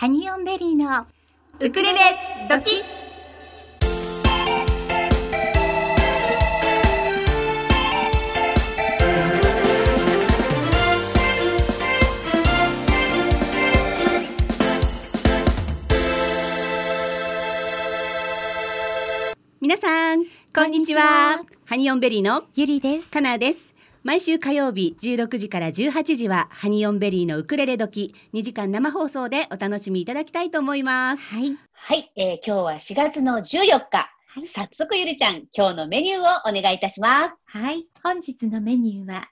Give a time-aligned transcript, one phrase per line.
[0.00, 1.08] ハニオンベリーの
[1.58, 1.98] ウクレレ
[2.48, 2.84] 時。
[19.60, 20.24] 皆さん
[20.54, 21.40] こんにちは。
[21.66, 23.08] ハニオンベリーのゆりです。
[23.08, 23.74] かなです
[24.08, 31.34] 毎週火曜日16時から18時はハニオンベリーのウクレレ時2時間生放送でお楽しみいただきたいと思います。
[31.34, 31.58] はい。
[31.72, 33.98] はい、えー今日は4月の14日。
[33.98, 34.46] はい。
[34.46, 37.44] 早速ゆりちゃん、今日のメニューをお願いいたします。
[37.48, 37.86] はい。
[38.02, 39.28] 本日のメニューは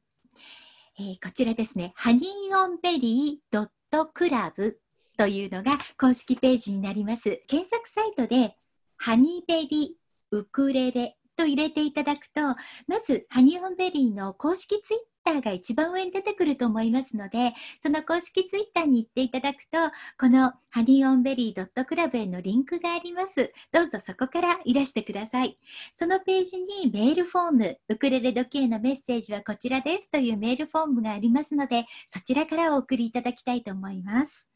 [0.99, 4.77] えーこちらですね、ハニーオンベリー .club
[5.19, 7.41] というのが公式ページになります。
[7.47, 8.57] 検索サイトで、
[8.97, 12.41] ハニーベリーウクレレと入れていただくと、
[12.87, 19.79] まず、ハニーオンベリーの公式ツイッターが一番上に出てくると思いますので、その公式ツイッターに行っていただくと、
[20.19, 23.53] このハニーオンベリー .club へのリンクがあります。
[23.73, 25.59] どうぞそこからいらしてください。
[25.93, 34.56] そのページにメールフォーム、ウクレレ時へのメッセージはこちらですというメールフォームがありますので、そちらからお送りいただきたいと思います。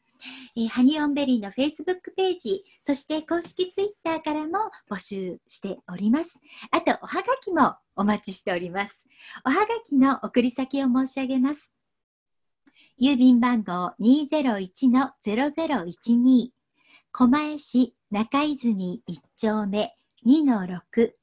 [0.55, 6.39] えーハニオンベリーの Facebook ページ、そして公式 Twitter からも募集しております。
[6.71, 9.07] あと、おはがきもお待ちしております。
[9.45, 11.71] おはがきの送り先を申し上げます。
[13.01, 16.49] 郵便番号201-0012
[17.11, 21.13] 狛江市中泉1丁目2-6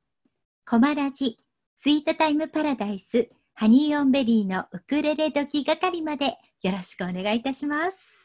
[0.69, 1.39] コマラジ
[1.81, 8.18] スイートタイムパラダイスハニーオンベリーのウクレレ時係までよろしくお願いいたします。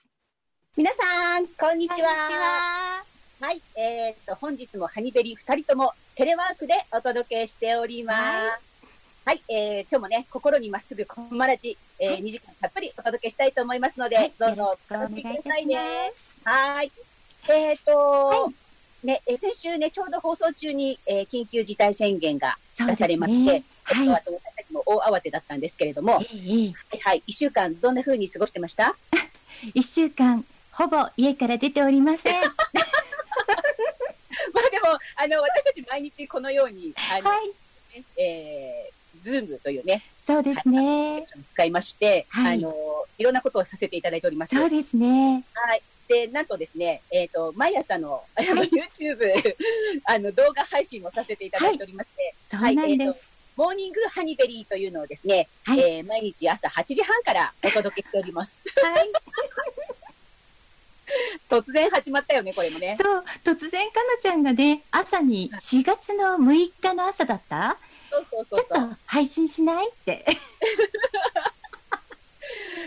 [0.75, 2.07] 皆さん、こんにちは。
[2.09, 3.03] は。
[3.41, 8.17] はい、えーっと、本日もハニベリー2人ともテレワークでお届けしております。
[8.17, 8.59] は
[9.25, 15.77] はい、えー今日もね、心にまっすぐコマラジ、えーはい2時間たっぷりお届けしたいと思いますので、はい、どうぞお楽しみくださいね。。
[16.43, 16.91] はい。
[17.49, 18.51] えーっと、
[19.03, 23.63] ね、えー先週ね、ちょうど放送中に、えー緊急事態宣言が出されまして、ね。
[23.83, 24.09] はい。
[24.09, 28.95] あと私たちも大慌てだったんですけれども、はい、ええええはい、一週間どんな風に過ごしてました？
[29.75, 32.41] 一週間、ほぼ家から出ておりません。
[32.41, 32.41] は
[34.53, 37.53] まあでも、あの、私たち毎日このように、あの、い。
[38.17, 41.27] えー、ズームというね、そうですね。
[41.53, 42.73] 使いまして、はいあの、
[43.17, 44.55] いろんなことをさせていただいております。
[44.55, 45.43] そうですね。
[45.53, 45.81] はい。
[46.07, 49.55] で、なんとですね、えっ、と、毎朝の、あの YouTube、
[50.05, 53.15] あの、動画配信もさせていただいておりまして、そうなんはいえー。
[53.55, 55.79] モーニングハニベリーというのをですね、はい。
[55.79, 58.63] えー毎日朝8時半からお届けしております。
[58.81, 59.11] はい。
[61.49, 62.97] 突然始まったよね、これもね。
[63.01, 67.77] そう、突然かなちゃんがね、朝に4月の6日の朝だった？
[68.09, 68.89] そうそうちょっそうそう。
[68.89, 69.89] と配信しない？
[69.89, 70.25] って。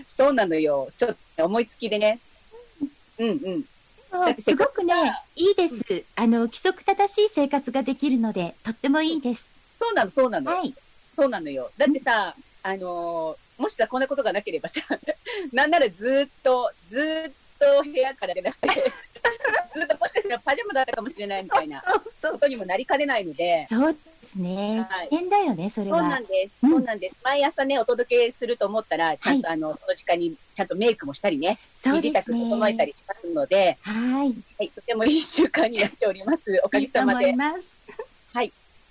[0.07, 0.91] そうなのよ。
[0.99, 2.19] ちょっと思いつきでね。
[3.19, 3.65] うんうん。
[4.41, 4.95] すごくね、
[5.35, 6.05] いいです。
[6.15, 9.49] あの、規則正しい生活ができるので、とってもいいです。
[9.79, 10.51] そうなの、そうなの。
[10.57, 10.75] はい。
[11.15, 11.71] そうなのよ。
[11.77, 14.83] だってさ、あのーもしさ、こんなことがなければさ、
[15.53, 24.87] なんならずーっと、ずーっと部屋から出なくて、ずーっともしかしたらパジャマだったかもしれないみたいなことにもなりかねないので、そうですね。
[24.89, 26.21] はい危険だよね、それそうなは。
[26.21, 26.59] んです。
[26.63, 27.17] うんそうなんです。
[27.23, 32.13] 毎朝ね、お届けすると思ったら、ちゃんと、あの、その時間にちゃんとメイクもしたりね、身支。
[32.13, 34.35] 度整えたりしますので、はい。
[34.59, 36.61] はい、とてもいい習慣になっております。
[36.65, 37.27] おかげさまで。
[37.27, 37.77] 思います。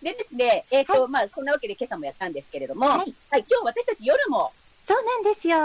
[0.05, 4.51] でですね、えっ、と、まあ、そんなわけで今朝もやったんですけれども、ははいい、今日私たち夜も、
[4.87, 5.57] そうなんですよ。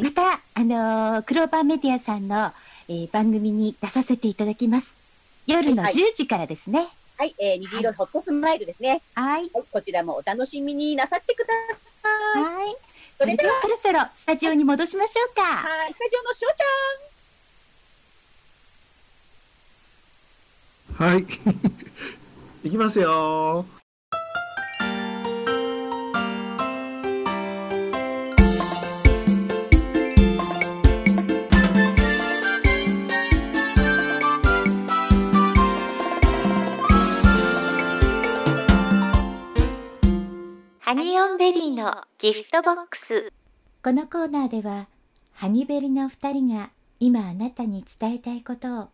[0.00, 2.52] いまた、あのークローバーメディアさんの、
[2.88, 4.92] えー番組に出させていただきます。
[5.46, 6.88] 夜のはい10時からですね。
[7.16, 9.02] はい、えー、虹色ホットスマイルですね。
[9.14, 9.42] はい。
[9.42, 11.52] はい、こちらもお楽しみになさってくだ
[12.02, 12.42] さい。
[12.42, 12.76] はい。
[13.18, 15.42] それではそろそろスタジオに戻しましょうか。
[15.42, 21.12] はい、スタジオのしょうちゃん。
[21.12, 21.26] はい。
[22.68, 23.64] いきますよ。
[40.92, 43.32] ーのギフトボックス。
[43.80, 44.88] このコーナーでは
[45.32, 48.88] ハニベリの2人が今あなたに伝えたいことを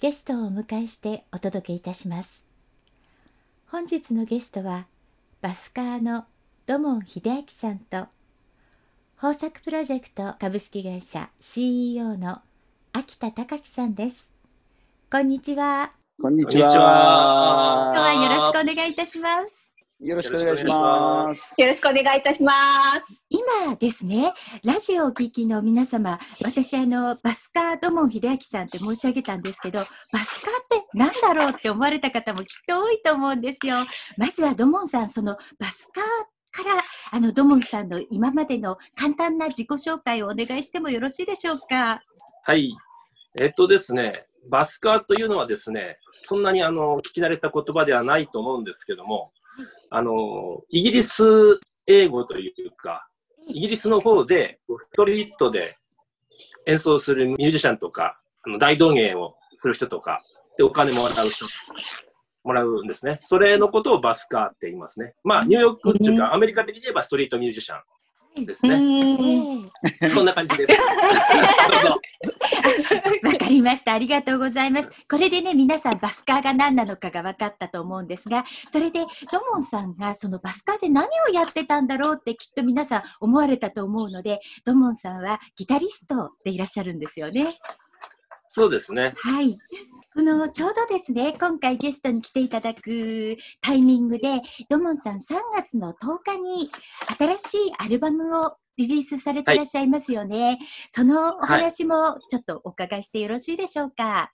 [0.00, 2.42] ゲストをお迎えしてお届けいたします。
[3.66, 4.86] 本日のゲストは
[5.42, 6.24] バスカーの
[6.66, 8.06] 土門秀明さんと
[9.22, 12.40] 豊作プロジェクト株式会社 CEO の
[12.94, 14.30] 秋田隆樹さんです。
[15.10, 15.90] こんにちは。
[16.18, 16.56] こんにち。
[16.56, 16.62] は。
[16.62, 19.65] 今日はよろしくお願いいたします
[20.00, 21.54] よろしくお願いします。
[21.58, 22.52] よろしくお願いいたしま
[23.06, 23.26] す。
[23.30, 24.30] 今ですね、
[24.62, 29.78] ラジオをお聞きの皆様、私、あの、バスカー土門秀明さんって申し上げたんですけど、
[30.12, 33.76] バスカーって何だろうって思われた方もきっと多いと思うんですよ。
[34.18, 42.02] まずは土門さん、そのバスカーから、あの、土門さんの今までの簡単な自己紹介をお願いしてもよろしいでしょうか？
[42.44, 42.76] はい。
[43.38, 49.32] えっとですね、バスカーというのはですね、そんなにあの聞き慣れた言葉ではないと思うんですけども、
[49.90, 51.24] あの、イギリス
[51.86, 53.08] 英語というか、
[53.48, 55.76] イギリスの方でストリートで
[56.66, 60.20] 演奏するミュージシャンとか、あの大道芸をする人とか、
[60.56, 61.46] で、お金もらう人、
[62.44, 63.18] もらうんですね。
[63.20, 65.14] それのことをバスカーって言いますね。
[65.22, 67.82] まあ、ニューヨークっていうか、アメリカ的に言えばストリートミュージシャン
[68.44, 68.74] ですね。
[70.02, 70.72] ええそんな感じです。
[73.24, 73.94] わかりました。
[73.94, 74.90] ありがとうございます。
[75.10, 79.06] これでね、皆さんバスカーが何なのかが分かったと思うんですが、それで、ド
[79.52, 87.46] モンさんがそのバスカーで何をやってたんだろうってきっと皆さん思われたと思うので、ドモンさんはギタリストでいらっしゃるんですよね。
[88.48, 89.14] そうですね。
[89.16, 89.58] はい。
[90.16, 94.40] このちょうどですね、今回ゲストに来ていただくタイミングで、
[94.70, 95.20] ドモンさん3
[95.54, 96.70] 月の10日に
[97.18, 100.58] 新しいアルバムをリリースされていらっしゃいますよね。
[100.90, 104.32] そのお話もちょっとお伺いしてよろしいでしょうか？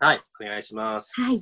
[0.00, 1.18] はい、お願いします。
[1.18, 1.40] はい。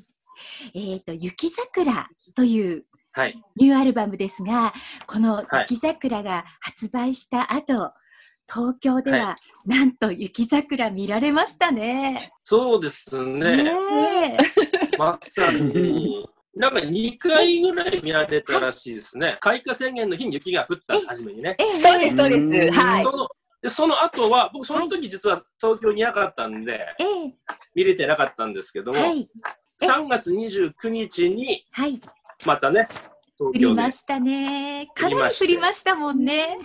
[0.73, 3.35] えっ、と、雪桜というはい。
[3.57, 4.73] ニューアルバムですが、
[5.09, 7.91] このはい雪桜が発売した後、
[8.52, 12.29] 東京では、はなんと雪桜見られましたね。
[12.43, 13.56] そうですね。
[13.56, 14.38] ねえ
[14.99, 19.37] まさに、なんか2回ぐらい見られたらしいですね。
[19.41, 21.55] 開花宣言の日に雪が降った、初めにね。
[21.58, 22.81] ええそうです、そうでうんす。
[22.81, 23.11] はいそ。
[23.12, 23.29] の
[23.62, 27.35] でその後は、僕その時実は東京にいなかったんで、ええ
[27.75, 29.29] 見れてなかったんですけども、はい。
[29.82, 32.00] え3月29日にはい。
[32.47, 32.88] またね、
[33.38, 33.91] 降東京でりま。
[33.91, 34.88] したね。
[34.94, 36.58] かなり降りましたもんね。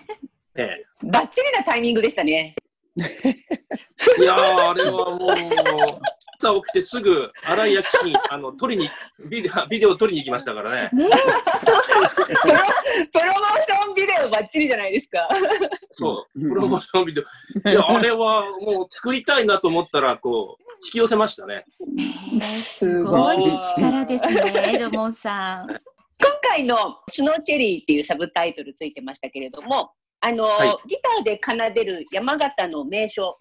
[0.57, 2.56] ええバッチリなタイミングでしたね。
[2.98, 5.30] いやー、あれはもう、
[6.40, 8.90] 朝起きてすぐ新井焼氏にあの撮りに
[9.30, 10.90] ビデオ、ビデオを撮りに行きましたからね。
[10.92, 15.28] ねプロプロモーションビデオバッチリじゃないですか。
[15.92, 17.69] そう、うんプロモーションビデオ。
[17.69, 21.66] いや、あれはもう作りたいなと思ったら、こう、引き寄せましたね。
[22.38, 23.38] えすごい
[23.78, 25.68] 力ですね、ドモンさん。
[25.68, 25.80] 今
[26.42, 29.92] 回のスノーチェリーっていうサブタイトルついてましたけれども、
[30.25, 33.38] あの、はいギターで奏でる山形の名所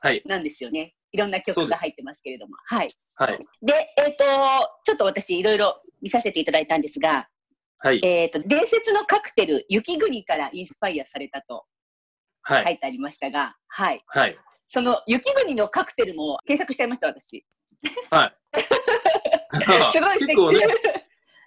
[0.00, 0.94] はい、なんですよね。
[1.12, 2.54] いろんな曲が入ってますけれども。
[2.66, 2.90] はい。
[3.14, 4.24] はい、で、えっ、と、
[4.84, 7.28] ちょっと私いろいろ見させていただいたんですが、
[7.78, 11.64] はい、えっ、と、伝説のカクテル、雪国からインスパイアされたと
[12.42, 14.02] はい、書いてありましたが、はい。
[14.06, 14.38] はい、
[14.68, 17.44] その雪国のカクテルも検索しちゃいました、私。
[18.10, 18.36] はい。
[19.90, 20.58] すごい素敵結構ね、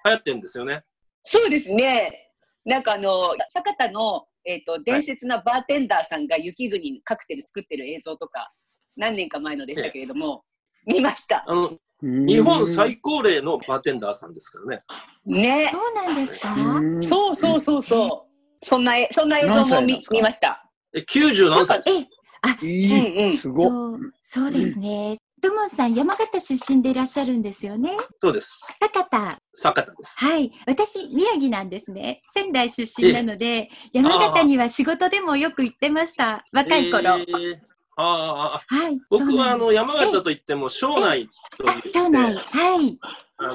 [0.06, 0.84] 流行ってるんですよね。
[1.24, 2.32] そうですね。
[2.66, 8.52] なんかあの、酒田の、えっ、と、伝説のバーテンダーさんが雪国にカクテル作ってる映像とか、
[8.98, 10.44] 何年か前のでしたけれども、
[10.88, 11.44] 見ました。
[11.48, 14.84] あの、日本最高齢のバーテンダーさんですからね。
[15.28, 15.70] ね。
[15.72, 16.54] そうなんですか？
[16.56, 18.66] うんそうそうそうそう。
[18.66, 20.68] そんなえ、そんな映像も見見ました。
[20.96, 25.16] え、90何歳え、いうんうんい、すごそうですね。
[25.42, 27.96] ドモンさん、山形出身でいらっしゃるんですよね？
[28.22, 28.66] そうです。
[28.82, 29.40] 酒田。
[29.54, 30.20] 酒田です。
[30.20, 30.52] はい。
[30.68, 32.22] 私、宮城なんですね。
[32.36, 36.44] 仙台出身なので、山形には仕事でもよく行ってました。
[36.52, 37.02] 若い頃。
[37.18, 37.58] えー
[38.02, 38.98] あああ、はい。
[39.10, 41.92] 僕はあの山形といっても庄内といっです。
[41.92, 42.34] て、あ、町内。
[42.34, 42.98] はい。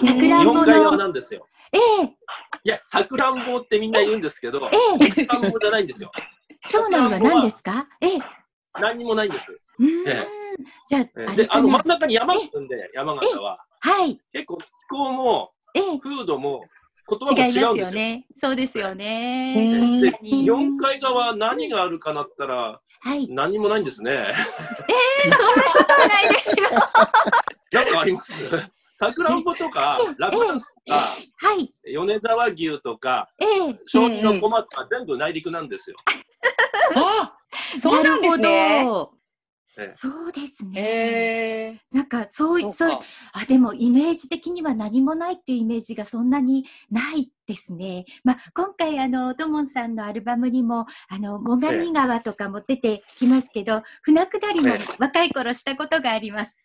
[0.06, 1.46] さくらんぼの日なんですよ。
[1.72, 6.12] ええいや、さくらんぼってみんな言うんですけど、ええさくらんぼじゃないんですよ。
[6.68, 7.86] 町内は何ですか？
[8.02, 8.18] ええ。
[8.74, 9.50] 何にもないんです。
[9.78, 10.28] うーんえ
[10.88, 11.88] じゃえあ、で、あの真ん。
[11.88, 13.58] 中に山があるんで、山形は。
[13.80, 14.18] はい。
[14.32, 15.98] 結構気候もええ。
[15.98, 16.64] 風土も
[17.08, 17.86] 言葉も違います違うんですよ。
[17.86, 18.26] よね。
[18.40, 19.54] そうですようね。
[19.66, 23.28] んで確かに日本海側何があるかなったらはい。
[23.28, 24.32] 何にもないんですね。
[25.22, 26.68] そんなことはないですよ。
[27.72, 28.32] なんかあります？
[28.96, 31.00] さくらんぼとかええラ・フランスとか
[31.48, 31.74] はい。
[31.84, 33.80] 米沢牛とかええ。
[33.86, 35.96] 小児の駒とか全部内陸なんですよ。
[36.96, 37.36] あ
[37.76, 38.84] そうなんですね。
[39.90, 40.80] そうですね。
[40.80, 42.98] えなんかそうそう
[43.32, 48.04] あでもイメージ的には何もないっていうイメージがそんなにないですね。
[48.22, 56.63] まあ、今回あのトモンさんのアルバムにもあの最上川とかも出てきますけど、船下りもええ若い頃したことがあります。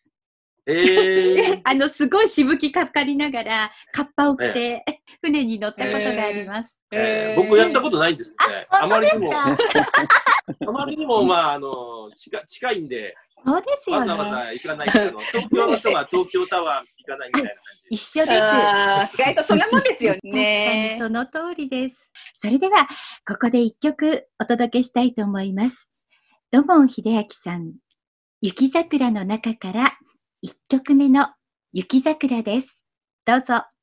[0.66, 4.84] えー、 あのすごいしぶきかかりながらカッパを着て
[5.24, 6.78] 船に乗ったことがあります。
[6.92, 8.36] えー僕やったことないんですね。
[8.72, 9.86] あま本当りにも、ですか？
[10.68, 13.14] あまりにも、まあ、あの、近近いんで、
[13.46, 14.32] そうですよわざわね。
[14.46, 17.88] ざ行かないあの 東京の人が東京タワー行かないみたいな感じ。
[17.92, 18.38] 一緒です。
[18.38, 20.98] 意外とそんなもんですよ確かにね。
[21.00, 22.10] その通りです。
[22.34, 22.88] それでは、
[23.28, 25.90] ここで一曲お届けしたいと思います。
[26.52, 27.74] 土門秀明さん、
[28.42, 29.92] 雪桜の中から
[30.42, 31.28] 1曲目の
[31.74, 32.82] 雪桜です。
[33.26, 33.79] どうぞ。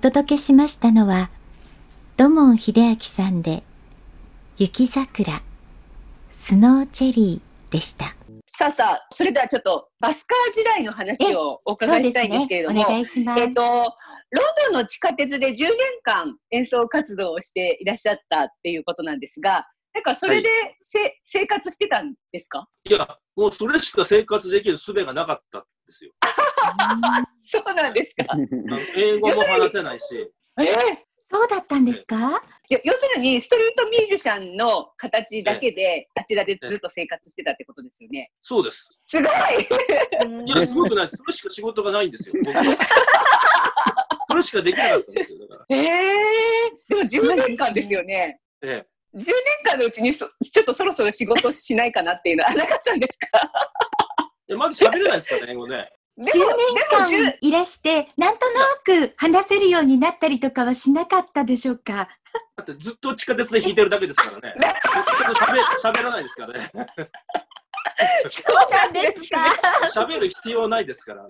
[0.00, 1.30] 届けしましたのは、
[2.16, 3.62] 土門秀明さんで、
[4.56, 5.42] 雪桜、
[6.30, 8.16] スノーチェリーでした。
[8.52, 13.40] さあさあ、それではちょっとバスカー時代の話をお伺いしたいんですけれども、お願いします。
[13.40, 13.84] えっと、ロン
[14.72, 15.68] ドンの地下鉄で10年
[16.02, 20.48] 間演奏活動をしていらっしゃったっていうことなんですが、なんかそれで
[20.80, 22.68] せ、生活してたんですか？
[22.84, 26.12] いや、もうそれしか生活できる術がなかったんですよ。
[27.38, 28.24] そうなんですか？
[28.96, 30.04] 英語も話せないし、
[30.58, 30.66] えー
[31.32, 32.42] そうだったんですか？
[32.66, 38.32] じゃ要するにストリートミュージシャンの形だけで、あちらでずっと生活してたってことですよね。
[38.42, 38.88] そうです。
[39.04, 41.16] すごいいや、すごくないです。
[41.18, 42.64] それしか仕事がないんですよ、僕は。
[44.28, 45.76] それしかできなかったんですよ、だから。
[45.76, 45.88] えー、
[46.88, 48.40] でも10年間ですよね。
[48.62, 49.24] え10年
[49.64, 53.28] 間のうちにそちょっとそろそろ仕事しないかなっていうのはなかったんですか？
[53.38, 53.89] え。
[54.56, 55.88] まず喋れないですからね、英語ね。
[56.16, 56.44] で10も、
[57.08, 62.08] 年間いらして、なんとなく話せるようになったりとかはしなかったでしょうか？
[62.56, 64.54] だってずっと地下鉄で弾いてるだけですからね。
[65.82, 66.70] 喋喋らないですからね。
[68.28, 69.40] そうなんですか？
[69.94, 71.24] 喋る必要ないですから。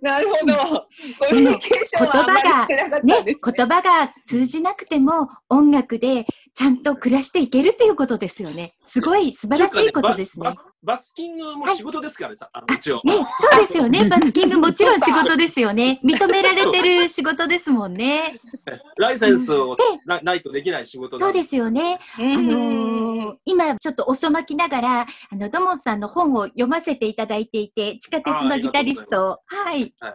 [0.00, 0.86] なるほど。
[1.18, 3.36] コミュニケーションはあんまりしてなかったんね、ですね。
[3.56, 8.74] 言葉が通じなくても音楽でちゃんと暮らしていけるということですよね。
[8.82, 10.54] すごい素晴らしいことですねバ。
[10.54, 13.00] ババスキングも仕事ですから、さあの一応。
[13.04, 14.04] ね、そうですよね。
[14.08, 16.00] バスキングもちろん仕事ですよね。
[16.04, 18.40] 認められてる仕事ですもんね。
[18.96, 21.98] ライセンスをえなないとできない仕事そうなんでですよね。
[22.16, 29.94] ああのー今ちょっと遅まきながら、あの、土門さんの本を読ませていただいていて、地下鉄のギタリストを、はい。
[30.00, 30.14] はい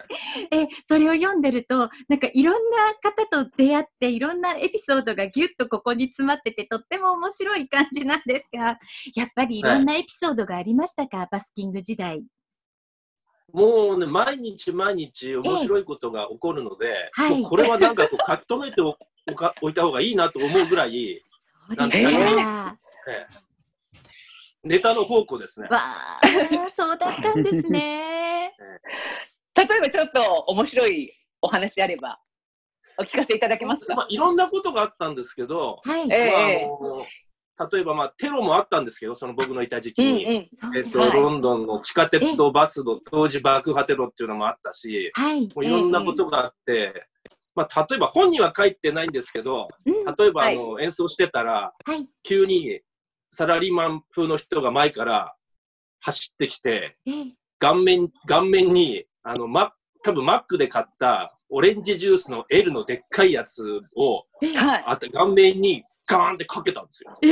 [0.51, 8.79] え、それを読んでると、なんかいろんな方と出会って、いろんなエピソードがギュッとここに詰まってて、とっても面白い感じなんですが、
[9.15, 12.24] やっぱりいろんなエピソードがありましたか、バスキング時代。
[13.51, 18.98] もうね、毎日毎日面白いことが起こるので、はいもうこれはなんかこう書き留めてお
[19.31, 21.24] おかおいた方がいいなと思うぐらい、
[21.77, 22.77] そうですか。
[23.07, 23.53] ええ
[24.65, 25.67] ネタの宝庫ですね。
[25.69, 26.22] わあ、
[26.74, 28.55] そうだったんですね。
[29.55, 32.19] 例えばちょっと面白いお話あれば、
[32.98, 33.93] お聞かせいただけますか？
[33.93, 36.10] まあ、いろんなことがあったんですけど、はい。
[36.10, 37.05] ええまああの
[37.72, 40.39] 例えば、まあ、テロもあったんですけど、その僕のいた時期に。
[40.39, 40.50] ん。
[40.62, 45.48] そうですえっと、はいロンドンの地下鉄とバスの当時爆破テロっていうのもあったし、はい。
[45.48, 47.07] もういろんなことがあって、
[47.55, 49.93] まあ、例えば本には書いてないんですけど、うん。
[50.15, 52.07] 例えばあの、演奏してたら、はい。
[52.24, 52.81] 急に
[53.31, 55.36] サラリーマン風の人が前から
[56.01, 57.25] 走ってきて、ええ
[57.60, 59.72] 顔面、顔面に、あの、マ
[60.03, 64.83] 多分マックで買ったオレンジジュースの L のでっかいやつを、はい。
[64.86, 67.17] あと顔面にガーンってかけたんですよ。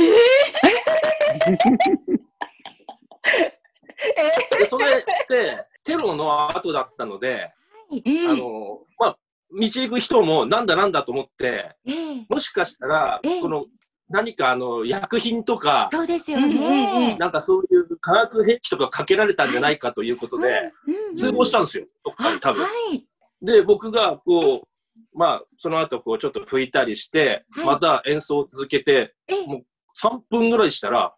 [4.58, 4.92] で、それっ
[5.28, 7.52] て、テロの後だったので、
[7.90, 8.30] うん。
[8.30, 9.18] あの、まあ、
[9.52, 12.26] 道行く人もなんだなんだと思って、ええ。
[12.28, 13.66] もしかしたらええ、この、
[14.08, 17.16] 何かあの、薬品とか、そうですようんうんね。
[17.18, 20.48] なんかそういう化学兵器とかかけられたんじゃないかということで、
[20.86, 22.62] うんうん通報したんですよ、どっかに多分。
[22.64, 22.68] は。
[22.92, 23.06] い。
[23.42, 24.68] で、僕がこう、
[25.14, 29.14] まあ、その後こうちょっと拭いたりして、はい、また演奏を続けて、
[29.46, 29.62] もう
[30.00, 31.14] 3分ぐらいしたら、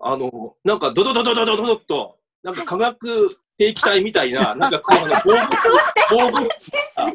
[0.00, 5.14] あの、なんかドドドドドドドと、なんか化学兵器体みたいな、 なんかこう、あの、
[6.10, 6.48] 防具、
[6.96, 7.12] 防、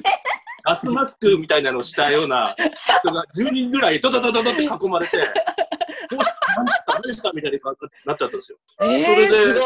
[0.64, 5.18] ガスマスクみたいなのをしたような人が10人ぐらいドドドドドって囲まれて、
[6.10, 8.58] どうした何した何したみたいになっちゃったんですよ。
[8.82, 9.62] えー、それで、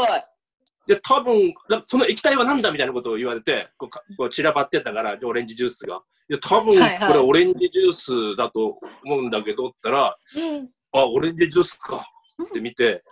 [0.88, 6.02] で、多分なその液体は何だみたいなことを言われて、こうかこう散らばってたから、オレンジジュースが。
[6.30, 12.06] いや、多分はいはいこれオレンジジュースだと思うんだけどったら、ええあ、オレンジジュースか
[12.44, 13.04] って見て、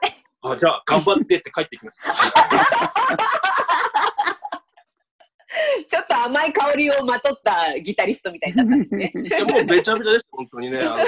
[0.42, 2.16] あ、じゃあ頑張ってって帰ってきました。
[5.88, 9.12] ちょっと甘い香りをまとったギタリストみたいだったんで すね。
[9.16, 10.80] もうめちゃめちゃです、本当にね。
[10.80, 11.06] 楽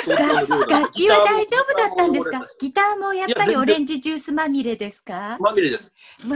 [0.93, 2.47] 器 は大丈夫だったんですか？
[2.59, 5.37] ギターもやっぱりオレンジジュースまみれですか？
[5.39, 5.91] まみれです。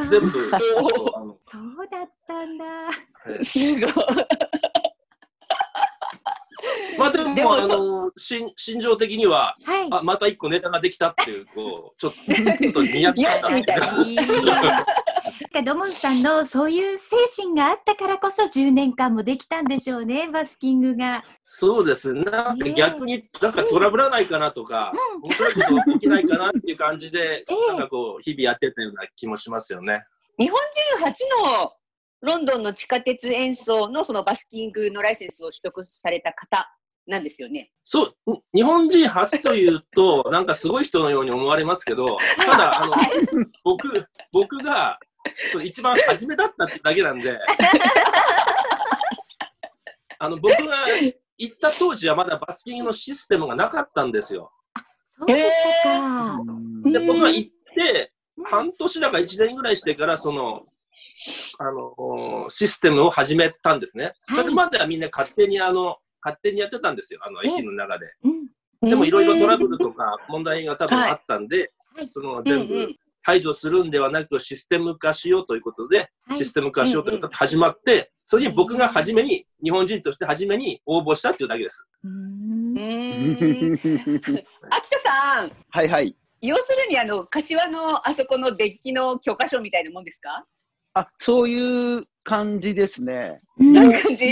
[0.10, 0.50] 全部。
[0.50, 2.66] そうだったんだ。
[3.44, 3.92] すごい。
[6.98, 9.88] まあでも、でもあの、心心情的には、はい。
[9.90, 13.88] あ、また一個ネタができたっていう、こう、ちょっと、ちょっとニヤッとよしみたいな。
[15.52, 21.24] か土門さんのそういう精神があったからこそ10年間もできたんでしょうね、バスキングが。
[21.44, 22.14] そうです。
[22.14, 30.04] なんか逆に、なんかトラブらないかなとか、面白いこと起きないかなっていう感じで、 ええなんかこう、日々やってたような気もしますよね。
[30.40, 30.60] 日本
[30.98, 31.74] 人初の
[32.22, 36.68] ロンドンの地下鉄演奏のそのバスキングのライセンスを取得された方
[37.08, 37.72] なんですよね。
[37.84, 42.94] そう、に日本人初というと、なんかすごい人のように思われますけど、ただ、あの、
[43.64, 45.00] 僕、僕が、
[45.52, 47.38] そう一番初めだったってだけなんで、
[50.20, 50.86] あの、僕が
[51.38, 54.52] 行った当時はまだバスキングのシステムがなかったんですよ。
[55.20, 56.40] そうでしたか。
[56.86, 60.66] で、うん僕が行って、半年だか1年ぐらいしてから、その、
[61.60, 64.14] あの、システムを始めたんですね。
[64.28, 67.48] はいそれまではみんな勝手にあの、勝手にやってたんですよ、あの、え？
[67.48, 68.14] 駅の中で。
[68.24, 68.90] うん。
[68.90, 72.88] でもいろいろトラブルとか問題が多分あったんで、はいその全部
[73.22, 81.86] 排除するんではなくシステム化しようということで、はいシステム化しようということが始まって、それに僕が初めに、日本人として初めに応募したっていうだけです。
[82.04, 82.74] うん
[84.70, 86.16] 秋田さん、はいはい。
[86.42, 90.46] 要するにあの柏のあそこのデッキの許可証みたいなもんですか？
[90.94, 93.40] あ、そういう感じですね。
[93.60, 94.32] うんそういう感じ。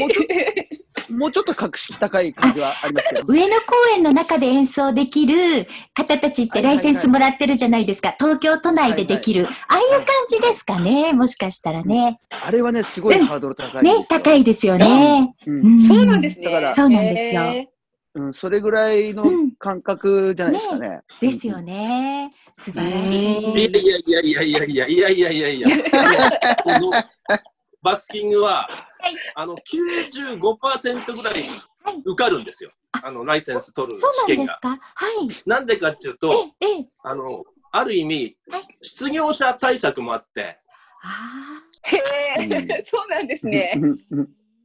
[1.10, 3.26] もうちょっと格式高い感じはありますけど。
[3.28, 8.16] 上野公園の中で演奏できる方たちってライセンスもらってるじゃないですか。
[8.20, 9.48] 東京都内でできる。
[9.48, 11.14] ああいう感じですかね。
[11.14, 12.20] もしかしたらね。
[12.30, 14.00] あれはね、すごいハードル高いですよ。
[14.00, 15.36] ね、高いですよね。
[15.46, 15.84] うん。
[15.84, 16.46] そうなんですね。
[16.46, 17.70] だからそうなんですよへ
[18.16, 21.02] うん、それぐらいのうん感覚じゃないですかね。
[21.22, 22.32] ですよね。
[22.58, 23.40] 素晴らしい。
[23.42, 25.68] いやいやいやいやいやいやいやいやいや。
[27.82, 28.68] バスキングは、
[29.00, 29.16] はい。
[29.36, 31.34] あの95%ぐらい
[31.84, 32.02] はい。
[32.06, 32.70] 受かるんですよ。
[33.04, 34.54] あのライセンス取るそうなん試験が。
[34.54, 35.50] ですかはい。
[35.50, 40.60] なんでかっていうと、え、え、あの、ある意味はい、失業者対策もあって、
[41.04, 41.98] あへ
[42.44, 43.72] え、 そうなんですね。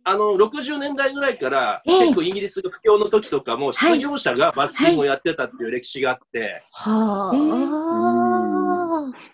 [0.07, 1.99] あの、60年代ぐらいから、ええ。
[2.01, 7.31] 結構イギリスが不況の時とかも、失業者がバスキングをやってたっていう歴史があって、あ、は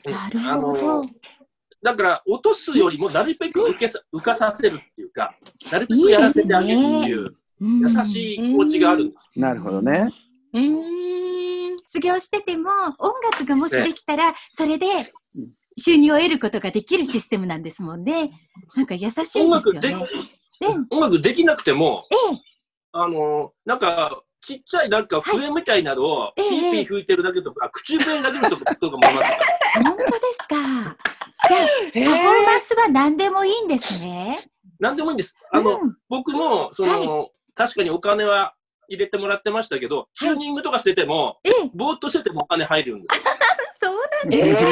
[0.07, 0.87] あ、なるあほど。
[1.03, 1.11] の。
[1.83, 5.35] だから、落とすよりもなるべく受けさ浮かさせるっていうか、
[5.71, 9.41] なるべくやらせてあげるっていううん優しい気持ちがあるんです。
[9.41, 10.11] なるほどね。
[10.53, 11.79] うーん。
[11.79, 14.87] 失業してても音楽がもしできたら、それで
[15.35, 18.31] うん収入を得ることができるシステムなんですもんね。
[18.77, 20.05] なんか優しいですよ音楽でね。
[20.91, 22.39] 音楽できなくても、ええ、
[22.93, 29.39] あの、なんか、ちっちゃいなんか笛みたいなのをええピーピー吹いてるだけとか、口笛だけのとことかもあります。
[29.85, 30.97] 本当ですか。
[31.49, 31.61] じゃあ、
[31.95, 34.51] へパフォーマンスは何でもいいんですね。
[34.79, 35.35] なんでもいいんです。
[35.53, 38.55] あの、うん僕も、その、確かにお金は
[38.89, 43.23] 入れてもらってましたけど、チューニングとかしてても、ええ、ぼーっとしててもお金入るんですよ。
[43.83, 44.67] そうなんえです。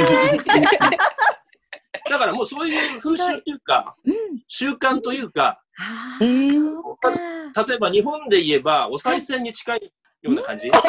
[2.11, 4.15] だからもうそういう風習というか、うん。
[4.47, 7.11] 習慣というか、ああ、うんそうか。
[7.67, 9.93] 例えば日本で言えば、お賽銭に近い
[10.29, 10.69] ような感じ？
[10.69, 10.81] お賽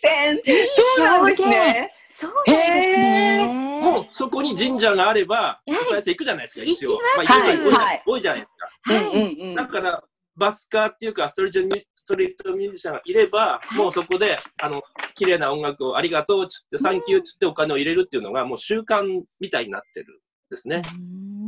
[0.00, 0.40] 銭。
[0.44, 1.92] そうなんですね。
[2.08, 3.80] そうですね。
[3.82, 6.90] もうそこに神社があれば、いお賽銭行くじゃないですか、一応。
[6.92, 8.94] 行きますまあ、行く人多いはい多いじゃないですか。
[8.94, 9.04] はい。
[9.04, 10.02] うんうんだから、
[10.36, 14.82] バスカーっていうか、ストリートミュストリートミュージシャンがいれば、いもうそこで、あの、
[15.14, 19.02] 綺麗な音楽をありがとうっつって、サンキューっつってお金を入れるっていうのが、もう習慣
[19.40, 20.18] みたいになってるん
[20.50, 20.82] ですね。
[20.94, 21.38] うん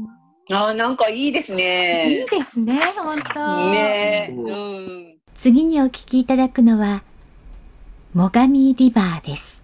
[0.52, 2.26] あーなんかいいですいねい。
[2.26, 3.70] ですね、本当。
[3.70, 5.19] ねうんうん。
[5.42, 7.02] 次にお聞きいただくのは、
[8.14, 9.59] 最上リバーです。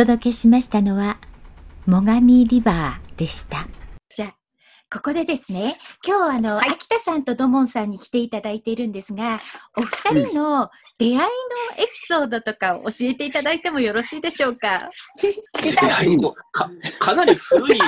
[0.00, 1.18] 届けしましたのは、
[1.86, 3.66] 最上リバーでした。
[4.16, 4.34] じゃあ、
[4.90, 9.42] ここでですね、今日あの、はい秋田さんと土門さんに来ていただいているんですが、
[9.76, 14.88] お二人の出会いのエピソードとかを教えていただいてもよろしいでしょうか？
[15.20, 16.08] 聞きたい。
[16.08, 17.86] いやもうかかなり古いですか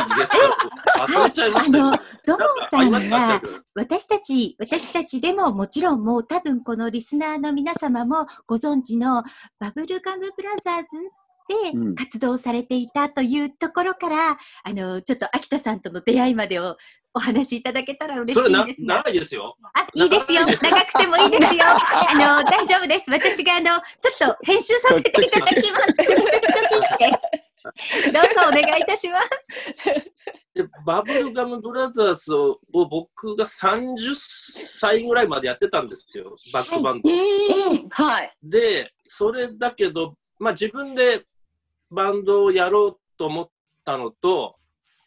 [0.99, 1.87] ら、忘れちゃいましたよ。
[1.87, 2.39] あの土門
[2.71, 3.43] さんありますかは、
[3.75, 9.25] 私たち、私たちでももちろんもう多分このリスナーの皆様もご存知の
[9.59, 10.87] バブルガムブラザーズ
[11.75, 16.77] うんで活動されていたというところから、あの、ちょっと秋田さんとの出会いまでを
[17.15, 18.97] お話しいただけたら嬉しいんですが。
[18.97, 19.57] 長いですよ。
[19.75, 20.47] あ、いいですよ。
[20.47, 21.65] 長くてもいいですよ。
[21.65, 23.11] あの、大丈夫です。
[23.11, 23.67] 私が、あの、
[24.01, 25.55] ちょっと編集させていただきます。
[25.55, 27.53] チョキチョキチョキって。
[27.63, 30.13] どうぞお願いいたします。
[30.55, 37.09] でバブルガムブラザーズを僕が30歳ぐらいまでやってたんですよ、バックバンド。
[37.09, 37.89] うーん。
[37.89, 38.37] はい。
[38.43, 41.25] で、それだけど、まあ、自分で
[41.93, 43.51] バンドをやろうと思っ
[43.85, 44.57] たのと、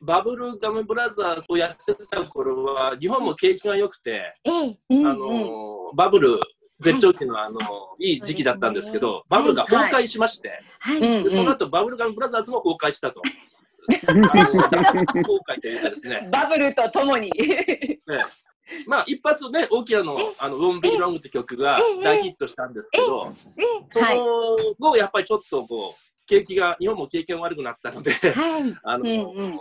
[0.01, 4.49] バブルガムブラザーズをやってた頃は、日本も景気が良くて、あ
[4.91, 6.39] のバブル
[6.79, 7.59] 絶頂期のあの、
[7.99, 11.29] い、い時期だったんですけど、バブルが崩壊しまして、はい。
[11.31, 13.21] その後バブルガムブラザーズも崩壊したと。
[14.07, 14.59] あの大崩
[15.47, 17.31] 壊というかですね、 バブルとともに。
[17.39, 17.99] ええ。
[18.87, 22.03] まあ一発ね、大きなの、あの、ウォンビーロングって曲がええ。
[22.03, 23.55] 大ヒットしたんですけど、え
[23.93, 28.31] その後、やっぱりちょっとこう、景気が、日本も景気が悪くなったので、え。
[28.31, 28.77] はい。
[28.83, 29.59] あの、うんうん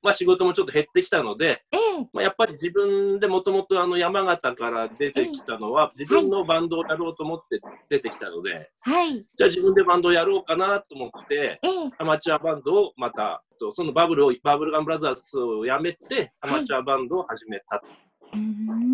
[0.00, 2.08] まあ仕事もちょっと減ってきたので、ええ。
[2.12, 9.14] まあ、やっぱり自分でもともとあの山形から出てきたのは、自分のバンドをやろうと思って出てきたので、はい。
[9.14, 11.90] じゃあ自分でバンドをやろうかなと思って、ええ。
[11.98, 17.82] アマチュアバンドをまた、とそのバブルを、バブルガンブラザーズをやめて、アマチュアバンドを始めた。
[17.84, 18.07] うーん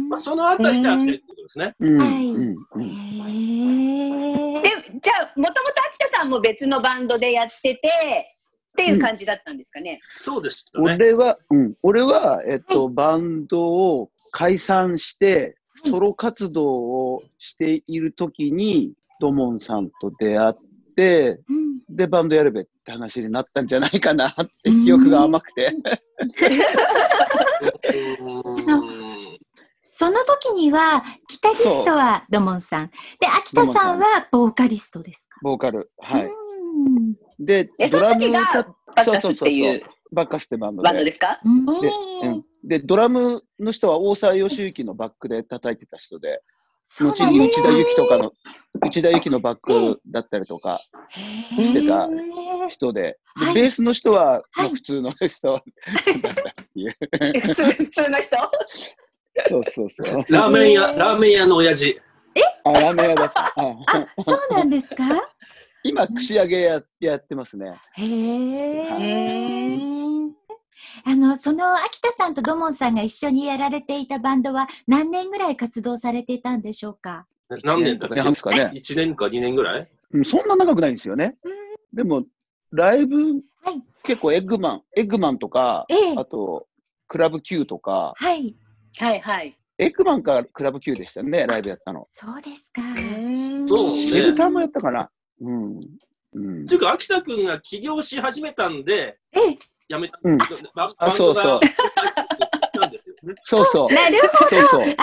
[0.09, 1.75] まあ、そのあたりで秋田ってことですね。
[1.81, 1.85] え。
[1.85, 1.91] で、
[5.01, 5.55] じゃあ、もともと
[5.89, 7.89] 秋田さんも別のバンドでやってて、
[8.73, 10.01] っていう感じだったんですかね。
[10.25, 10.95] そうでしたね。
[10.95, 15.55] 俺は、うん、俺は、えっと、バンドを解散して、はい
[15.87, 20.55] ソロ活動をしているときに、ドモンさんと出会っ
[20.97, 21.97] て、うん。
[21.97, 25.73] で、バンドやるべって話になったんじゃないかなって記憶が甘くて。
[30.49, 32.89] 時には、ギタリストはドモンさん。
[33.21, 35.39] で、秋田さんはボーカリストですか？
[35.43, 35.91] ボーカル。
[35.99, 36.27] はい。
[36.27, 36.31] う
[36.91, 37.15] ん。
[37.39, 38.41] でドラムの時が
[38.97, 41.07] バッカスっていうバッカスってバンドバンドで。
[41.07, 41.41] ですか？
[41.45, 41.65] うん。
[41.67, 41.73] で
[42.23, 46.43] うん、で、ドラムの人は大沢義之のバックで叩いてた人で、
[46.87, 48.33] そう後に内田有紀とかの、
[48.87, 52.09] 内田有紀のバックだったりとかしてた
[52.69, 53.55] 人で、ではい。
[53.55, 55.63] ベースの人は、普通の人だっ
[56.35, 56.97] たっていう。
[57.41, 58.37] 普通普通の人？
[59.49, 60.25] そうそうそう。
[60.29, 62.01] ラーメン屋、ラーメン屋の親父。
[62.65, 63.53] あ、ラーメン屋だった。
[63.57, 65.05] うんあ、そうなんですか？
[65.83, 67.73] 今、串揚げややってますね。
[67.93, 68.89] へえ。
[71.07, 77.27] あの、その秋田さんと土門さんが一緒にやられていたバンドは何年ぐらい活動されていたんでしょうか？
[77.65, 78.23] 何年だっけ？
[78.23, 79.89] ですかね ?1 年か2年ぐらい？
[80.13, 81.37] うんそんな長くないんですよね。
[81.93, 82.25] でも、
[82.71, 86.67] ライブ、はい結構エッグマン、エッグマンとか、ええあと、
[87.09, 88.55] クラブ Q とか、はい。
[88.99, 89.57] はいはい。
[89.79, 92.07] エッグマンかクラブ Q でしたね、ライブやったの。
[92.11, 92.81] そうですか。
[93.69, 95.11] そうねエルターもやったかな。
[95.41, 95.81] うん。
[96.35, 100.19] うんっていうか、秋田君が起業し始めたんで、ええ、辞めた。
[100.23, 100.47] うんバ
[100.99, 101.59] あバンドがそうそう
[102.81, 103.95] なんですよねそうそう。
[103.95, 104.87] なるほそうそう。
[104.87, 104.95] ど。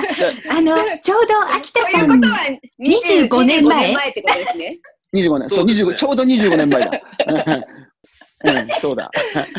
[0.51, 2.37] あの、ちょうど秋田といさうんことは
[2.79, 4.77] 20 25年前？25ってことですね。
[5.13, 6.91] 25年、そう、そうですね25ちょうど25年前だ。
[8.43, 9.09] うん、そうだ。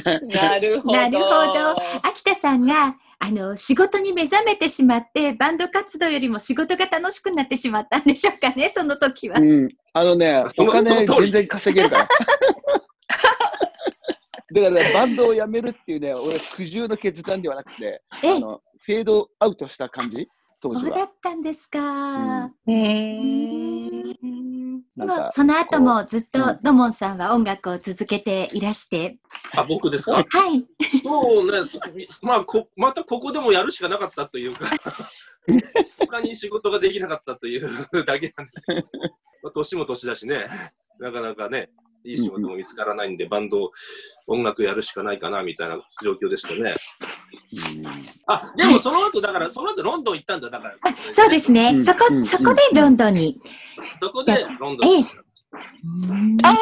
[0.05, 0.93] なるほど。
[0.93, 9.45] なるほど秋田さんが、あの、仕事に目覚めてしまって、バンド活動よりも仕事が楽しくなってしまったんでしょうかね、その時はう。
[9.45, 9.69] ん。
[9.93, 12.09] あのね、お金全然稼げるから。
[14.53, 20.29] だから、ね、バンドを辞めるっていうね、俺、苦渋の決断ではなくて、えあのフェードアウトした感じ、
[20.61, 20.89] 当時は。
[20.89, 21.79] そうだったんですか。
[21.79, 24.03] うーん。
[24.03, 24.42] なんかでも
[25.33, 26.59] その後もずっとうん。
[26.63, 29.17] ドモンさんは音楽を続けていらして、
[29.57, 30.13] あ、僕ですか？
[30.17, 30.23] は
[30.55, 30.65] い。
[31.03, 31.81] そうね、そ
[32.27, 34.67] まあこ、またここでもやるしかなかったというか、
[35.99, 37.69] 他に仕事ができなかったという
[38.05, 38.89] だけなんですけど、
[39.43, 40.47] まあ、年も年だしね、
[40.99, 41.71] なかなかね、
[42.05, 43.71] いい仕事も見つからないんで、バンド、
[44.27, 46.75] 音楽やるしかないかなみたいな状況でしたね。
[48.27, 50.75] あ、でもその後、だから、その後ロンドン行ったんだ、だから。
[50.75, 51.73] あそうですね。
[51.75, 53.41] うんそこ、うんそこでロンドンに。
[54.01, 55.07] そこでロンドンええに。
[56.45, 56.57] ああ、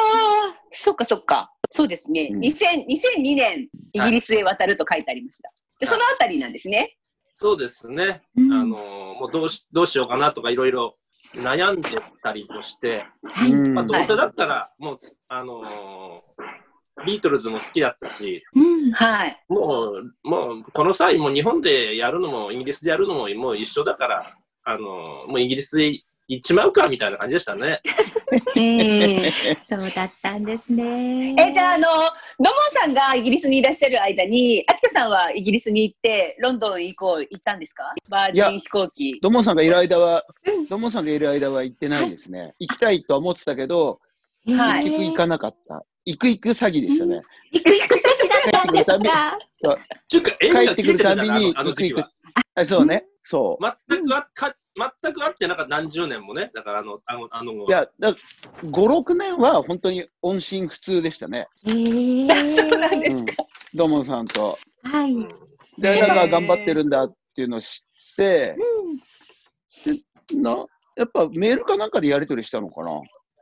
[0.71, 1.51] そっかそっか。
[1.69, 2.29] そうですね。
[2.31, 5.51] うん2000 2002年、イギリスへ渡ると書いてありました。
[5.79, 6.97] で、そのあたりなんですね。
[7.33, 8.21] そうですね。
[8.35, 10.97] うんあのもうどうしどうしようかなとかいろいろ
[11.35, 11.89] 悩んで
[12.23, 13.51] たりもして、はい。
[13.51, 16.61] うんまあ、どうせだったら、もう、あのー
[17.05, 18.91] ビートルズも好きだったし、うん。
[19.49, 24.29] もう、もうの、この際、もう日本でやるのも、イギリスでやるのも、もう一緒だから、
[24.63, 24.79] あの、
[25.27, 25.91] もうイギリスで
[26.31, 27.81] 行っちまうか、みたいな感じでしたね。
[28.55, 29.21] うん
[29.67, 31.35] そうだったんですね。
[31.37, 31.87] えじゃああの
[32.39, 37.93] 土門さんがイギリスにいらっしゃる間に秋田さんはイギリスに行ってロンドン以降行ったんですか？
[38.07, 40.23] バージン飛行機土門さんがいる間は、
[40.69, 42.53] 土門さんがいる間は行ってないですね。
[42.59, 43.99] 行きたいとは思ってたけど、
[44.47, 45.83] えーはい結局行かなかった。
[46.05, 47.21] 行く行く詐欺でしたね。
[47.51, 49.77] 行く行く先だったんですか？
[50.39, 52.09] 帰ってくるたびにのあの時期は。
[52.55, 53.05] あそうね。
[53.23, 53.65] そう。
[53.89, 56.51] 全くあか全く会ってなかった何十年もね。
[56.53, 61.47] だからあの、あの、あの後いや、だ5、6年は本当に音信不通でしたね。
[61.65, 63.25] えー そうなんでうん。
[63.73, 64.57] 土門さんと。
[64.83, 65.13] はい。
[65.13, 68.55] うんで、へーなんか頑張ってるんだっていうのを知って、
[70.33, 72.91] な、やっぱメールかなんかでやり取りしたのかな？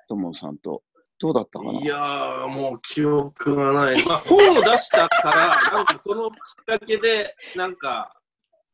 [0.07, 0.83] 土門さんと。
[1.21, 1.79] どうだったかな？
[1.79, 4.05] いやー、もう記憶がない。
[4.05, 8.15] まあ、本を出したから、なんかそのきっかけで、なんか、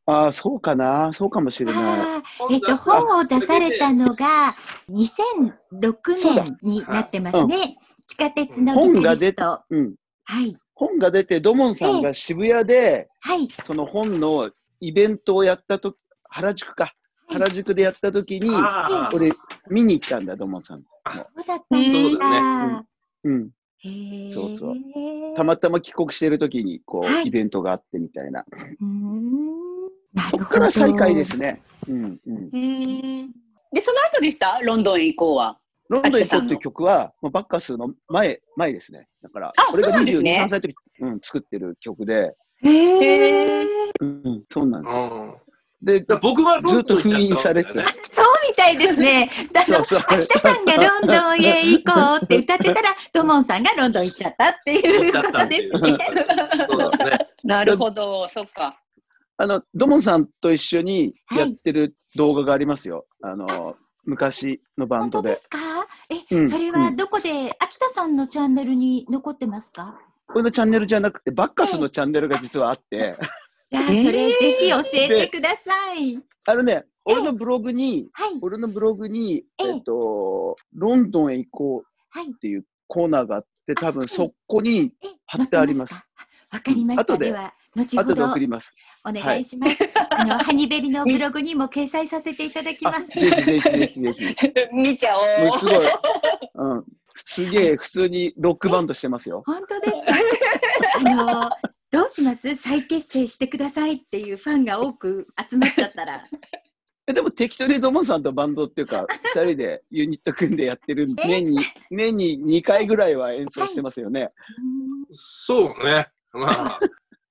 [0.06, 1.12] ああ、そうかな。
[1.12, 2.22] そうかもしれない。
[2.50, 4.54] えっと、本を出されたのが
[4.88, 7.76] 2006そうだ年になってますね。
[8.06, 9.64] 地下鉄の本ギタが出てリスト。
[9.70, 9.94] うん。
[10.24, 10.56] はい。
[10.74, 13.48] 本が出て、土門さんが渋谷で、はい。
[13.66, 16.94] その本のイベントをやったと原宿か。
[17.28, 19.32] 原宿でやった時に、あー俺、
[19.68, 20.82] 見に行ったんだ、土門さん。
[20.82, 22.84] そうだったんですそうだか。
[23.24, 23.50] うん。
[24.32, 24.76] そうそう
[25.36, 28.44] たまたま帰国してる時に、こう、はいイベントがあってみたいな。
[28.80, 29.75] うーんな
[30.30, 30.60] そこるほど。
[30.60, 31.62] から再開ですね。
[31.88, 32.50] うんうん。
[32.52, 33.32] うん
[33.72, 34.60] でその後でした？
[34.62, 39.08] ロンドン以降はロンドン行こうって秋田さんのいう曲は、もうバッカスの前、前ですね。
[39.22, 43.66] だから、あ俺がそうなんです22、ね3歳の時、うん、作ってる曲で、へへー
[44.00, 45.10] うん、そうなんですよ。
[45.12, 45.46] うん
[45.82, 47.84] で、僕はロンドン行っちゃったわけだよずっと封印されてね。
[48.10, 49.30] そうみたいですね。
[49.54, 55.98] あの、そうそう秋田さんがロンドンへ行こうって歌ってたら、ドモンさんがロンドン行っちゃったっていうことですね。
[56.68, 57.28] そうだね。
[57.44, 58.80] なるほどそっか
[59.38, 61.38] あの、ドモンさんと一緒にはい。
[61.40, 63.06] やってる動画がありますよ。
[63.22, 65.30] あの、昔のバンドで。
[65.30, 65.58] 本当ですか？
[66.10, 69.98] え、うんそれはどこで、秋田さんのチャンネルに残ってますか？
[70.28, 73.16] これのチャンネルじゃなくて、バッカスのチャンネルが実はあって、
[73.70, 74.12] じゃあ、そ えー。
[74.12, 76.18] れぜひ教えてください。
[76.46, 79.68] あのね、俺のブログに、はい、俺のブログに、ええ。
[79.74, 82.30] えっと、ロンドンへ行こうはい。
[82.30, 85.94] っていうコーナーがあって、多分そこにえ、貼ってあります。
[85.94, 87.18] わかりました。
[87.18, 88.74] では、後ほど送ります。
[89.04, 89.84] お願いします。
[90.10, 93.06] あの、 ハニベリのブログにも掲載させていただきあます。
[93.08, 94.36] ぜひぜひぜひぜひ。
[94.74, 95.76] 見ちゃおうすごい。
[96.54, 96.84] うん。
[97.26, 99.42] すげえ、 普通にロックバンドしてますよ。
[99.46, 101.10] 本当ですか？
[101.10, 101.50] あの、
[101.90, 102.54] どうします？
[102.56, 106.24] 再結成してくださいっていうファンが多く集まっちゃったら。
[107.08, 111.58] えでも適当にドモンさんとバンドっていうか、二人でユニット組んでやってるんで、年に、
[111.92, 114.30] 年に2回ぐらいは演奏してますよね。
[115.12, 116.08] そうね。
[116.32, 116.80] まあ、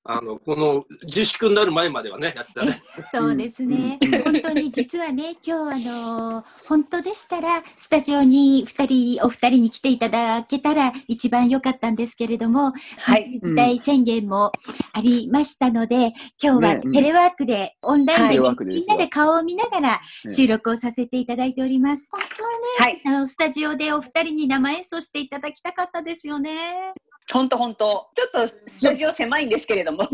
[0.08, 2.80] あの、この自粛になる前まではね、やってたね。
[3.12, 4.22] そうですねうん。
[4.22, 14.52] 本当に実はね、今日あの本当でしたら、スタジオに二人、お二人に来ていただけたら一番良かったんですけれども、はい緊急事態宣言も
[14.94, 22.08] ありましたので、今日はテレワークで、オンラインはいでみんなで顔を見ながらね収録をさせていただいております。
[22.12, 26.94] 本当はね、はいあのスタジオでお二人に生演奏していただきたかったですよね。
[27.32, 27.86] 本当本当
[28.16, 30.08] ちょっとスタジオ狭いんですけれども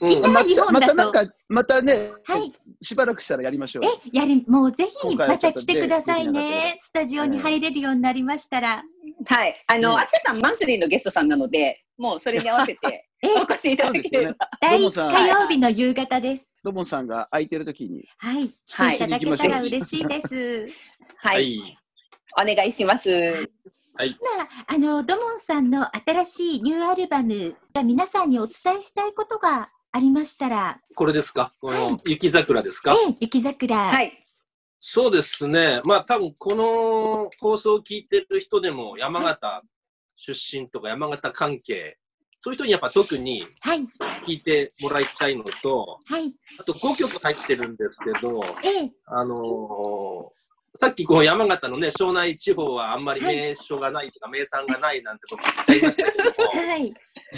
[0.00, 2.52] うん 今また、日本だとまたなんか、またね、はい。
[2.80, 4.00] しばらくしたらやりましょうよ。
[4.06, 6.78] え、やり、もうぜひまた来てくださいね。
[6.80, 8.84] スタジオに入れるようになりましたら。
[9.26, 16.46] はいあのうん秋田さんマンスリーのゲストさんなのでもうそれに合わせてえ、 お越しいただければ、第一火曜日の夕方です。
[16.64, 18.08] ドモンさんが空いてる時に。
[18.18, 18.50] はい。
[18.66, 20.66] 来はいていただけたら嬉しいです。
[21.16, 21.76] は、はいい。
[22.40, 23.50] お願いします
[24.00, 31.52] はい今、あの、ドモンさんの新しいニューアルバムが皆さんにお伝えしたいことがありましたら、これですか？
[31.60, 32.94] こはいの雪桜ですか？
[32.94, 33.76] ええ、雪桜。
[33.76, 34.16] はい
[34.82, 35.82] そうですね。
[35.84, 39.62] まあ多分この放送を聞いてる人でも山形
[40.16, 41.98] 出身とか山形関係、
[42.40, 43.84] そういう人にやっぱ特にはい。
[44.24, 46.32] 聞いてもらいたいのと、はい。
[46.58, 50.39] あと5曲入ってるんですけど、ええ、あのー
[50.80, 56.94] さっきこう山形のね、庄内地方はあんまり名所がないとか名産がないなんてこと言っちゃいましたけども、はい。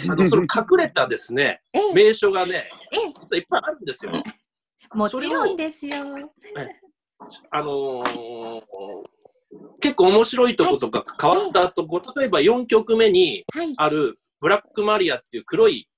[0.09, 4.13] あのその隠れたですね、ええ、名所がね、え実はいっぱいあるんですよ。
[4.15, 5.97] え、もちろんですよ。
[7.51, 8.61] あのー
[9.81, 13.73] 結構面白いとことか変わったとこ、例えば4曲目にはい。
[13.75, 15.89] あるブラックマリアっていう黒い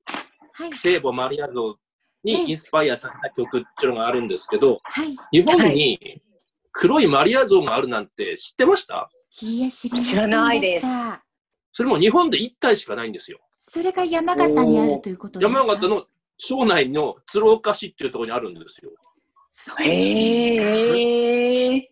[0.54, 0.74] はい。
[0.74, 1.78] 聖母マリア像
[2.26, 5.16] ええにインスパイアされた曲っていうのがあるんですけど、はい。
[5.32, 6.24] 日本に
[6.78, 9.10] 黒いマリア像があるなんて知ってました？
[9.42, 10.12] いいえ、知りませんでした。
[10.12, 10.88] 知らないです
[11.72, 13.40] それも日本で1体しかないんですよ。
[13.58, 15.60] それが山形にあるということですか？
[15.60, 16.06] 山形の
[16.38, 18.92] 省内の鶴岡市っていうところにあるんですよ。
[19.54, 21.90] そうへえ。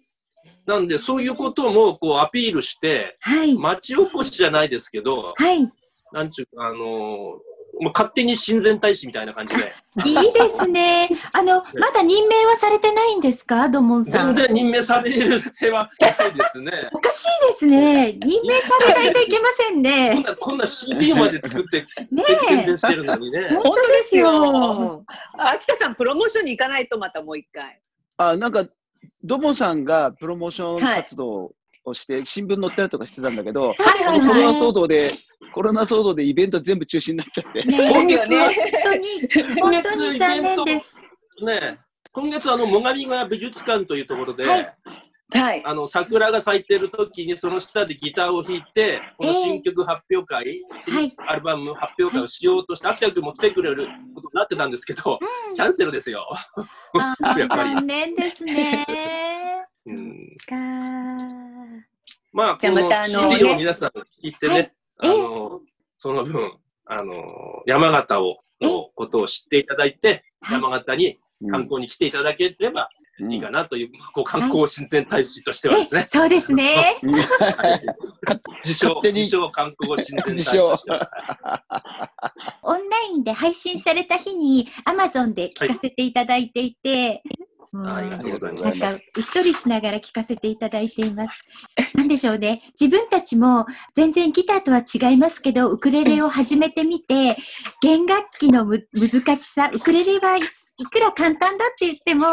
[0.66, 3.58] なんで、そういうこともこうアピールして、はい。
[3.58, 5.70] 町おこしじゃないですけど、はい。
[6.12, 6.80] なんちゅうか、あのー
[7.80, 9.74] もう勝手に親善大使みたいな感じで、
[10.06, 11.10] いいですね。
[11.34, 14.36] あの、まだ任命はされてないんですか、土門さん。
[14.36, 16.90] 全然任命される手はないですね。
[16.94, 18.14] おかしいですね。
[18.14, 20.24] 任命されないといけません こんね。
[20.24, 23.50] な、こんな CD まで作って、 ね宣伝してるのにね。
[23.50, 25.04] 本当ですよ。
[25.38, 27.82] 秋田さん、プロモーションに行かないとまたもう一回。
[28.18, 28.66] あ、なんか、
[29.24, 31.54] ドモさんがプロモーション活動
[31.86, 34.60] をして、新聞載ったりとかしてたんだけど、そうですこのコロナね。
[34.60, 35.12] 騒動で、
[35.54, 37.64] コロナ騒動でイベント全部中止になっちゃって。
[37.64, 38.38] ねそうですよね。
[38.42, 38.52] 本
[38.84, 40.98] 当に、本当に残念です。
[41.46, 41.80] ね
[42.12, 44.76] 今月、あの、最上川美術館というところで、はい
[45.40, 45.64] はい。
[45.66, 55.20] あの、桜が咲いてる時に、その下でギターを弾いて、この新曲発表会、はいアルバム発表会をしようとして、秋田君も来てくれることになってたんですけど、
[55.56, 56.28] キャンセルですよ。
[56.94, 58.86] やっぱり残念ですね。
[59.86, 60.38] うん。
[60.48, 60.56] か
[62.32, 64.72] まあ、じゃあこのまたあの CD を皆さん行ってね、はい。
[65.00, 65.62] あの、
[66.00, 67.14] その分、あの、
[67.66, 68.68] 山形を、え？
[68.68, 70.62] のことを知っていただいて、はい。
[70.62, 71.52] 山形にうん。
[71.52, 72.90] 観光に来ていただければ
[73.30, 77.00] いいかなという、こう観光親善大使としてはですえね、、そうですね。
[78.64, 81.10] 自称、自称観光親善大自使としては。
[82.64, 87.22] オンラインで配信された日に Amazon で聞かせていただいていて、
[87.76, 88.80] ありがとうございます。
[88.80, 89.02] なんか、うっ
[89.34, 91.46] とりしながら聞かせていただいています。
[91.96, 92.62] なんでしょうね。
[92.80, 93.66] 自分たちも
[93.96, 97.36] 全然ギターとは違いますけど、ウクレレを始めてみて、
[97.82, 100.42] 弦楽器のむ難しさ、ウクレレはい
[100.80, 102.26] いくら簡単だって言っても、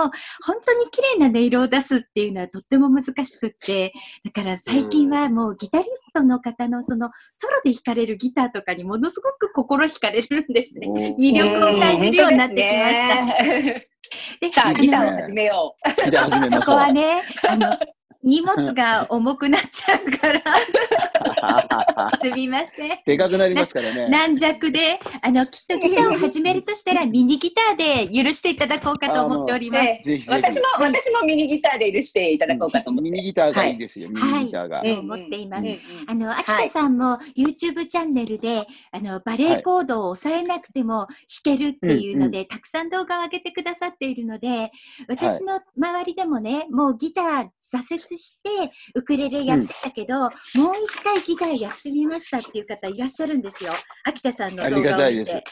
[0.44, 3.92] 本当に綺麗な音色を出すっていうのはとっても難しくって、
[4.24, 11.16] だから最近はもうギタリストの方のそのソロで弾かれるギターとかにものすごく心惹かれるんですね。
[11.18, 13.89] 魅力を感じるようになってきました。
[14.10, 14.46] た。
[14.46, 15.90] でさあ、ギタねーを始めよう
[16.50, 17.76] そこはね、あの、
[18.22, 20.42] 荷物が重くなっちゃうから、
[22.22, 22.90] すみません。
[23.04, 24.08] でかくなりますからね。
[24.08, 29.84] 軟弱で、あの、きっとギターを始めるとしたら、ミニギターで許していただこうかと思っております。
[29.84, 33.10] ねぜひぜひ私も、私もミニギターで許していただこうかと思って。
[33.10, 34.82] ミニギターがいいですよ、ミニギターが。
[34.82, 35.66] そう思っています。
[35.66, 41.06] うんうんあの、秋田さんも YouTube チャンネルで、あの、バレエコードを抑えなくても
[41.44, 44.72] 弾けるっていうので、たくさん動画を上げてくださっているので、
[45.08, 48.48] 私の周りでもね、もうギター挫折して、
[48.94, 50.30] ウクレレやってたけど、もう
[50.84, 53.72] 一回ギターやってみましたっていう方いらっしゃるんですよ。
[54.04, 55.44] 秋田さんの動画を見て。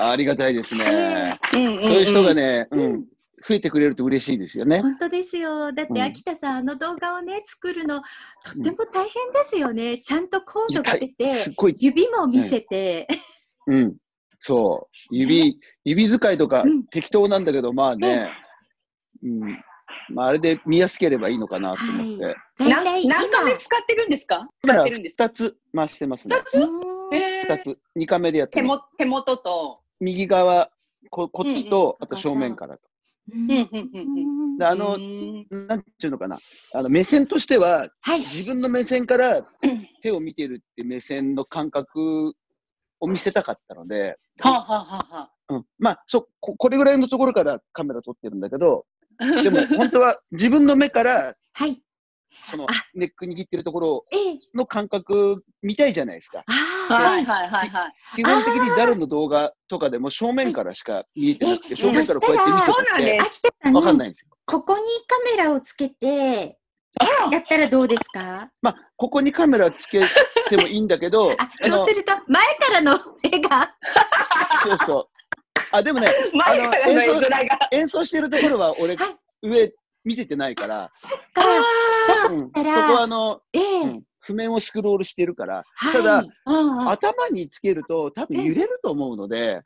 [0.00, 1.32] ありがたいですね。
[1.54, 3.04] うんうんうんそういう人がね、うんうん、
[3.46, 4.80] 増えてくれると嬉しいですよね。
[4.80, 5.72] 本当ですよ。
[5.72, 8.00] だっうんて秋田さん、あの動画をね、作るの、
[8.44, 9.98] とっても大変ですよね。
[9.98, 11.06] ちゃんとコードが出
[11.38, 13.06] すて指も見せて、
[13.66, 13.96] うん、
[14.40, 15.14] そう。
[15.14, 18.30] 指、指使いとかうん適当なんだけど、まあね、
[19.22, 19.64] うん。
[20.10, 22.36] まあ、あれで見やすければいいのかなと思って。
[22.58, 26.44] 何カメ使ってるんですか使ってるんですか？2つ回してますね二。
[26.44, 26.60] つ？
[26.62, 27.78] うんえー2つ。
[27.96, 28.80] 2カメでやってます。
[28.96, 29.80] 手も手元と。
[30.00, 30.70] 右側、
[31.10, 32.82] ここっちと、うんあと正面からと。
[33.34, 36.38] うんうんうんうんであのう、んなんていうのかな。
[36.74, 38.18] あの、目線としては、はい。
[38.18, 39.46] 自分の目線から
[40.02, 42.34] 手を見てるって目線の感覚
[43.00, 48.97] を見せたかったので、はあ、はあはあはうん、まあそこ、これぐらいのところからカメラ撮ってるんだけど、あ、
[49.42, 51.82] でも本当は自分の目からはい。
[52.50, 54.38] このあネック握ってるところええ。
[54.54, 56.44] の感覚見たいじゃないですか。
[56.46, 57.92] ああ、はいはいはいはい。
[58.16, 63.18] 基本的に誰の動画とかでも正面からしか見えてなくて、え正面からこうやって見せそうなんて
[63.62, 64.28] てわかんないんですよ。
[64.46, 66.58] ここにカメラをつけて、
[67.30, 68.50] やったらどうですか？
[68.62, 70.00] まあ、ここにカメラつけ
[70.48, 73.76] てもいいんだけど、あ、あのそうすると、前からの絵が、
[74.62, 75.17] そうそう。
[75.72, 77.68] あ、でもね、 前からの絵面が。
[77.72, 79.16] 演奏してるところは俺、はい。
[79.42, 79.72] 上
[80.04, 81.42] 見せてないから、そっか、
[82.08, 83.80] だとうん、そこしたら、はあの、ええ。
[83.82, 85.92] うん譜面をスクロールしてるから、はい。
[85.94, 86.88] ただうんうん。
[86.90, 89.62] 頭につけると多分揺れると思うので、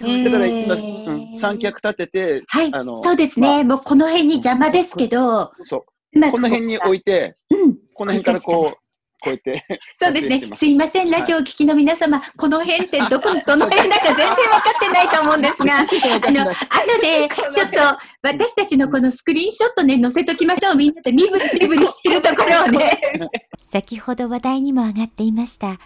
[0.00, 2.72] だから今、ねうん、三脚立てて、はい。
[2.72, 3.62] あの、そうですね。
[3.62, 5.84] もうこの辺に邪魔ですけど、そ
[6.14, 6.18] う。
[6.18, 7.76] まあこの辺に置いて、うん。
[7.94, 8.85] この辺からこう、
[9.20, 9.64] こうやって、
[10.00, 16.56] そうですねすすいません、ラジオをお聞きの皆様、この辺ってどこ、どの辺だか全然分かってないと思うんですが、 あの、後
[17.00, 17.78] で、ちょっと、
[18.22, 20.74] 私たちのこのスクリーンショットね、載せときましょう。
[20.74, 23.00] みんなで身振り手振りしてるところをね。
[23.70, 25.78] 先ほど話題にも上がっていました、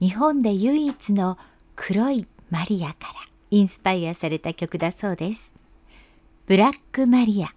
[0.00, 1.38] 日本で唯一の
[1.74, 5.54] 黒いマリアからインスパイアされた曲だそうです。
[6.46, 7.52] ブラックマリア。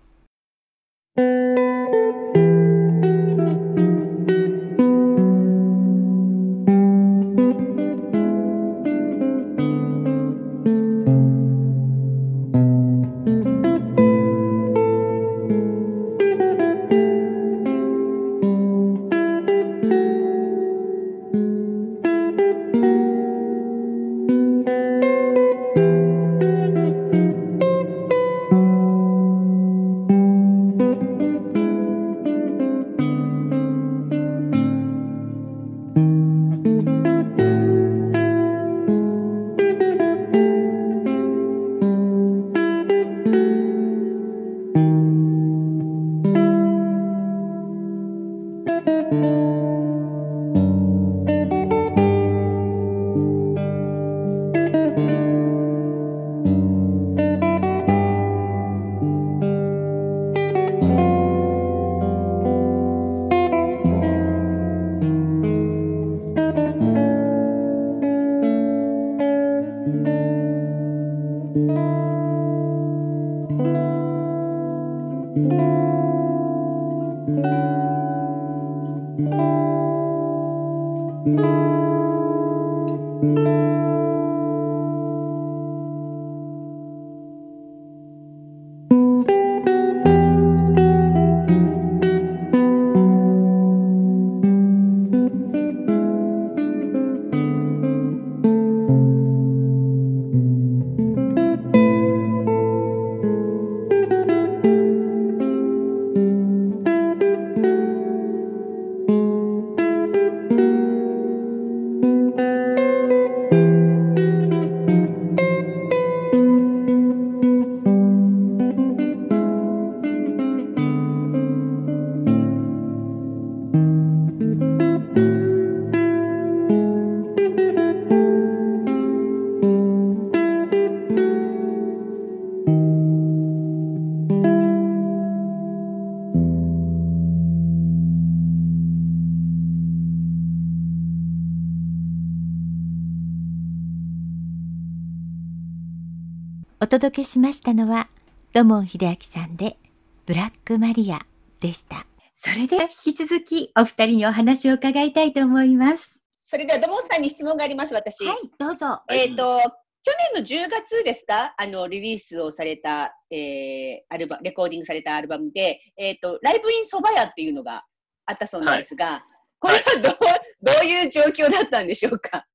[146.90, 148.10] 届けしましたのは、
[148.54, 149.78] 土門秀明さんで、
[150.26, 151.20] ブラックマリア
[151.62, 152.06] でした。
[152.34, 156.20] それでは引き続きお二人にお話を伺いたいと思います。
[156.38, 158.26] それでは、土門さんに質問があります、私。
[158.26, 159.02] はい、どうぞ。
[159.12, 159.60] えっ、と、
[160.02, 161.54] 去年の10月ですか？
[161.58, 167.84] あの、リリースをされた、えー、アルバレコーディングされたアルバムで、えっ、と、ライブインそば屋っていうのが
[168.26, 169.24] あったそうなんですが、
[169.60, 170.16] これはどう、
[170.62, 172.46] どういう状況だったんでしょうか？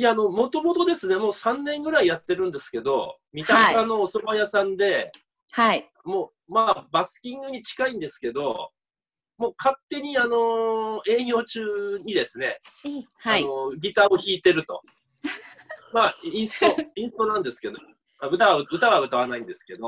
[0.00, 5.12] いや、あの、もともとですね、もう3年ぐらいやってるんですけど、三鷹のお蕎麦屋さんで、
[5.50, 5.90] はい。
[6.06, 8.70] もう、まあ、バスキングに近いんですけど、
[9.36, 13.46] もう勝手に、あの営業中にですね、ええはいあ。
[13.46, 14.80] のギターを弾いてると。
[15.92, 17.76] まあ、インスト、インストなんですけど、
[18.20, 19.86] あ歌は歌は歌わないんですけど、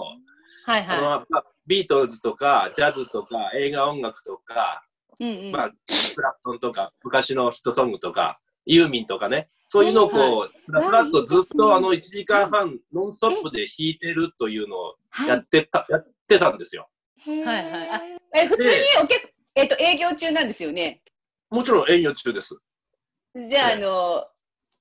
[0.67, 4.85] はいはまあビートルズとか、ジャズとか、映画音楽とか、
[5.19, 5.25] い。
[5.25, 5.53] うんうん。
[5.53, 5.71] まあ、
[6.15, 14.95] クラプトンとか、昔のヒットソングとか、ユーミンとかね、そういうのをこう、ふらふらっとずっとあの1時間半、ノンストップで弾いてるというのを
[15.27, 16.89] やはってた、やってたんですよ。
[17.25, 17.63] はいはい。
[17.91, 18.03] あ
[18.35, 21.03] え、普通にお客、えっ、と、営業中なんですよね？
[21.51, 22.57] もちろん営業中です。
[23.35, 24.27] じゃあ、あの、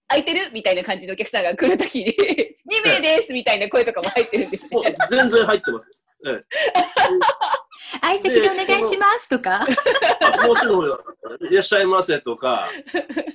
[0.09, 0.51] 空いてる？
[0.53, 2.11] みたいな感じのお客さんが来るときに、
[2.69, 3.31] 2名です！
[3.33, 4.95] みたいな声とかも入ってるんですもうね。
[5.09, 5.85] 全然入ってます。
[6.27, 6.43] ええ
[7.99, 9.61] 相席でお願いしますとか。
[9.61, 12.69] あもちろん、いらっしゃいませとか、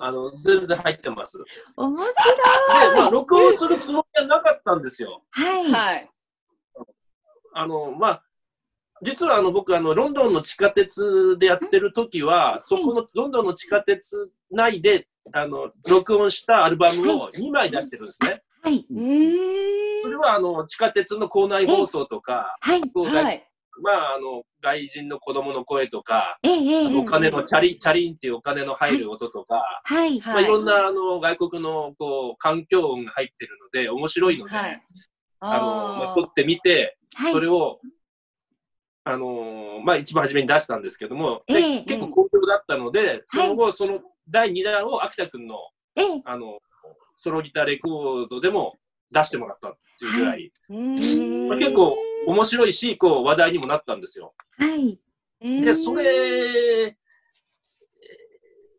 [0.00, 1.38] あの、全然入ってます。
[1.38, 1.44] で、
[1.76, 2.96] 面白い。
[2.96, 5.22] まあ、録音するつもりはなかったんですよ。
[5.30, 5.70] はい。
[5.70, 6.10] はい。
[7.54, 8.22] あの、まあ、
[9.02, 18.42] 実はあの僕あのロンドンの地下鉄でやってる時は、そこのロンドンの地下鉄内であの録音したアルバムを2枚出してるんですね。
[18.62, 18.86] はい。
[18.90, 20.02] うーん。
[20.02, 22.82] それはあの地下鉄の構内放送とか、はい。
[22.94, 23.46] はい。
[23.82, 30.20] まああの外人の子供の声とか、ええお金のチャリチャリンっていうお金の入る音とか、はい。
[30.20, 34.82] まあ、いろんなあの外国のこう環境音が入ってるので面白いので、はい。
[35.40, 35.72] あのま
[36.06, 37.32] あ、あ撮ってみて、はい。
[37.32, 37.40] そ。
[37.40, 37.80] れを、
[39.04, 41.80] あのーまあ、一番初めに出したんですけども、でええ。
[41.82, 45.56] 結構好評だったので、その後、その第2弾を秋田君の、
[45.94, 46.22] ええ。
[46.24, 46.58] あの、
[47.16, 48.74] ソロギターレコードでも
[49.10, 50.52] 出してもらったっていうぐらい、
[51.48, 51.96] まあ、結構
[52.26, 54.34] 面白いし、こう話題にもなったんですよ。
[54.58, 54.98] はい。
[55.40, 56.94] で、それ、えー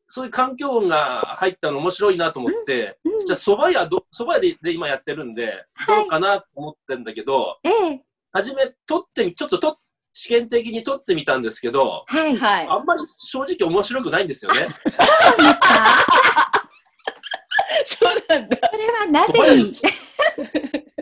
[0.09, 9.77] そういう環境音が入ったの面白いなと思って、うんじゃあ蕎麦屋ど、蕎麦屋でで今やってるんで、どうかなと思ってんだけど、ええ初め撮ってみ、ちょっとと
[10.13, 12.35] 試験的に撮ってみたんですけど、はい。
[12.37, 12.67] はい。
[12.67, 14.61] あんまり正直面白くないんですよね。
[14.61, 15.67] そうですか？
[17.85, 18.57] そうなんだ。
[18.71, 19.75] それはなぜに？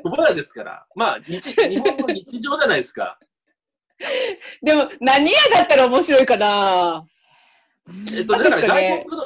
[0.06, 0.86] 蕎麦屋ですから。
[0.96, 3.18] まあ、日日本の日常じゃないですか。
[4.62, 7.08] でも、何屋だったら面白いかな
[8.16, 9.24] えっと、だから外国の、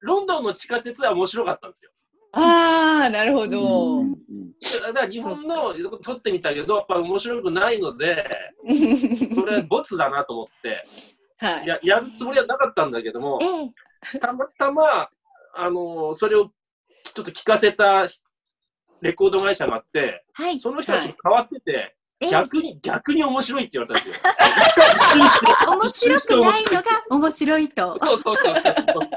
[0.00, 1.90] ロンドンの地下鉄は面白かったんですよ。
[2.32, 4.00] ああ、なるほど。
[4.00, 4.16] うん
[4.60, 5.72] だから日本の
[6.02, 8.28] 撮ってみたけど、やっぱ面白くないので、
[9.34, 10.82] それボツだなと思って、
[11.38, 11.66] はい。
[11.66, 15.08] ややるつもりはなかったんだけどもえ、えたまたま、
[15.54, 16.50] あのそれを
[17.04, 18.06] ちょっと聞かせた
[19.02, 20.60] レコード会社があって、はい。
[20.60, 24.32] その人がちょっと変わってて、ええ逆に、逆に面白いって言われたんですよ。
[25.72, 27.96] 面白くないのが 面白いと。
[27.98, 29.10] そうそうそうそう。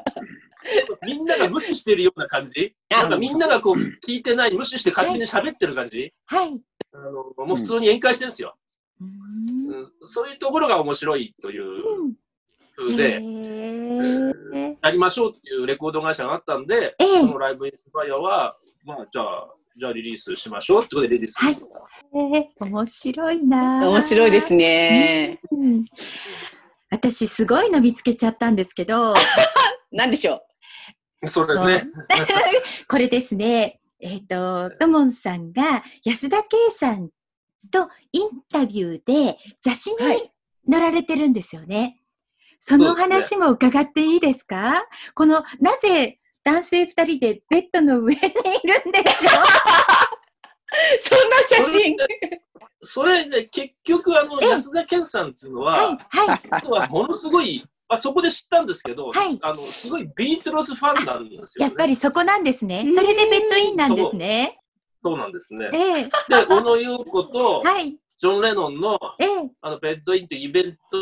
[1.05, 3.75] みんなが無視してるような感じなんかみんながこう
[4.07, 6.61] 聞いてない、無視して勝手に喋ってる感じはい。
[6.93, 8.55] あのもう普通に宴会してるんですよ、
[9.01, 9.09] うーん
[9.73, 12.15] うんそういうところが面白いという
[12.77, 13.13] 風で、
[14.81, 21.65] やりましょうっていうレコード会社があったんで、ええそのライブインスパイアは、まあ、じゃあ、じゃあリリースしましょうってことでリリースしました。
[22.15, 23.87] えー面白いな。
[23.87, 25.39] 面白いですね。
[25.51, 25.85] うん
[26.91, 29.15] 私すごいの見つけちゃったんですけど、
[29.91, 30.43] なんでしょ
[31.25, 31.85] それね。
[32.87, 37.09] これですね、えっ、と、ともんさんが安田圭さん
[37.71, 40.31] とインタビューで雑誌にはい
[40.69, 41.99] 載られてるんですよね。
[42.59, 44.85] そのそうですね話も伺っていいですか？
[45.15, 49.29] この、なぜ男性二人でベッドの上にいるんでしょ
[50.99, 51.95] そんな写真。
[52.81, 54.49] それね、結局、あの、ええ。
[54.49, 59.39] 安田健さんっていうのうは、はい、はい、実はものすごい、あそこで知ったんですけど、はい。
[59.41, 61.65] あの、すごいビートルズファンなんですよ、ね。
[61.65, 62.85] やっぱりそこなんですね。
[62.93, 64.59] それでベッドインなんですね。
[65.03, 65.17] そう。
[65.17, 65.69] なんですね。
[65.73, 66.03] ええ。
[66.03, 69.51] で、小野優子と、はい、ジョン・レノンの、ええ。
[69.61, 70.97] あの、ベッドインというイベント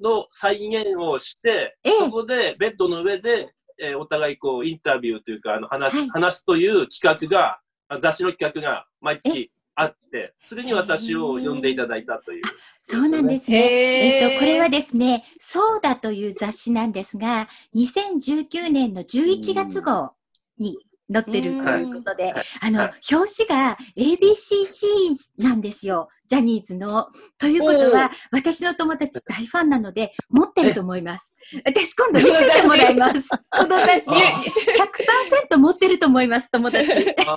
[0.00, 1.98] の再現をして、ええ。
[2.00, 7.58] そこでベッドの上で、えーお互いこうインタビューというかあの話,、はい話すという企画が
[7.88, 12.42] あ雑誌の企画が毎月あってそれに私を呼んでいただいたという。
[12.82, 13.58] そうなんですね。
[13.58, 20.14] えっと、これはですね、そうだという雑誌なんですが、2019年の11月号
[20.58, 20.76] に
[21.12, 26.08] 載ってるということで、はいあの、はい表紙が ABCG なんですよ。
[26.28, 27.08] ジャニーズの。
[27.38, 31.30] ということは、私の友達大ファンなので、持ってると思います。
[31.66, 33.28] 私今度見せてもらいます。
[33.54, 34.10] この雑誌。
[34.10, 36.88] 100%持ってると思います、友達。
[36.88, 37.36] じゃあ、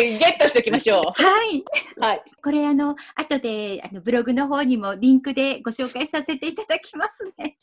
[0.00, 1.02] ゲットしておきましょう。
[1.20, 2.22] はい。
[2.40, 7.56] これあの、後で、あの、ブログの方にもリンクでご紹介させていただきますね。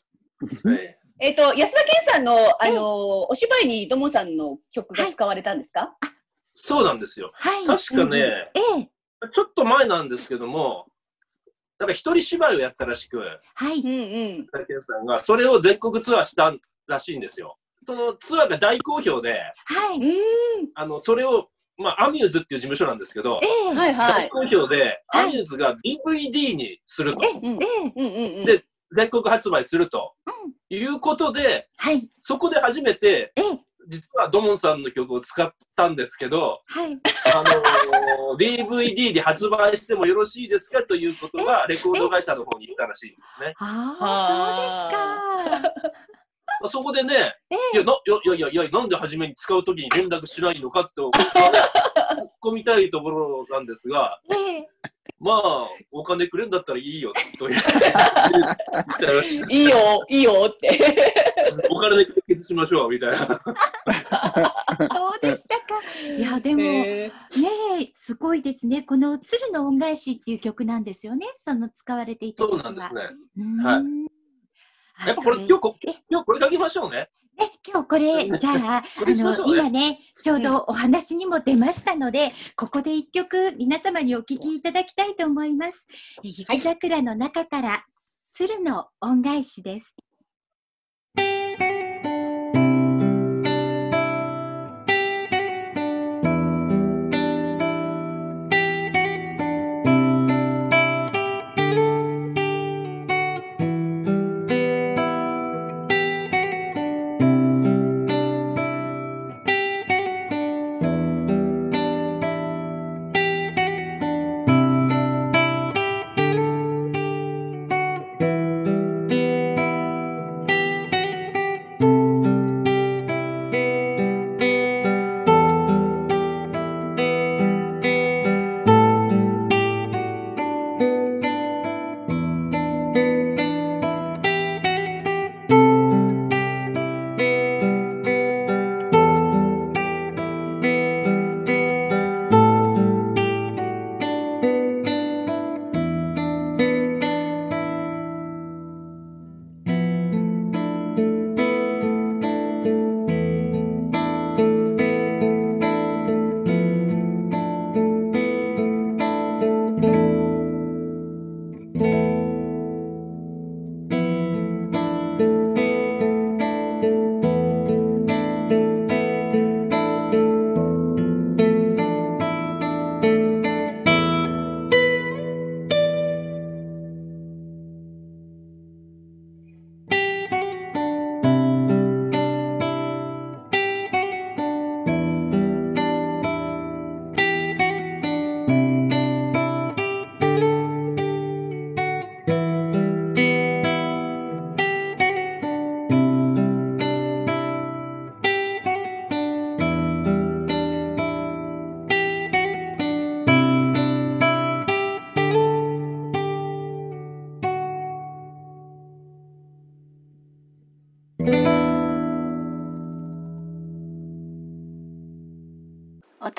[0.64, 5.96] はいえっ、と、安田健さんの、あの、お芝居に土門さんの曲が使われたんですか、
[6.54, 7.32] そうなんですよ。
[7.34, 7.66] はい。
[7.66, 8.90] 確かね、ええ。
[9.34, 10.88] ちょっと前なんですけども、
[11.80, 13.80] なんか一人芝居をやったらしく、はい。
[13.80, 14.48] うんうん。
[14.52, 16.54] 竹内さんがそれを全国ツアーした
[16.88, 17.58] らしいんですよ。
[17.86, 19.34] そのツアーが大好評で、
[19.66, 20.00] はい。
[20.00, 20.14] う
[20.76, 23.74] あのそれを、まあ、アミューズっていう事務所なんですけど、ええ。
[23.74, 23.76] ん。
[23.76, 24.14] はいはい。
[24.14, 27.32] 大好評で、はいアミューズが DVD にすると、ええ。
[27.32, 27.94] うんええ。
[27.96, 28.46] うんうんうん。
[28.46, 28.66] で
[28.96, 30.54] 全国発売するとうん。
[30.70, 32.10] いうことで、はい。
[32.22, 33.60] そこで初めて、ええ。
[33.88, 36.98] 実はドモンさんの曲を使ったんですけど、はい。
[37.36, 38.38] あのー
[38.68, 43.54] DVD で発売してもよろしいですかということは、レコード会社の方に言ったらしいんですね。
[43.60, 45.86] ああ、そうですか。
[46.62, 54.55] ま あそこでね、えいや、な、いやいやいやなんで初めに使うときに連絡しないのかって、 突っ込みたいところなんですが、ええ。
[55.18, 57.56] まあ、お金くれんだったらいいよ、という。
[59.50, 60.78] いいよ、いいよって。
[61.70, 63.18] お金で解決しましょう、みたいな。
[64.94, 65.82] そうでしたか？
[66.18, 67.12] いや、でも、ね
[67.94, 68.84] すごいですね。
[68.84, 71.28] この鶴の恩返しっていう曲なんですよね。
[71.40, 72.58] その使われていたそう。
[72.62, 73.02] なんですね。
[73.64, 73.84] はい
[74.98, 75.76] あやっぱこれ、そ今日
[76.10, 77.10] 今日これ書きましょうね。
[77.38, 85.88] ね、今日これ、 じゃあ、あの、今ね、ちょうどお話にも出ましたので、ここで一曲、皆様にお聴きいただきたいと思います。
[86.24, 87.86] え雪桜の中から、
[88.32, 89.96] 鶴の恩返しです。「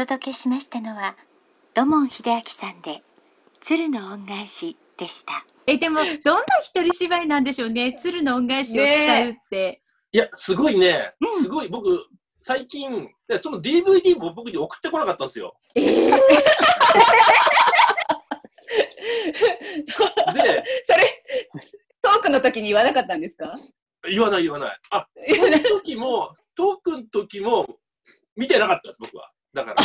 [0.07, 1.17] 届けしましたのは
[1.75, 3.03] 土門秀明さんで
[3.61, 5.45] 鶴の恩返しでした。
[5.67, 7.99] えでもどんな一人芝居なんでしょうね。
[8.01, 9.83] 鶴の恩返しを使うって、
[10.13, 11.13] いや、すごいね。
[11.21, 11.43] う、ん。
[11.43, 12.07] すごい、僕、
[12.41, 15.57] 最近、でその DVD も僕に送ってこなかったんですよ。
[15.75, 16.17] ええで、
[19.93, 21.25] それ、
[22.01, 23.53] トークの時に言わなかったんですか？
[24.09, 24.79] 言わない言わない。
[24.91, 27.67] あ、その時も、トークの時も、
[28.37, 29.33] 見てなかったです、僕は。
[29.57, 29.77] だから。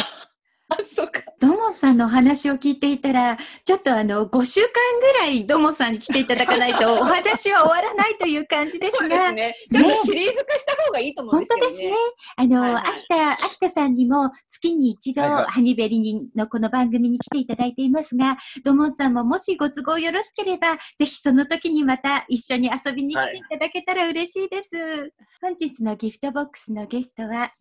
[0.69, 1.21] あ、そうか。
[1.39, 4.69] 土門さんのお話を聞いていたら、ちょっとあの、5週間
[5.01, 9.55] ぐらい土門さんに来ていただかないと、お話は終わらないという感じですが、そうですね。
[9.71, 11.89] ちょっとシリーズ化した方がいいと思うん本ですけどね。
[11.89, 11.97] 当ですね。
[12.37, 25.13] あの、はいはい秋田、秋田さんにも月に一度、はいはいハニベリにのこの番組に来ていただいていますが、土門さんももしご都合よろしければ、ぜひその時にまた一緒に遊びに来ていただけたら嬉しいです。
[25.41, 27.51] 本日のギフトボックスのゲストは、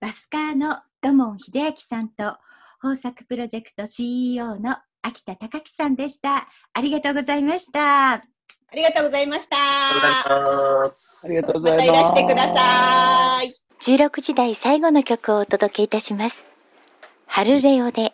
[0.00, 2.36] バスカーの土門秀明さんと、
[2.82, 6.46] 豊作プロジェクト CEO の秋田隆樹さんでした。
[6.72, 8.12] ありがとうございました。
[8.12, 8.22] あ
[8.72, 9.56] りがとうございました。
[9.56, 11.96] ありがとうございますま。
[11.96, 13.52] たいらしてください。
[13.80, 16.46] 16時台最後の曲をお届けいたします。
[17.26, 18.12] 春レオで、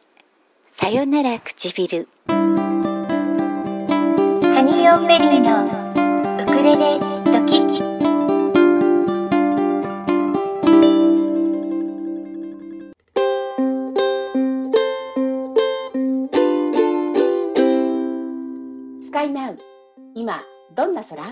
[0.67, 2.09] さよなら唇。
[2.29, 2.35] ハ
[4.65, 5.67] ニーオンベリーの
[6.43, 6.99] ウクレレ
[7.47, 7.77] 時。
[7.77, 7.88] ス
[20.29, 20.43] 今
[20.77, 21.25] どんな空？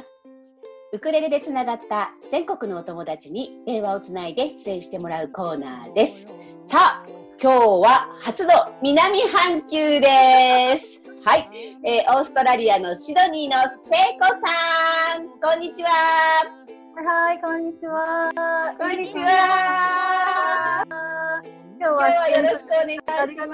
[0.94, 6.28] ウクレレでつながった全国のお友達に電話をつないで出演してもらうコーナーです。
[6.64, 7.06] さあ
[7.38, 11.02] 今日は初の南半球です。
[11.26, 11.46] はい、
[11.84, 15.28] えーオーストラリアのシドニーの聖子さん。
[15.42, 15.90] こんにちは。
[16.96, 18.30] はい、こんにちは。
[18.78, 21.15] こんにちは
[21.78, 23.38] 今日はよろしくお願いします。
[23.38, 23.46] よ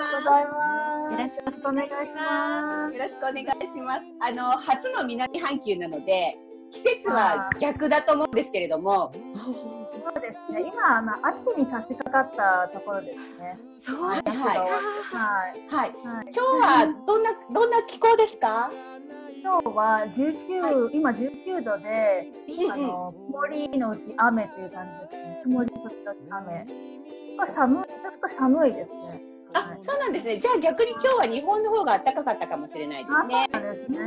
[1.18, 2.96] ろしくお願いしますす。
[2.96, 6.36] よろしくお願いしますあの初の南半球なので
[6.70, 10.62] 季節は逆だと思うんですけれどもそうですね。
[10.72, 13.58] 今あの秋に差し掛かったところですね。
[13.82, 14.58] そうはいはいはい。
[14.58, 15.94] はいはい。
[16.02, 18.70] 今日はどんなどんな気候ですか？
[19.42, 25.40] 今日は19、今19度で、うんあの曇りのうち雨という感じですね。
[25.42, 26.66] 曇り時々雨。
[27.38, 27.84] 少し寒い、
[28.22, 29.20] 少し寒いですね。
[29.52, 30.38] あ、そうなんですね。
[30.38, 33.48] じゃあ逆に今日は日本の方が暖かかったかもしれないですね。
[33.52, 33.98] そうですね。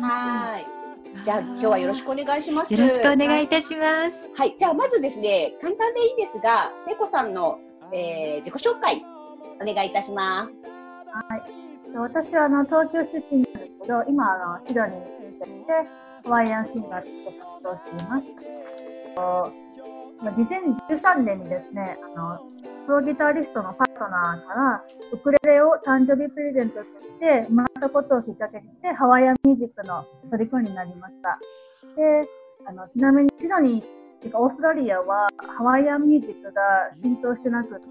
[0.00, 1.24] はい。
[1.24, 2.72] じゃあ今日はよろしくお願いします。
[2.72, 4.30] よろしくお願いいたします。
[4.36, 4.54] はい。
[4.56, 7.58] じゃあまずですね、簡単でいいですが、聖子さんの、
[7.92, 9.04] えー自己紹介
[9.60, 10.74] お願いいたします。
[11.96, 15.72] 私はあの東京出身なんですけど、今あのシドニーに住んでいて、
[16.24, 18.24] ハワイアンシンガーとして活動しています。
[20.24, 22.40] 2013年にですね、あの
[22.86, 31.38] プロギタリストのパートナーからウクレレを誕生日プレゼントとしてもらったことをきっかけにしてハワイアンミュージックの虜になりました。
[31.96, 32.28] で、
[32.66, 33.84] あのちなみにシドニー
[34.22, 36.62] てかオーストラリアはハワイアンミュージックが
[37.02, 37.84] 浸透してなくて、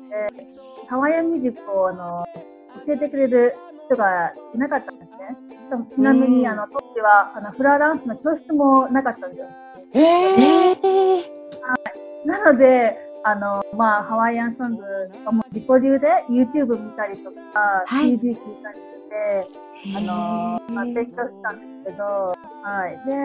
[0.90, 2.26] ハワイアンミュージックをあの
[2.86, 3.54] 教えてくれる
[3.86, 5.53] 人がいなかったんですね。
[5.96, 9.48] ちなみにあの当時はあのフラダンスの教室もなかったんですよ。
[9.94, 10.00] え。
[10.00, 14.84] ー、えー、なので、あの、まあ、ハワイアンソング
[15.14, 18.12] とかも自己流で YouTube 見たりとか、はい。
[18.12, 22.04] CD 聞いたりして、あの、まあ、勉強したんですけど、
[22.64, 23.08] はい。
[23.08, 23.16] で、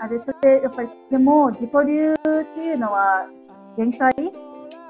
[0.00, 2.16] あれ、それで、やっぱり、でも、自己流っ
[2.54, 3.26] ていうのは
[3.76, 4.12] 限界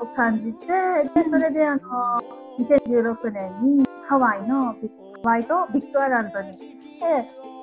[0.01, 0.66] を感じて、
[1.14, 1.81] で、それで、あの、
[2.59, 6.66] 2016年にハワイのビッグ、ハワイとビッグアイランドに行って、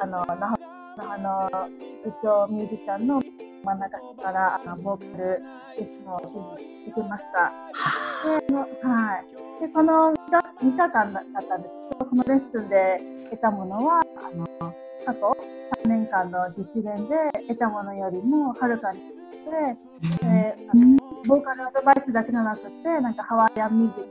[0.01, 0.61] あの、那覇
[0.97, 1.69] 那覇の
[2.05, 3.21] 一応ミュージシャンの
[3.63, 6.57] 真ん中からあのボーカルレッスンを
[6.87, 7.51] 受けました。
[8.27, 9.23] で、は
[9.59, 9.61] い。
[9.61, 10.13] で、この
[10.61, 14.45] 3日間だったんですけど、このレッスンで得たものは、あの、
[15.05, 15.37] 過去
[15.85, 17.15] 3年間の実習練で
[17.47, 18.99] 得たものよりもはるかに
[19.49, 24.01] て、であのボーカルアドバイスだけじゃなくて、なんかハワイアンミュージ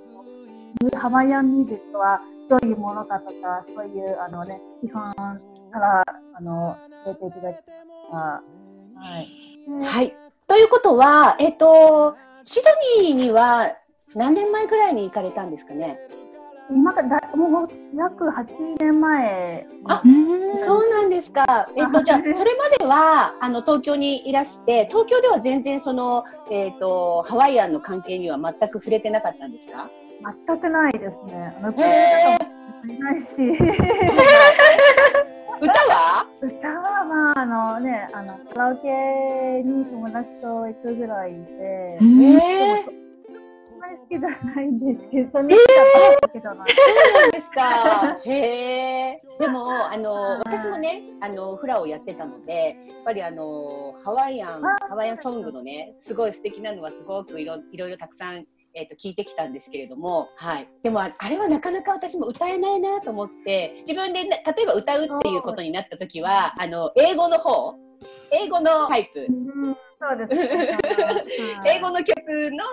[0.87, 7.57] ックハワイアンミュージックはどういうものかとか、そういうあのね、基本からあの教えていただき。
[8.11, 8.43] は
[9.21, 9.81] い。
[9.81, 10.17] ではい。
[10.47, 12.71] ということは、えっ、と、シド
[13.03, 13.75] ニーには
[14.15, 15.99] 何年前ぐらいに行かれたんですかね？
[16.71, 21.69] 今からだもう約8年前あうんそうなんですか。
[21.77, 29.89] えっ、と、じゃあ、 それまでは、あの、東京にいらして、東京では全然その、えっ、と、ハワイアンの関係には全く触れてなかったんですか？
[30.47, 31.55] 全くないですね。
[32.99, 33.43] ないし、
[35.61, 36.27] 歌は？
[36.41, 42.85] 歌はまああのねあのカラオケに友達と行くぐらいで、うんえ
[43.73, 44.21] あんまり好きじゃ
[44.55, 46.65] ないんですけど、そんな好きだったけどな。
[46.67, 48.19] そうですか。
[48.25, 49.23] へえ。
[49.39, 67.75] でも、あの、私もね、あの、フラをやってたので、やっぱりあの、ハワイアン、ハワイアンソングのね、すごい素敵なのはすごくいろいろいろたくさんえー、と聞いてきたんですけれども、はい、でもあれはなかなか私も歌えないなと思って自分で例えば歌うっていうことになった時はあの英語の方
[68.33, 70.79] 英語のタイプ、うん、そうです、ね、
[71.67, 72.17] 英語の曲
[72.53, 72.65] の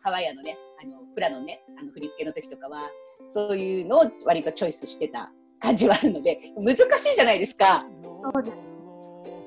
[0.00, 2.90] ハワイアンのねあのフラのねあの振り付けの時とかは
[3.28, 7.84] そういうのを割とチョイスしてた感じはあるので難しいじゃないですか。
[8.32, 8.56] そうです。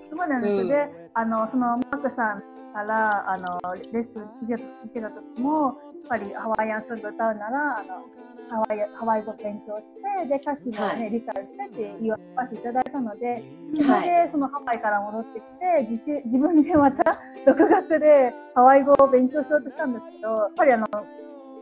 [0.09, 0.75] そうなんです、うん、で
[1.13, 2.43] あのそのマークさん
[2.73, 3.59] からあの
[3.91, 5.77] レッスン受けた時も
[6.11, 8.03] ぱりハワイアンソング歌うならあの
[8.51, 9.87] ハワイハワイ語勉強し
[10.19, 12.19] てで歌詞も、ね、はい、理解してって言わ
[12.49, 13.41] せていただいたので
[13.79, 17.17] それでそのハワイから戻ってきて自自分でまた
[17.47, 20.85] 独学でハワイ語を勉強しようとしたんですけどやっぱりあの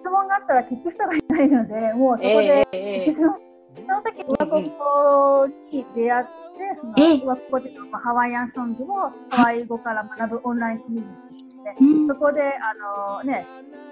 [0.01, 3.48] 質問があったら聞く人がいないのでもうそこで、えー、
[3.85, 6.29] その時上国語に出会って
[6.79, 12.73] その上国語でハワイアンソングをハワイ語から学ぶオンラインコミュニティで、うん、そこであ
[13.17, 13.45] のね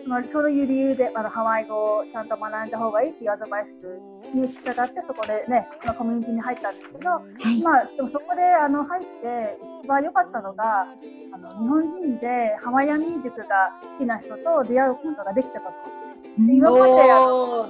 [0.07, 10.87] まあ、そういう理由であのハワイ語をちゃんと学んだ方がいいっていうアドバイスに従ってそこでね、まあ、コミュニティに入ったんですけど、はい、まあでもそこであの入って一番良かったのが
[11.33, 13.45] あの日本人でハワイアンミュージックが
[13.81, 16.07] 好きな人と出会うことができたこと。
[16.37, 17.69] 今まであの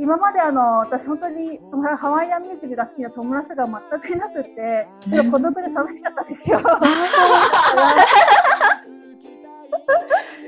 [0.00, 1.58] 今まであの私本当に
[1.98, 4.86] ハワイアンミュージックが好きな友達が全くいなくて、
[5.30, 6.60] 孤独で寂しかったんですよ。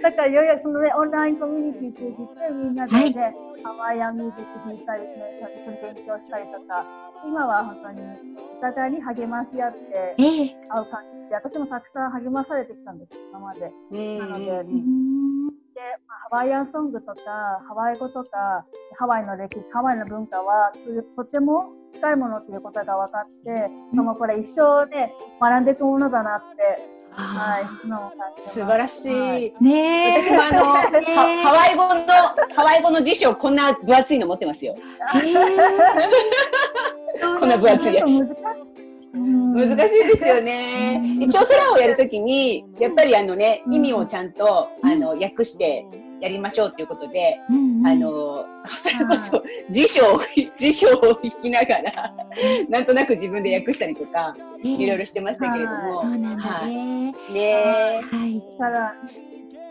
[0.03, 6.85] だからようやくそのね、オンラインコミュニティ通じてみんなでね、はい、ハワイアンミュージック弾いたり、ね、一緒に勉強したりとか、
[7.27, 8.01] 今は本当に
[8.59, 13.61] お互いに励まし合って会う感じで、私もたくさん励まされてきたんです、今まで。
[13.61, 18.65] なので、でまあ、ハワイアンソングとか、ハワイ語とか、
[18.99, 20.73] ハワイの歴史、ハワイの文化は、
[21.17, 27.67] とても近いものっていうことが分かって、うん、もこれ一生ね、学んでいくものだなってはい、
[28.49, 29.15] 素晴らしい。
[29.15, 30.89] はい、ね私もあの、ハ
[31.53, 32.07] ワイ語の、
[32.55, 34.75] ハワイ語の辞書、こんな分厚いの持ってますよ。
[37.39, 38.11] こんな分厚いやつ。
[39.13, 41.03] 難しいですよね。
[41.21, 45.85] 一応フラをやるときに、やっぱりあのね、意味をちゃんと、あの、訳して
[46.21, 50.21] やりましょうということで、うんうん、あの、それこそ辞書を、
[50.59, 52.15] 辞書を引きながら、
[52.69, 55.99] なんとなく自分で訳したりとか、えー、いろいろしてましたけれども。
[56.01, 58.03] はい、ね。
[58.11, 58.43] はい。
[58.59, 58.95] ただ、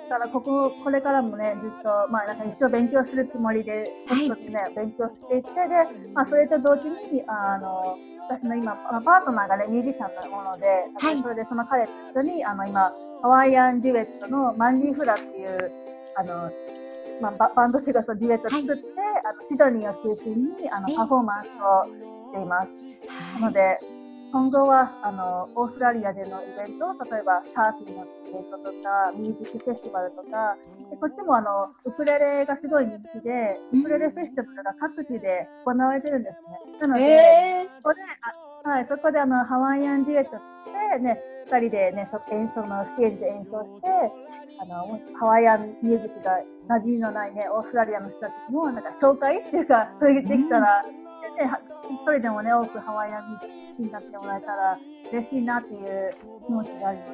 [0.10, 7.96] ただここ、これからもね、ずっと、まあ、なんか一生勉強するつもりで、コツコツね、勉強していって、で、まあ、それと同時に、あの、
[8.28, 8.76] 私の今、
[9.06, 12.92] パートナーがね、ミュージシャンなもので、はい、それでその彼と一緒に、あの、今、
[13.22, 15.72] ハワイアンデュエットのマンジーフラっていう、
[16.16, 16.52] あの、
[17.22, 18.78] まあ、バンドというかそのデュエット作って、はい、
[19.26, 21.86] あのシドニーを中心にあのパフォーマンスを
[22.30, 22.70] しています。
[23.40, 23.78] なので
[24.32, 30.56] 今後はあのオーストラリアでのイベント例えばサーフィンのイベントとかミュージックフェスティバルとか
[30.92, 36.80] でこっちもあのウクレレがすごい人気でウクレレフェスティバルが各地で行われてるんですね。
[36.80, 40.40] なので、えー、そこであはい、そこであのハワイアンデュエットし
[40.94, 43.88] て、ね、2人で、ね、演奏のステージで演奏して
[44.62, 50.94] あのハワイアンミュージックが馴染みのないねオーストラリアの人たちもなんか紹介っていうかそれできたら、うん、
[51.38, 51.44] で
[51.90, 54.78] 一人でもね多くハワイアンミュージック好きになってもらえたら
[55.12, 56.12] 嬉しいなっていう
[56.46, 57.12] 気持ちがあります。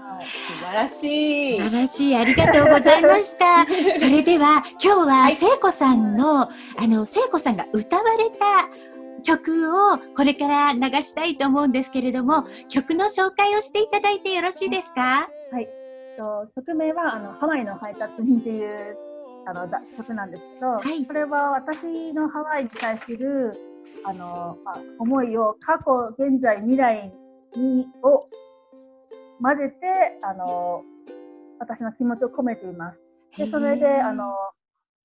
[0.00, 1.58] はい、素晴らしい。
[1.58, 2.16] 素晴らしい。
[2.16, 3.66] ありがとうございました。
[3.98, 6.50] それでは、今日は聖子さんの、は
[6.80, 8.68] い、あの、聖子さんが歌われた
[9.22, 15.28] 曲をこれから流したいと思うんですけれども、曲の紹介をしていただいてよろしいですか？
[15.52, 15.68] はい。
[16.18, 18.96] と曲名はあのハワイの配達人っていう
[19.46, 23.52] あのだ曲なんですけど、はい、それは私のハワイに対する
[24.04, 27.12] あの、まあ、思いを過去、現在、未来
[27.56, 28.28] にを
[29.40, 29.86] 混ぜて
[30.22, 30.82] あの
[31.60, 33.00] 私の気持ちを込めています。
[33.36, 34.34] でそれであの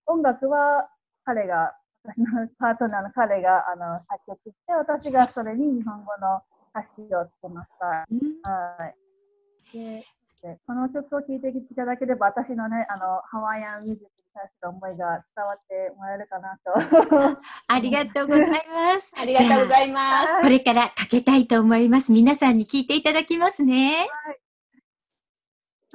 [0.07, 0.89] 音楽は
[1.23, 6.41] 彼が私のパートナーの彼があの作曲して私がそれに日本語の
[6.75, 7.85] 歌詞をつけました。
[7.85, 8.05] は
[8.87, 10.05] い、でで
[10.67, 17.39] この曲を聴いていただければ、私のね、あの、ハワイアンミュージックに対する思いが伝わってもらえるかなと。
[17.67, 19.11] ありがとうございます。
[19.15, 20.41] ありがとうございます。
[20.41, 22.11] これからかけたいと思います。
[22.11, 23.95] 皆さんに聞いていただきますね。
[24.09, 24.39] はい。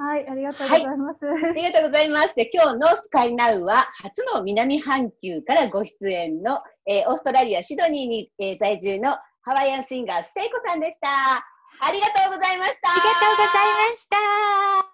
[0.01, 1.25] はい、ありがとうございます。
[1.27, 2.33] はい、ありがとうございます。
[2.35, 11.58] じゃ今日のスカイナウは初の南半球からご出演の、えー、オーストラリア・シドニーに、えー、在住のハワイアンシンガー、セイコさんでした。
[11.81, 12.91] ありがとうございました。
[12.91, 14.17] ありがとうございました。
[14.17, 14.91] あ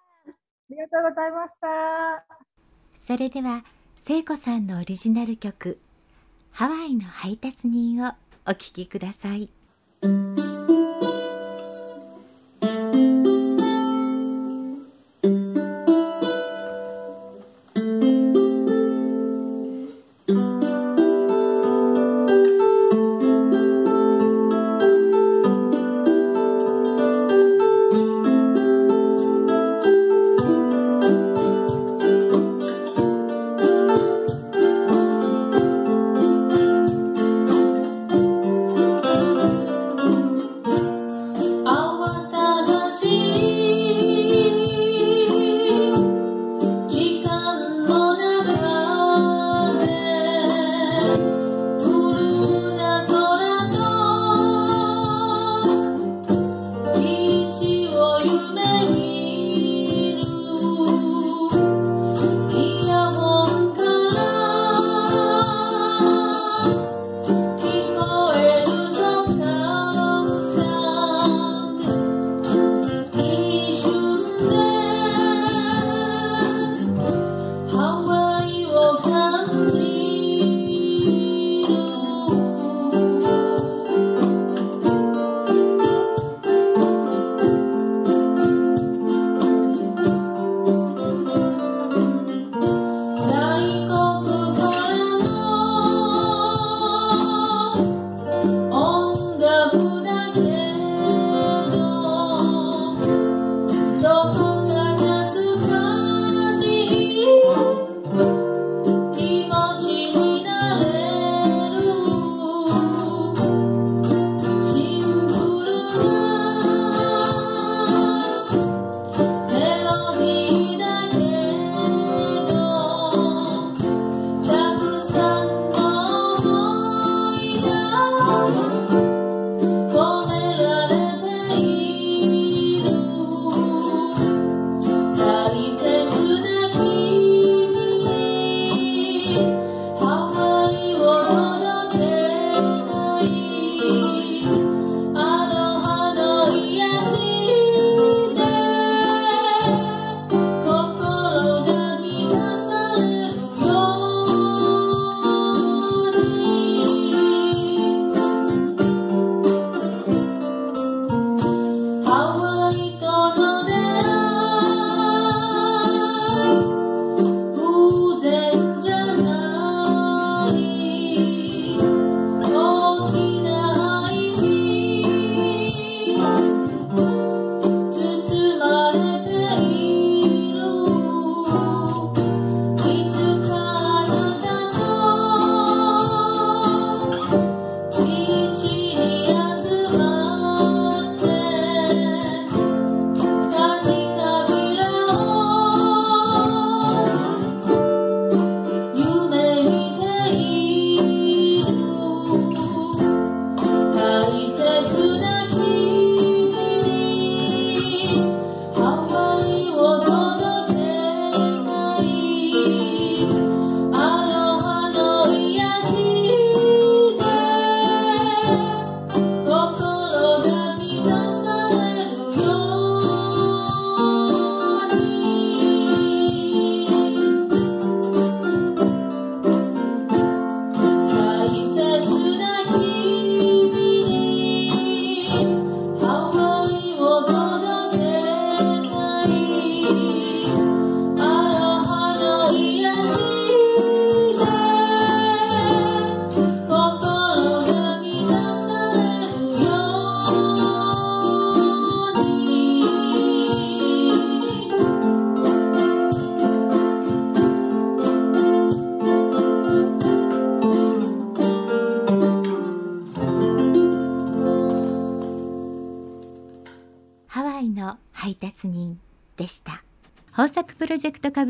[0.70, 2.24] りがとうございました。
[2.98, 3.64] それでは
[4.00, 5.78] 聖子さんのオリジナル曲
[6.52, 8.12] 「ハワイの配達人」を
[8.46, 9.50] お聴きください。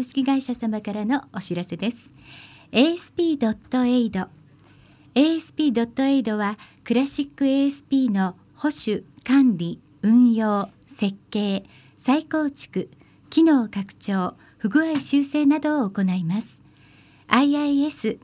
[0.04, 1.96] 式会社様からのお知らせです。
[2.72, 4.28] ASP.AID
[5.14, 11.64] ASP.AID はクラシック ASP の保守管理運用設計
[11.96, 12.90] 再構築
[13.30, 16.60] 機能拡張不具合修正などを行います。
[17.28, 18.18] IIS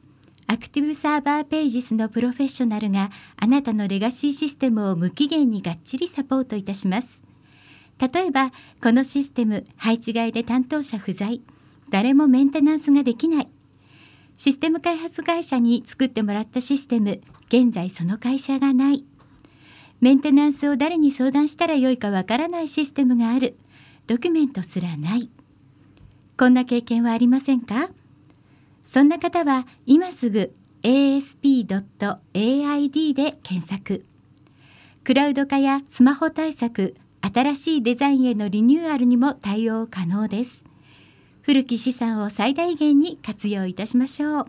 [0.47, 7.23] アクティブサーバーページスのプロフェッショナルがあなたのレガシーシステムを無期限にがっちりサポートいたします。
[8.01, 8.51] 例えば
[8.83, 11.41] このシステム配置外で担当者不在。
[11.91, 13.49] 誰もメンテナンスができない。
[14.39, 19.05] システム開発会社に作ってもらったシステム現在その会社がない。
[20.01, 23.59] メンテナンスを誰に相談したらよいかわからないシステムがある。
[24.07, 25.29] ドキュメントすらない。
[26.39, 27.91] こんな経験はありませんか？
[28.87, 31.69] そんな方は今すぐ asp.aid
[33.15, 34.07] で検索。
[35.05, 40.65] クラウド化やスマホ対策新しいデザインへのリニューアルにも対応可能です。
[41.43, 44.47] 古き資産を最大限に活用いたしましょう。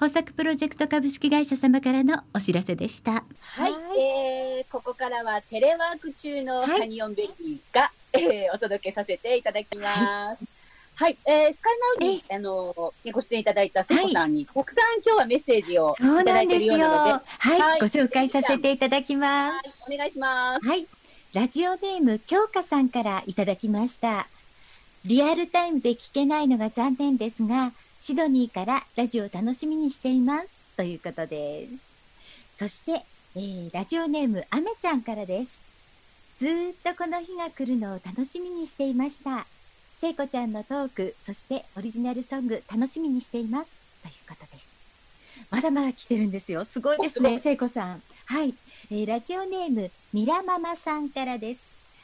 [0.00, 3.24] 豊作プロジェクト株式会社様からのお知らせでした。
[3.40, 6.80] はい、えーここからはテレワーク中のはい。
[6.80, 10.44] ハニオンベリーが、えーお届けさせていただきます。
[10.94, 17.80] はい、えースカイナウに、あのーご出演いただいた聖子さんに、たくさん今日はメッセージをいただいているようなので、はい、はい。
[17.80, 19.52] ご紹介させていただきます。
[19.52, 20.66] はい、お願いします。
[20.66, 20.86] はい。
[21.34, 24.28] ラジオネーム京香さんからいただきました。
[25.04, 30.56] リアルタイムで聞けないのが残念ですが、シドニーからラジオを楽しみにしています。
[30.76, 31.72] ということです。
[32.54, 33.04] そして、
[33.36, 35.58] えーラジオネームあめちゃんからです。
[36.38, 39.46] ずーっとこの日が来るのを楽しみにしていました。
[40.00, 43.72] 聖子ちゃんのトーク、そしてオリジナルソング楽しみにしています。
[44.02, 44.68] ということです。
[45.50, 46.64] まだまだ来てるんですよ。
[46.64, 48.02] すごいですね、聖子さん。
[48.26, 48.54] はい。
[48.90, 51.60] えーラジオネームミラママさんからです。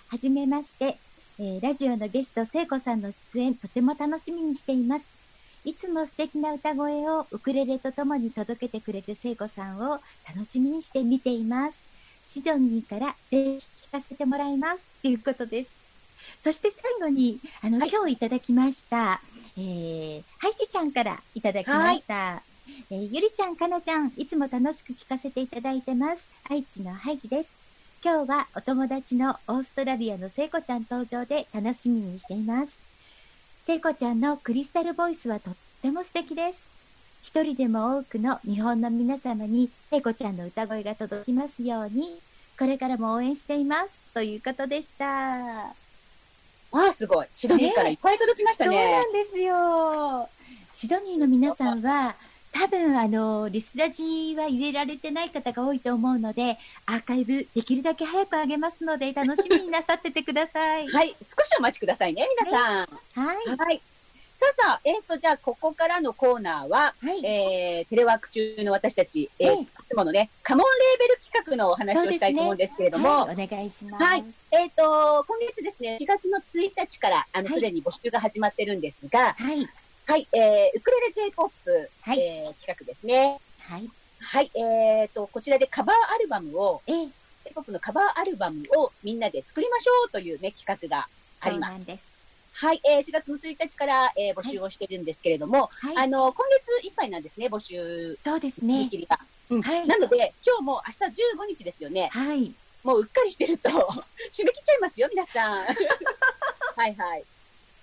[0.08, 0.98] はじめまして、
[1.36, 5.04] えーラジオのゲスト聖子さんの出演とても楽しみにしています。
[5.64, 11.78] いつも素敵な歌声をウクレレとともに届けてくれる聖子さんを楽しみにして見ています。
[12.22, 15.70] シドニーからぜひ聞かせてもらいますということです。
[16.40, 19.20] そして最後に、あの、今日いただきました、
[19.56, 22.42] えー、ハイジちゃんからいただきました。
[22.90, 26.24] えーゆりちゃん、かなちゃん、いつも楽しく聞かせていただいてます。
[26.48, 27.63] 愛知のハイジです。
[28.04, 32.78] 今日はお友達のオーストラリアの聖子ちゃん登場で楽しみにしています。
[33.64, 36.60] 聖子ちゃんのクリスタルボイスはとっても素敵です。
[37.22, 42.20] 一人でも多くの日本の皆様に聖子ちゃんの歌声が届きますように、
[42.58, 43.98] これからも応援しています。
[44.12, 45.06] ということでした。
[45.06, 45.74] わ
[46.72, 47.26] あ、すごい。
[47.34, 49.02] シドニーからいっぱい届きましたそうねな。
[49.02, 50.28] んですよ。
[50.72, 52.16] シドニーの皆さんは、
[52.54, 56.56] 多分あのリスラジは入れられてない方が多いと思うので、
[56.86, 60.86] アーカイブできるだけ早く上げますので、楽しみになさっててください。
[60.88, 62.88] はい、少しお待ちくださいね、皆さん。
[63.14, 63.56] はい。
[63.56, 63.82] はい。
[64.36, 67.24] さあさあ、えっ、と、じゃあ、ここからのコーナーは、はい。
[67.24, 70.66] えーテレワーク中の私たち、えーええいつものね、カモン
[70.98, 74.04] レーベル企画のお話をしたいと思うんですけれども、はい、お願いします。
[74.04, 79.68] はいえっ、と、今月ですね、4月の1日から、あの、はいすでに募集が始まってるんですが、はい。
[80.06, 83.38] はい、えーウクレレ J-POP、はいえー企画ですね。
[83.60, 83.90] はい。
[84.20, 87.06] はい、えっ、と、こちらでカバーアルバムを、ええ、
[87.46, 91.08] J-POP のカバーアルバムをみんなで作りましょうというね、企画が
[91.40, 91.70] あります。
[91.70, 92.06] そうなんです。
[92.52, 95.96] はい、えー4月の1日から、えー募集をしてるんですけれども、はい。
[95.96, 96.44] あの、今
[96.80, 98.88] 月いっぱいなんですね、募集そうですね。
[98.90, 99.18] 切りが。
[99.50, 102.10] うんはいなので、今日も明日15日ですよね。
[102.12, 102.52] はい。
[102.82, 103.70] もううっかりしてると、
[104.30, 105.64] 締め切っちゃいますよ、皆さん。
[106.76, 107.24] はいはい。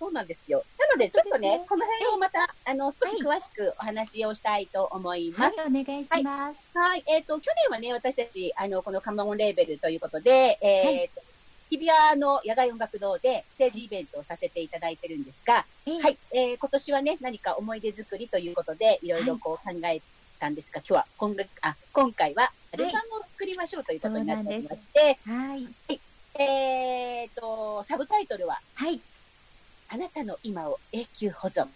[0.02, 0.64] そうなんですよ。
[0.80, 5.60] なので、ちょっとね、ねこの辺をまた、あの、少し詳しくお話をしたいと思います。
[5.60, 6.70] はい、お願いします。
[6.74, 7.04] はい。
[7.06, 11.22] えっ、と、去年はね、私たち、あの、このカモンレーベルということで、えっ、と、
[11.70, 20.02] 日比谷の野外音楽堂でステージイベントをさせていただいてるんですが、ええはい、えー今年はね、何か思い出作りということで、いろいろこう考え
[20.40, 23.02] たんですが、今日は今があ今回はアルバムを
[23.34, 25.70] 作りましょうということになっておりまして、はい。
[26.36, 29.00] えっ、と、サブタイトルは、はい。
[29.94, 31.68] あなたの今を永久保存。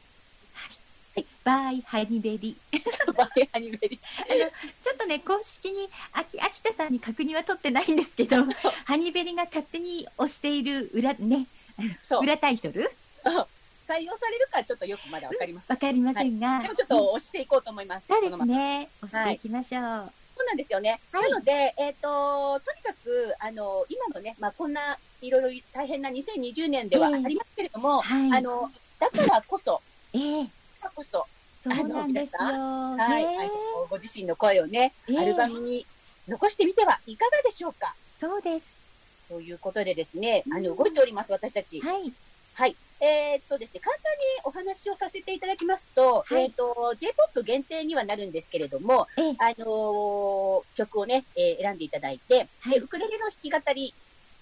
[1.43, 2.55] バイ、ハニベリ。
[3.13, 8.37] バイアニメリちょっとね、公式に、秋秋田さんに確認は取ってないんですけど、
[8.85, 11.45] ハニベリが勝手に押している裏、ね、
[12.03, 12.89] そう、裏タイトル？
[13.85, 15.75] 採用されるかちょっとよくまだわかりません。
[15.75, 18.07] わかりませんが、でもちょっと押していこうと思います。
[18.07, 18.89] そうですね。
[19.03, 20.11] 押していきましょう。
[20.35, 20.99] そうなんですよね。
[21.11, 28.37] はいなので、えっ、と、とにかく、あの、今のね、まあ、こんないろいろ大変な2020年ではあええりますけれども、はい。
[28.37, 29.81] あの、だからこそ、
[30.13, 30.51] ええだか
[30.83, 31.25] らこそ、
[31.63, 32.39] そうなんですよ。
[32.39, 33.43] はい、ねあ
[33.79, 35.85] のご自身の声をね、ええアルバムに
[36.27, 37.95] 残してみてはいかがでしょうか？
[38.19, 38.69] そうです。
[39.27, 41.81] ということでですね、あの、動いております、私たち。
[41.81, 42.13] はい。
[42.57, 42.75] はい。
[43.01, 53.93] えーっとですね、簡単にお話をさせていただきますと、はいえーっと、J-POP 限定にはなるんですけれども、ええあのー曲をね、えー選んでいただいて、はいで、ウクレレの弾き語り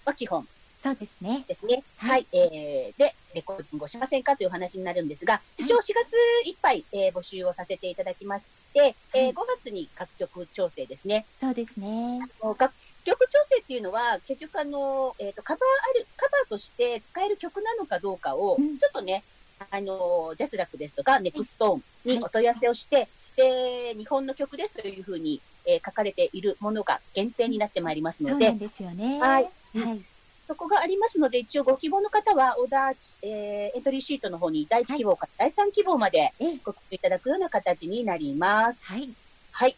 [0.06, 0.48] は基本
[0.84, 1.44] そうですね。
[1.48, 1.82] ですね。
[1.98, 2.38] ははいい。
[2.38, 6.14] えーで、レコーディングをしませんかというお話になるんですが、い一応4月
[6.46, 11.26] いっぱい、えー募集をさせていただきまして、えーはい5月に楽曲調整ですね。
[11.42, 12.20] そうですね。
[12.42, 15.62] あの楽曲調整っていうのは、結局あの、えっ、と、カバー
[15.96, 19.24] ある、カバーとして使える曲なのかどうかを、うんちょっとね、
[19.70, 29.20] あの、ジャスラックですとか、ネクストーンにお問い合わせをして、で、日本の曲ですというふうに、えー書かれているものが限定になってまいりますのでそうですよね。
[29.20, 30.02] はいはい。
[30.46, 38.86] そこがありますので、一応ご希望の方は、オーダーし、えーエントリーシートの方に第1希望から第3希望までええご記入いただくような形になります。
[38.86, 39.10] はい。
[39.52, 39.76] はい。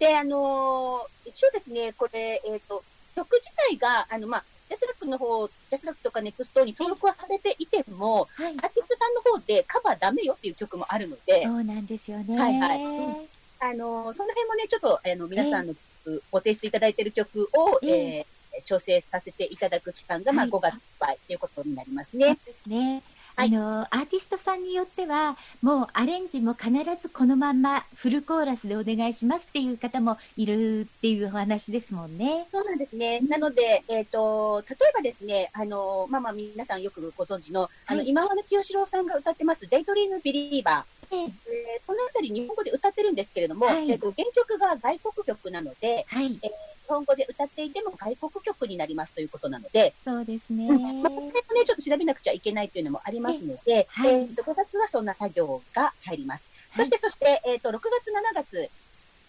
[0.00, 0.06] うん。
[0.06, 2.82] で、あのー一応ですね、これ、えっ、と、
[3.14, 8.52] 曲自体が、あの、まあ、ジャスラックの方、ジャスラックとかネクストに登録はされていても、はい。
[8.52, 12.38] アーティストさんの方でカバーダメよっていう曲もあるのでそ、うなんですよね。
[12.38, 13.28] はいはいうん
[13.58, 22.38] あのーその辺もね、ちょっと、あの、皆さんの曲、ご提出いただいている曲を、えええー調整させていただく期間が、まあ、はい5月いっぱいということになりますそうね。
[22.46, 23.02] ですね。
[23.36, 32.46] はいあのアーティストさんによってはもうアレンジも必ずこのまんまフルコーラスでお願いしますっていう方もいるっていうお話ですもんね。
[32.50, 33.20] そうなんですね。
[33.20, 40.95] なので、えっ、と、例えばですね、あの、まあまあ皆さんよくご存知の、あの、はい今和清志郎さんが歌ってます、デイドリームビリーバー。
[41.10, 43.88] えええーこのあたり日本語で歌ってるんですけれども、はい。
[43.90, 46.40] えっと原曲が外国曲なので、はい、日
[46.88, 50.68] 本語で歌っていても外国曲になりますということなので、そうですね。
[50.68, 54.14] うんまあ、これもね、ちょっと調べなくちゃいけないというのもありますので、はい。
[54.14, 56.50] えっと5月はそんな作業が入ります。
[56.70, 56.86] はい。
[56.86, 58.70] そして、そして、えっ、と、6月、7月、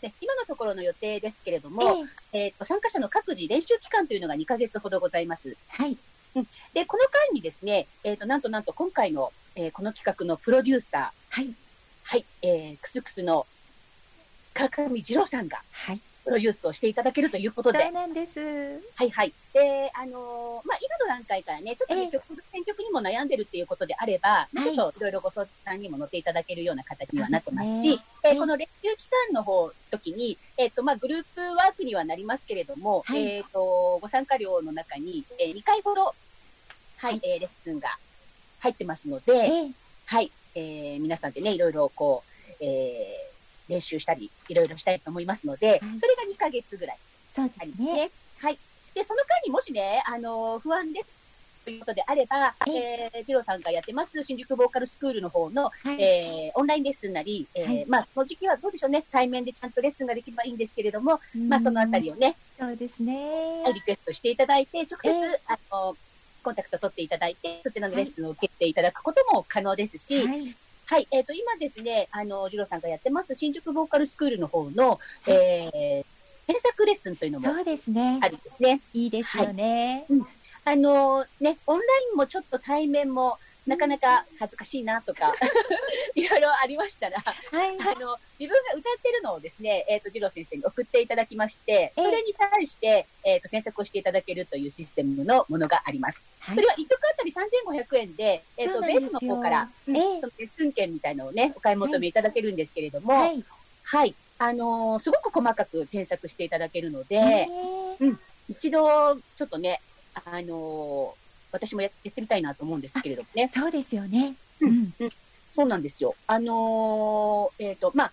[0.02, 2.46] ね、今のところの予定ですけれども、ええ。
[2.46, 5.56] えっ、と、参加者の各自練習期間というのが2ヶ月ほどございます。
[5.70, 5.98] はい、
[6.74, 11.52] で、この間にですね、えっ、と、なんとなんと今回の、えーこの企画のプロデューサー、はい、
[12.10, 13.46] はい、えー、クスクスの
[14.54, 17.82] 川上二郎さんがはい、プロデュースをしていただけるということで。
[17.84, 18.40] そう、なんです。
[18.96, 19.34] はいはい。
[19.54, 22.12] で、あのーまあ、今の段階からね、ちょっとね、ええ。
[22.12, 22.24] 曲、
[22.54, 24.64] 選曲にも悩んでるっていうことであれば、い。
[24.64, 27.90] ちょっといろいろご相談にも乗っていただけるような形にはなってますし、
[28.24, 33.26] えーええこの練習期間の方、時に、えっ、と、まあ、グループワークにはなりますけれども、はい。
[33.26, 36.14] えっ、と、ご参加料の中に、えー2回ほど、は
[37.04, 37.22] い、はい。
[37.24, 37.98] えーレッスンが
[38.60, 39.72] 入ってますので、ええ。
[40.06, 43.38] はい、えー皆さんでね、いろいろこう、えー
[43.70, 46.98] 練習したり、いろいろしたいと思いますので、それが2ヶ月ぐらい
[47.36, 48.10] そうですね。
[48.40, 48.58] はい。
[48.94, 51.18] で、その間にもしね、あのー不安です
[51.66, 63.64] ということであれば、えー、二郎さんがやってます、新宿ボーカルスクールの方の、はい、えーオンラインレッスンなり、えーはいまあ、その時期はどうでしょうね、対面でちゃんとレッスンができればいいんですけれども、うんまあ、そのあたりをね、そうですね。
[63.66, 65.98] はいリクエストしていただいて、直接、ええあの
[66.48, 70.56] コンタクト取っていただいて、そちらのレッスンを受けていただくことも可能ですし、はい、
[70.86, 74.98] はい、えっ、と、今ですね、あの、二郎さんがやってます、新宿ボーカルスクールの方の、
[75.28, 76.06] えー、
[76.48, 78.30] 検索レッスンというのもそうですねあ。
[78.30, 78.80] りですね。
[78.94, 80.06] いいですよね。
[80.64, 85.34] あのね、オンラインもちょっと対面も、なかなか恥ずかしいなとか、
[86.16, 87.34] いろいろありましたら、は
[87.66, 92.02] い、あの、自分が歌ってるのをですね、えっ、と、二郎先生に送っていただきまして、ええ。
[92.02, 96.24] それに対して、えっ、と、検索をしていただけるというシステムのものがあります。
[96.40, 96.56] はい。
[96.56, 99.10] それは1曲あたり3500円で、えっ、と、そうなんですよ。
[99.12, 103.44] ベースの方から、うんええそのレッスン券みたいなのをね、お買い求めいただけるんですけれども、はい、
[103.84, 104.16] はい。
[104.40, 107.48] あのーすごく細かく添削していただけるので、え
[108.00, 108.14] え。
[108.48, 109.82] 一度、ちょっとね、
[110.14, 111.27] あのー
[111.58, 113.50] 私もややってみたいなと思うんですけれどもね。
[113.54, 114.36] そうですよね。
[114.62, 114.72] ううん。
[114.84, 114.94] ん、
[115.56, 116.16] そうなんですよ。
[116.28, 118.12] あのーえっ、と、まあ、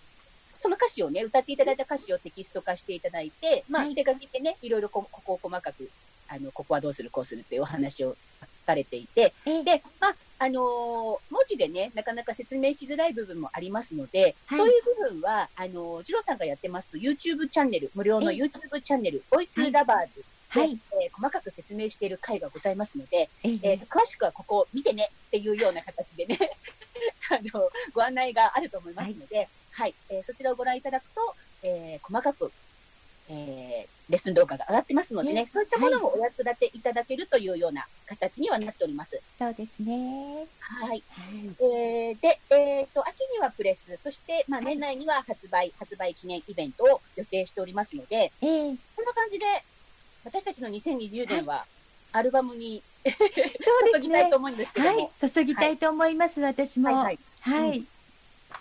[0.57, 3.95] その歌詞をね、歌っていただいた歌詞をテキスト化していただいて、まあ、はい。
[3.95, 5.91] 手書きでね、いろいろこここを細かく、
[6.29, 9.63] あの、ここはどうする、こうするっていうお話を書かれていて、ええ。
[9.63, 14.59] で、まあ、あのー文字でね、なかなか説明しづらい部分もありますので、はい。
[14.59, 18.39] そういう部分は、あのー、ジローさんがやってます YouTube チャンネル、無料のええ。
[18.39, 20.25] YouTube チャンネル、ボイスラバーズで、
[20.61, 23.59] はい、えー細かく説明している回がございますので、ええ。
[23.63, 26.39] えーと詳しくはここを見てねっていうような形でね、
[27.31, 32.53] あの、ご案内があると思いますので、はい、えーそちらをご覧いただくと、えー細かく、
[33.29, 35.47] えーレッスン動画が上がってますのでね、ね。
[35.47, 39.21] そういったものもお役立ていただけるというような形にはなっております。
[39.39, 40.47] そうですね。
[40.59, 40.89] はい。
[40.89, 41.03] はい、
[41.59, 48.77] えーで、えっ、と、秋にはプレス、そして、まあ、年内には発売、発売記念イベントを予定しておりますので、ええ。
[48.95, 49.47] こんな感じで、
[50.25, 51.65] 私たちの2020年は、
[52.13, 54.37] アルバムにそうです注ぎたいとね。
[54.37, 56.41] 思うんですけども、はい、注ぎたいと思います。
[56.41, 56.95] 私も。
[56.95, 57.85] はいはいはい、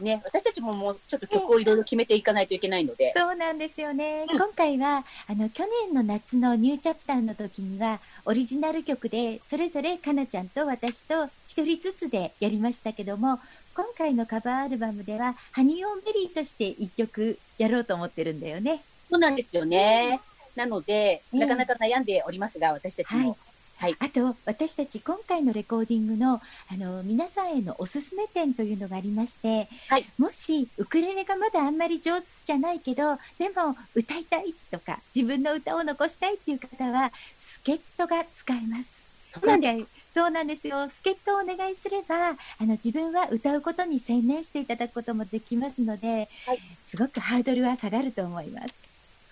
[0.03, 4.26] ね、私たちももうちょっと曲をいろいろ決めていかないといけないので、そうなんですよね。
[4.30, 13.40] うん今回はあの去年の夏のニューチャプターの時にはオリジナル曲でそれぞれかなちゃんと私と一人ずつでやりましたけども、
[13.76, 18.81] 今回のカバーアルバムではハニーオンベリーとして一曲やろうと思ってるんだよね。
[19.10, 20.19] そうなんですよね。
[20.55, 23.38] なので、うんなかなか悩んでおりますが、私たちも。
[23.77, 23.95] はい。
[23.99, 38.89] あと私たち今回のレコーディングのあの皆さんへのおすすめ点というのがありまして、はいもしウクレレがまだあんまり上手じゃないけどでも歌いたいとか自分の歌を残したいっていう方は助っ人が使えます。
[39.34, 40.88] そうなんですそうなんですよ。
[40.89, 48.82] 助っ人をお願いすれば、あの、自分は歌うことに専念していただくこともできますので、はいすごくハードルは下がると思います。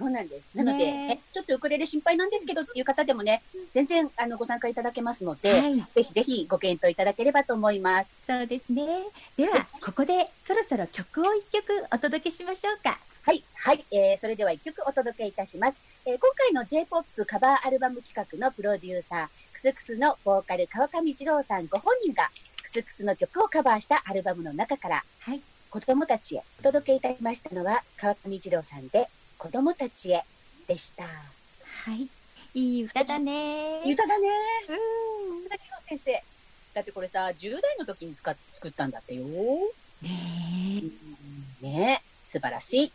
[0.02, 0.50] そうなんです。
[0.56, 5.80] なので、ねえちょっとウクレレ心配なんですけどっていう方でもね、全然あのご参加いただけますので、はい。
[5.80, 8.18] ぜひぜひご検討いただければと思います。
[8.26, 8.84] そうですね。
[9.38, 12.98] では、ここでそろそろ曲を一曲お届けしましょうか。
[13.24, 15.80] はい、はい、えー、それでは一曲お届けいたします。
[16.08, 22.32] えー今回の J-POP カバーアルバム企画のプロデューサー、クスクスのボーカル川上二郎さんご本人が、
[22.64, 25.42] クスクスの曲をカバーしたアルバムの中から、はい。
[25.70, 29.08] 子供たちへお届けいたしましたのは、川上二郎さんで、
[29.42, 30.24] 子供たちへ
[30.68, 31.04] でした。
[31.04, 31.10] は
[31.96, 32.08] い。
[32.54, 33.82] いい歌だね。
[33.84, 34.28] 言うただね。
[34.70, 35.50] うん。
[35.50, 36.24] 田次郎先生。
[36.76, 39.24] だってこれさ、10代の時に使っ作ったんだってよ。
[40.04, 40.84] ね
[41.64, 41.66] え。
[41.66, 42.94] ね素晴らしい。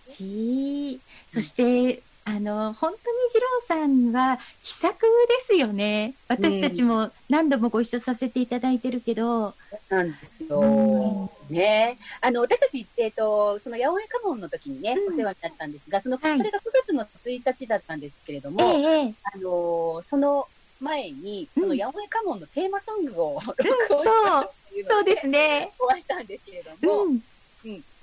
[0.00, 5.08] し、そして、あの、本当に二郎さんは気さくで
[5.46, 6.14] すよね。
[6.26, 9.54] 私たちも何度もご一緒させていただいてるけど、
[9.90, 10.58] なんですよ。
[10.60, 11.54] うん。
[11.54, 11.98] ね。
[12.22, 15.12] あの、私たち、えっ、と、その八百屋家紋の時にね、うん。
[15.12, 16.36] お世話になったんですが、その、はい。
[16.38, 19.14] それが9月の1日だったんですけれども、ええええ。
[19.24, 20.48] あのその
[20.80, 25.04] 前に、そのうん八百屋家紋のテーマソングを録音そうしたっていうのそう。
[25.04, 25.72] ですね。
[25.78, 27.22] お会いしたんですけれども、うん。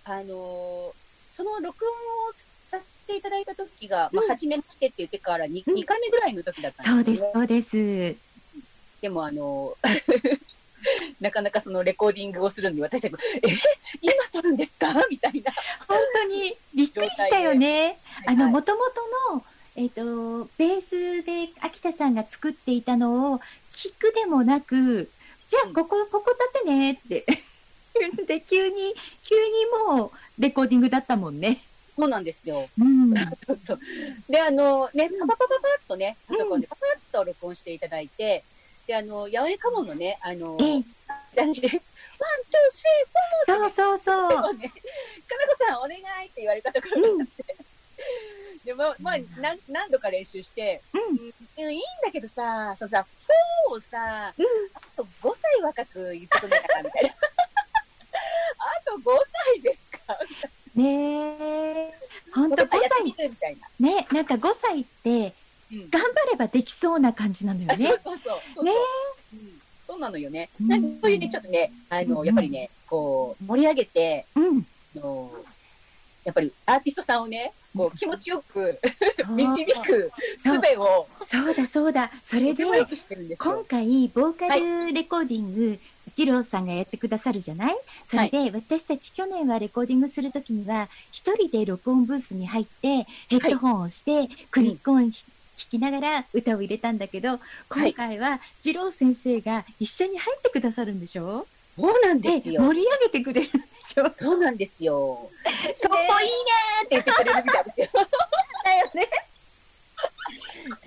[0.03, 0.93] あの
[1.31, 2.33] その録音を
[3.07, 8.15] ていただいた時が、まあ、うん初めましてって言ってから 2,、うん二回目ぐらいの時だったそうんですでよ、ね。、そうです。
[9.01, 9.75] でも、あの
[11.19, 13.49] なかなかそのレコーディングをするのに私たちも、え、
[14.01, 14.93] 今撮るんですか？
[15.09, 15.51] みたいな。
[15.87, 17.99] 本当にびっくりしたよね。
[18.25, 19.43] あの、はいもともとの、
[19.75, 23.39] えっ、と、ベースで秋田さんが作っていたのを
[23.71, 25.09] 聞くでもなく、
[25.47, 27.25] じゃあ、ここ、ここ立てねって。
[28.25, 31.61] で、急に、急にもう、レコーディングだったもんね。
[31.97, 32.67] そうなんですよ。
[32.79, 33.13] うん。
[33.45, 33.79] そうそう。
[34.29, 38.43] で、あの、ね、パパパパパッとね、パソコンでパパッと録音していただいて、
[38.87, 40.83] で、あの、八百屋家紋のね、あの、ええ、
[41.35, 41.81] 間にね、
[42.19, 42.83] ワン、ツー、ス
[43.47, 44.29] リー、そうそうそう。
[44.29, 47.45] フォーね、かなこさんお願いって言われたところがあって、
[48.65, 51.01] でも、まあ、何何度か練習して、うん。
[51.17, 53.05] うんいいんだけどさ、そのさ、
[53.67, 57.09] フォーをさ、うんあと5歳若く言ってくれなかみたいな。
[58.57, 59.01] あと5
[59.53, 60.17] 歳ですか？
[60.75, 61.20] ねえ。
[63.31, 63.91] ほんと5やってみたいな。
[63.95, 65.33] ね、なんか5歳って、
[65.71, 67.87] うん頑張ればできそうな感じなのよあね。
[68.03, 68.63] そうそうそう。
[68.65, 68.71] ね
[69.33, 70.49] うんそうなのよね。
[70.59, 74.65] うんなんかそういうね、ちょっとね、あの、うんやっぱりね、こう、盛り上げて、うん。
[74.97, 75.31] あの
[76.23, 78.79] やっぱりアーティストさんをね、こう、気持ちよく
[79.29, 80.11] 導く
[80.43, 82.11] 術を、そうだそうだ。
[82.21, 82.85] それで今よ。
[83.67, 85.79] 回、ボーカルレコーディング、
[86.17, 87.75] 二郎さんがやってくださるじゃない？
[88.05, 95.13] それで、私たち去年はレコーディングするときには、一人で録音ブースに入って、ヘッドホンをして、クリック音弾
[95.69, 97.39] きながら歌を入れたんだけど、
[97.69, 101.47] 今回は二郎先生が一緒に入ってくださるんでしょ？
[101.77, 102.61] そうなんでですよ。
[102.63, 104.11] 盛り上げてくれるんでしょ？
[104.19, 105.29] そうなんですよ。
[105.75, 107.87] そこいいねーって言ってくれるみたいですよ。
[108.63, 109.07] だよね。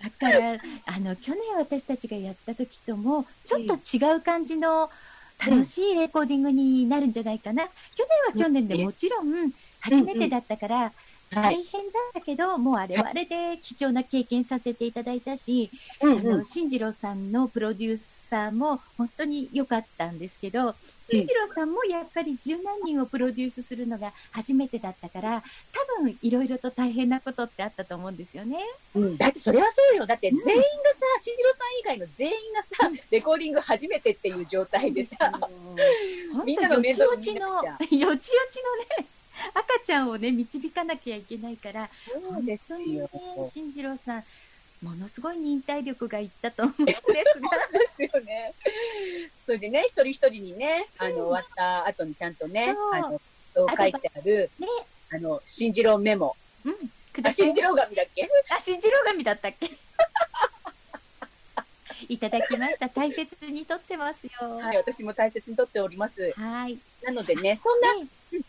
[0.03, 4.91] だから、あの、去年私たちがやった時とも、ちょっと違う感じの
[5.51, 7.67] 楽しいレコーディングになるんじゃないかな。
[7.95, 10.95] 去年は去年でもちろん、初めてだったから、はい。
[11.31, 15.71] 大変だったけど、もうあれはあれで貴重な経験させていただいたし、
[16.01, 20.75] うんあの、新次郎さんのプロデューサーも本当に良かったんですけど、
[21.05, 25.43] 新次郎さんもやっぱり十何人をプロデュースするのが初めてだったから、
[25.99, 28.59] 多分いろいろと大変なことってあったと思うんですよね。
[28.95, 30.07] うん、だってそれはそうよ。
[30.07, 30.65] だって全員がさ、
[31.21, 35.33] 新次郎さん以外の全員がさ、レコーディング初めてっていう状態でさ、
[36.45, 37.37] みんなの面倒よち よ
[37.91, 38.37] ちよちの
[38.99, 39.07] ね、
[39.53, 43.11] 赤ちゃんをね、導かなきゃいけないから、そうです本当にねよ。、
[43.53, 44.25] 新次郎さん、
[44.83, 48.55] ものすごい忍耐力がいったと思うんですが、ね。
[49.45, 53.21] それでね、一人一人にね、あの、終わった後にちゃんとね、あの、
[53.55, 54.67] そう書いてある、ね、
[55.13, 56.37] あの、新次郎メモ。
[56.65, 56.75] うん、
[57.13, 57.47] くあ、ださい。
[57.47, 58.29] 新次郎紙だっけ？
[58.51, 59.71] あ、新次郎紙だったっけ？
[62.09, 62.89] いただきました。
[62.89, 64.31] 大切にとってますよ。
[64.59, 66.33] はい、私も大切にとっております。
[66.37, 66.79] はい。
[67.03, 68.09] なのでね、そんな、ね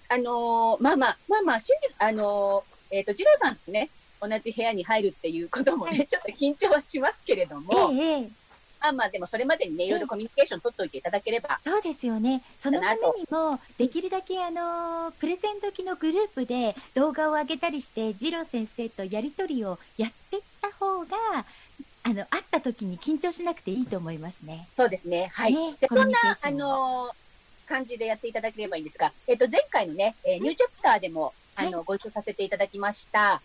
[0.09, 3.89] あのーまあまあ、まあまあ、新次あのーえっ、と、次郎さんとね、
[4.21, 8.29] 同じ部屋に入るっていうこともね、はいちょっと緊張はしますけれども、ええええ
[8.81, 12.43] まあまあ、でもそれまでにね、いろいろコミュニケーション取っておいていただければ、そうですよね。
[12.55, 13.01] そのために
[13.31, 21.17] も、できるだけあの、プレゼン時のグループで動画を上げたりして、次郎先生とやりとりをやっていった方が、
[22.07, 24.67] あの、会った時に緊張しなくていいと思いますね。
[24.77, 25.31] そうですね。
[25.33, 25.53] はい。
[25.55, 27.15] ねで、そんな、あのー
[27.67, 33.41] 感じでやっていただければいいんですが、えっ、と、前回のね、えーニューチャプターでも、あの、ご一緒させていただきました。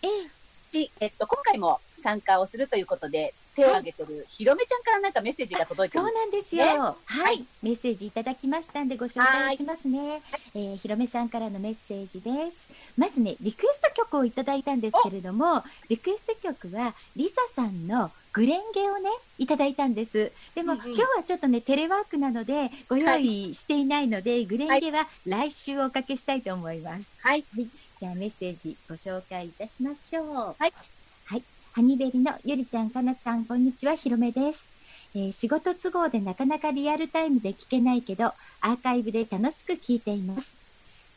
[0.99, 6.65] えっと、今回も参加をするということで、手を挙げてるひろめちゃんからなんかメッセージが届いてるそうなんですよ。
[6.65, 10.21] ねはい、はいメッセージいただきましたんでご紹介しますね。
[10.55, 12.69] えーひろめさんからのメッセージです。
[12.97, 20.31] まずね、リクエスト曲をいただいたんですけれども、リクエスト曲はリサさんのグレンゲをね、いただいたんです。
[20.55, 27.03] でも、うんうん今日はちょっとね、テレワークなので、ご用意していないので、グレンゲは来週おかけしたいと思います。
[27.21, 27.43] はい
[28.01, 30.25] じゃあメッセージご紹介いたしましょう。
[30.57, 30.73] はい。
[31.25, 31.43] はい。
[31.73, 34.67] ハニベリのゆりちゃん、かなちゃん、こんにちは、ひろめです。
[35.15, 38.25] えー仕事都合でなかなかリアルタイムで聞けないけど、
[38.59, 40.53] アーカイブで楽しく聞いています。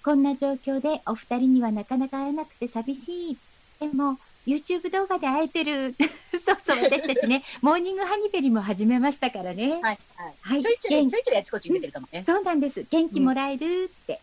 [0.05, 3.39] こんな状況でお二人にはなかなか会えなくて寂しい。
[3.81, 4.17] でも、
[4.47, 5.97] YouTube 動画で会えてる。
[6.31, 9.73] そうそう、私たちね、 モーニングハニベリも始めましたからね。
[9.73, 9.99] はいはい
[10.41, 12.87] はいちょいちょいちょいちょいあちこちに出てるかもねそうなんです。
[12.89, 14.21] 元気もらえるって。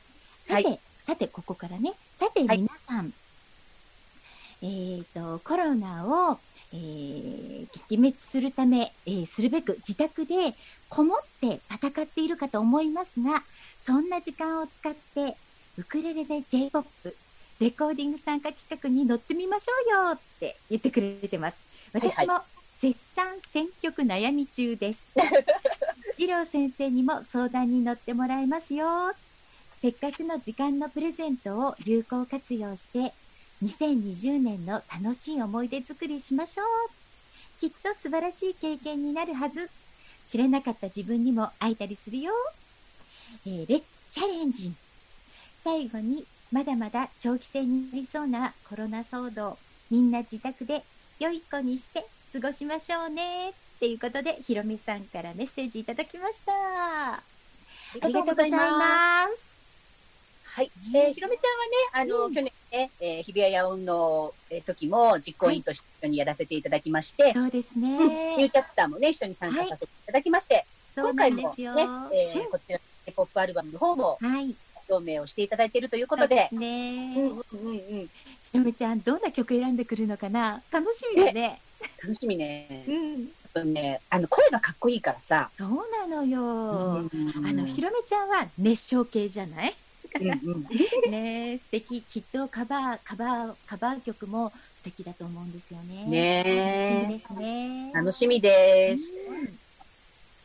[0.47, 1.91] さて、はいさて、ここからね。
[2.17, 3.13] さて、はい皆さん。
[4.61, 6.39] えっ、と、コロナを、
[6.73, 10.53] えー撃滅するため、えーするべく自宅で
[10.89, 13.43] こもって戦っているかと思いますが、
[13.77, 15.35] そんな時間を使って、
[15.77, 17.15] ウクレレで J-POP、
[17.59, 21.57] レコーディング参加企画に乗ってみましょうよって言ってくれてます。
[21.93, 22.39] はい私も
[22.79, 25.05] 絶賛選曲悩み中です。
[26.15, 29.13] 次郎先生にも相談に乗ってもらえますよ。
[29.77, 33.13] せっかくの時間のプレゼントを有効活用して、
[33.63, 36.67] 2020年の楽しい思い出作りしましょう。
[37.59, 39.69] きっと素晴らしい経験になるはず。
[40.25, 42.33] 知れなかった自分にも会えたりするよ。
[43.45, 44.73] えーレッツチャレンジ
[45.63, 49.57] 最後に、まだまだ長期戦になりそうなコロナ騒動、
[49.89, 50.83] みんな自宅で
[51.19, 53.49] 良い子にして過ごしましょうね。
[53.49, 56.51] っていうことで、ひろみさんからメッセージいただきました。
[57.13, 57.23] あ
[57.93, 59.50] りがとうございます。
[60.53, 60.71] はい。
[60.93, 68.49] えーひろめちゃんはね、あの、うん去年ね、えー日比谷野音の、えー時も実行委員として一緒にやらせていただきまして、そうですうんニュねー。
[68.49, 71.75] キャプターもね、一緒に参加させていただきまして、そうな今回もんですよ。
[71.75, 71.83] ね、
[72.13, 72.79] えーこちら、
[73.15, 74.53] ポップアルバムの方もうんはい。
[74.89, 77.15] 表明をしていただいているということでです、ね。
[77.15, 77.77] うんうんうんうん。
[77.77, 78.09] ひ
[78.53, 80.61] ろめちゃん、どんな曲選んでくるのかな？
[80.69, 81.61] 楽しみだね。
[82.03, 82.83] 楽しみね。
[82.89, 83.31] うん。
[83.45, 85.49] あとね、あの、声がかっこいいからさ。
[85.57, 86.41] そうなのよ。
[86.41, 89.73] ああの、ひろめちゃんは熱唱系じゃない？
[90.19, 90.67] うんうん
[91.11, 92.01] ねえ素敵。
[92.01, 96.05] きっとカバー、カバー、カバー曲も素敵だと思うんですよね。
[96.05, 97.91] ねえ楽しみですね。
[97.93, 99.03] 楽しみです。
[99.29, 99.59] うん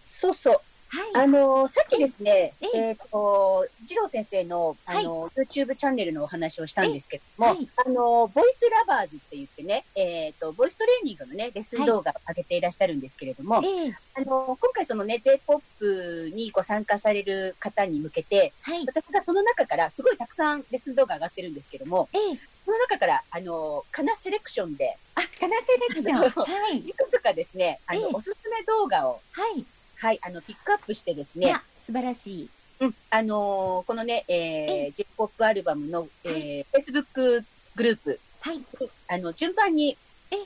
[0.06, 0.60] そうそう。
[0.88, 1.24] はい。
[1.24, 18.84] あの、さっきですね、えええっ、と、二郎先生の、あの、YouTube チャンネルのお話をしたんですけども、はいあの、ボイスラバーズって言ってね、えっ、と、ボイストレーニングのね、レッスン動画を上げていらっしゃるんですけれども、ええあの、今回そのね、J-POP にご参加される方に向けて、はい。
[18.86, 26.30] 私がその中から、すごいたくさんレッスン動画上がってるんですけども、ええその中から、あの、カナセレクションで、あ、カナセレクション。
[26.42, 26.78] はい。
[26.78, 29.64] いくつかですね、あの、ええおすすめ動画を、はい。
[29.97, 32.51] はい、あの、ピックアップしてですね、あ素晴らしい。
[32.81, 37.43] うん、あのーこのね、ええー、J-POP アルバムの、えー、Facebook
[37.74, 38.62] グループ、はい。
[39.09, 39.97] あの、順番に
[40.31, 40.36] え、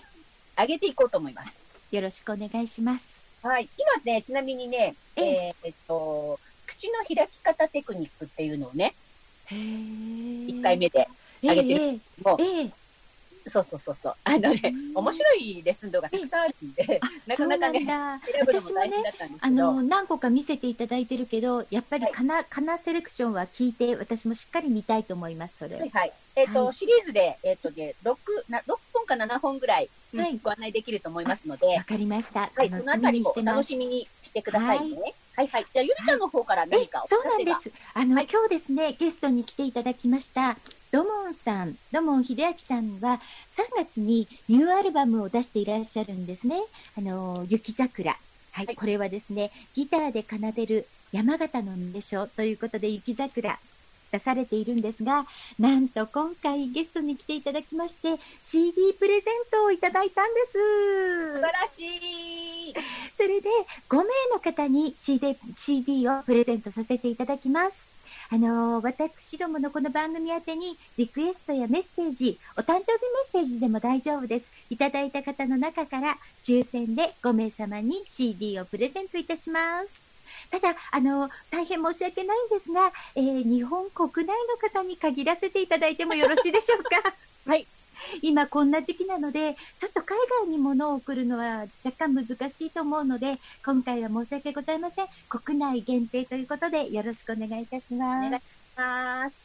[0.57, 1.61] 上げていこうと思います。
[1.91, 3.21] よろしくお願いします。
[3.43, 3.69] はい。
[3.77, 8.95] 今ね、ちなみにね、ええーえっと、口の開き方テクニックっていうのをね、
[9.47, 9.59] へえ。
[9.59, 11.09] 1回目で
[11.43, 12.71] 上げてるええもう、ええ
[13.47, 14.15] そうそうそうそう。
[14.25, 22.13] あのねうん、面白いレッスン動画たくさんあるんで、 なかなかね、選ぶのも私もね大変だったんですあけど、の何個か見せていただいてるけどやっぱりはい。
[22.13, 25.91] カナ,、カナセレクションは聞いて私もしっかり見たいと思いますそれ、はい。
[25.91, 26.13] はい。
[26.37, 26.75] えっ、と、はい。
[26.75, 28.17] シリーズで、えっ、とね、6、
[28.49, 30.39] な6本か7本ぐらい、うんはい。
[30.43, 31.67] ご案内できると思いますので。
[31.67, 35.15] わ、かりました、はい、そのあたりも楽しみにしてくださいね。
[35.41, 37.25] はい、はい、じゃあ、ゆりちゃんの方から何かお知そう。
[37.25, 37.73] なんです。
[37.95, 38.29] あの、はい。
[38.31, 40.59] 今日ですねゲストに来ていただきました
[40.93, 46.61] ドモンさんドモン秀明さんは3月にニューアルバムを出していらっしゃるんですね。
[46.99, 48.13] あの雪桜。
[48.53, 48.77] はい、はい。
[48.77, 53.59] これはですねギターで奏でる山形の名所ということで雪桜
[54.11, 55.27] 出されているんですが
[55.59, 61.81] なんと今回ゲストに来ていただきまして CD プレゼントをいただいたんです素晴らし
[62.71, 62.75] い。
[63.17, 63.49] それで
[63.89, 67.77] 5名の方に CD, CD をプレゼントさせていただきます。
[68.33, 72.87] あのー私どものこの番組宛てにリクエストやメッセージ、お誕生日メ
[73.29, 74.47] ッセージでも大丈夫です。
[74.71, 80.10] いただいた方の中から抽選で5名様に CD をプレゼントいたします。
[80.51, 86.91] ただ、あのー大変申し訳ないんですが、えー日本国内の方に限らせていただいてもよろしいでしょうか？
[87.47, 87.67] はい。
[88.23, 95.07] 今こんな時期なので、ちょっと海外に物を送るのは若干難しいと思うので、今回は申し訳ございません。
[95.29, 98.27] 国内限定ということでよろしくお願いいたします。
[98.27, 98.43] お願いし
[98.77, 99.37] ます。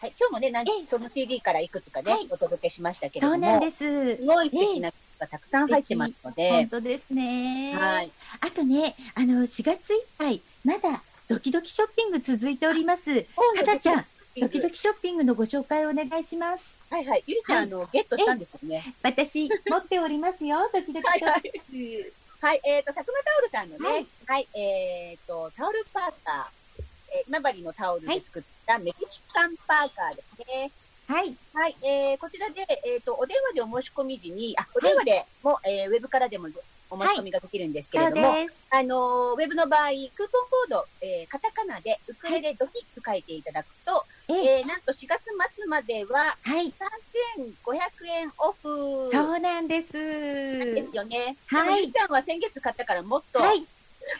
[0.00, 3.76] はい、今日もね、なんええその CD からいくつかね、はいお届けしましたけれども、そうなんです
[4.16, 4.24] す。
[4.24, 7.74] ごい素敵な曲がたくさん入ってますの本で、当ですね。
[7.74, 8.10] はい。
[8.40, 13.22] あとね、あの、4月いっぱい、まだドキドキショッピング続いております。
[13.22, 13.28] か
[13.64, 14.06] たちゃん、
[14.40, 16.78] ドキドキショッピングのご紹介をお願いします。
[16.90, 17.24] はいはい。
[17.26, 18.94] ゆりちゃん、あの、ゲットしたんですよね。
[19.02, 22.12] 私、持っておりますよ、ドキドキショッピング。
[22.40, 30.70] はい、えっ、と、佐久間タオルさんのね、ははいい、えっ、と、タオルパーカー、えー今治のタオルで作ったメキシカンパーカーですね。
[31.08, 31.34] はい。
[31.54, 36.48] はい、えーこちらで、えっ、と、お電話でお申し込み時に、あ、お電話でも、えーウェブからでも
[36.90, 38.56] お申し込みができるんですけれども、です。
[38.68, 45.24] あのーウェブの場合、クーポンコード、えーカタカナでウクレレドキッと書いていただくと、えええーなんと4月
[45.56, 46.66] 末までははい。
[46.66, 50.58] 3500円オフそうなんです。
[50.58, 51.36] なんですよね。
[51.46, 53.60] はいでもゆりちゃんは先月買ったからもっと、はい。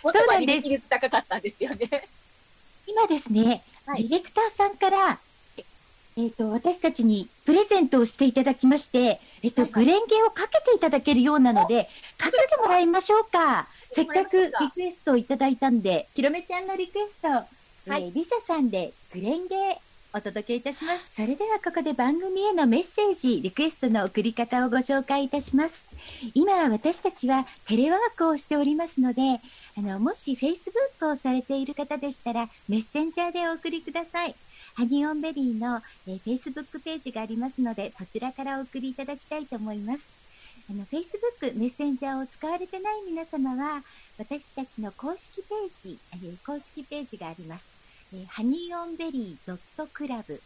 [0.03, 2.09] もっと割引率高かったんですよね。
[2.87, 5.19] 今ですね、はいディレクターさんから、
[6.19, 11.89] えっ、と、私たちにプレゼントをしていただきまして、えっ、と、はいはいグレンゲをかけていただけるようなので、
[12.19, 13.69] かけてもらいましょうか。
[13.89, 19.79] せっかくリクエストをいただいたんで、ひろめちゃんのリクエスト、はいえーリサさんでグレンゲ
[20.13, 21.15] お届けいたします。
[21.15, 25.85] それではここで番組へのメッセージ、リクエストの送り方をご紹介いたします。
[26.35, 29.23] 今私たちはテレワークをしておりますので、
[29.77, 34.35] あの、もし Facebook をされている方でしたら、メッセンジャーでお送りください。
[34.79, 40.07] ハニオンベリーの、えー Facebook ページがありますので、そちらからお送りいただきたいと思います。
[40.71, 43.83] あの、Facebook Messenger を使われてない皆様は、
[44.19, 47.67] 私たちの公式ページ、えー公式ページがあります。
[48.15, 50.41] えーハニーオンベリードットクラブ、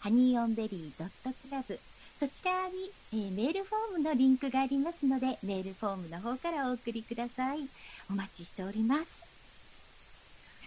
[0.00, 1.78] ハニーオンベリードットクラブ、
[2.18, 7.68] そちらに、えーメールフォームのリンクがありますので、メールフォームの方からお送りください。
[8.08, 9.22] お待ちしております。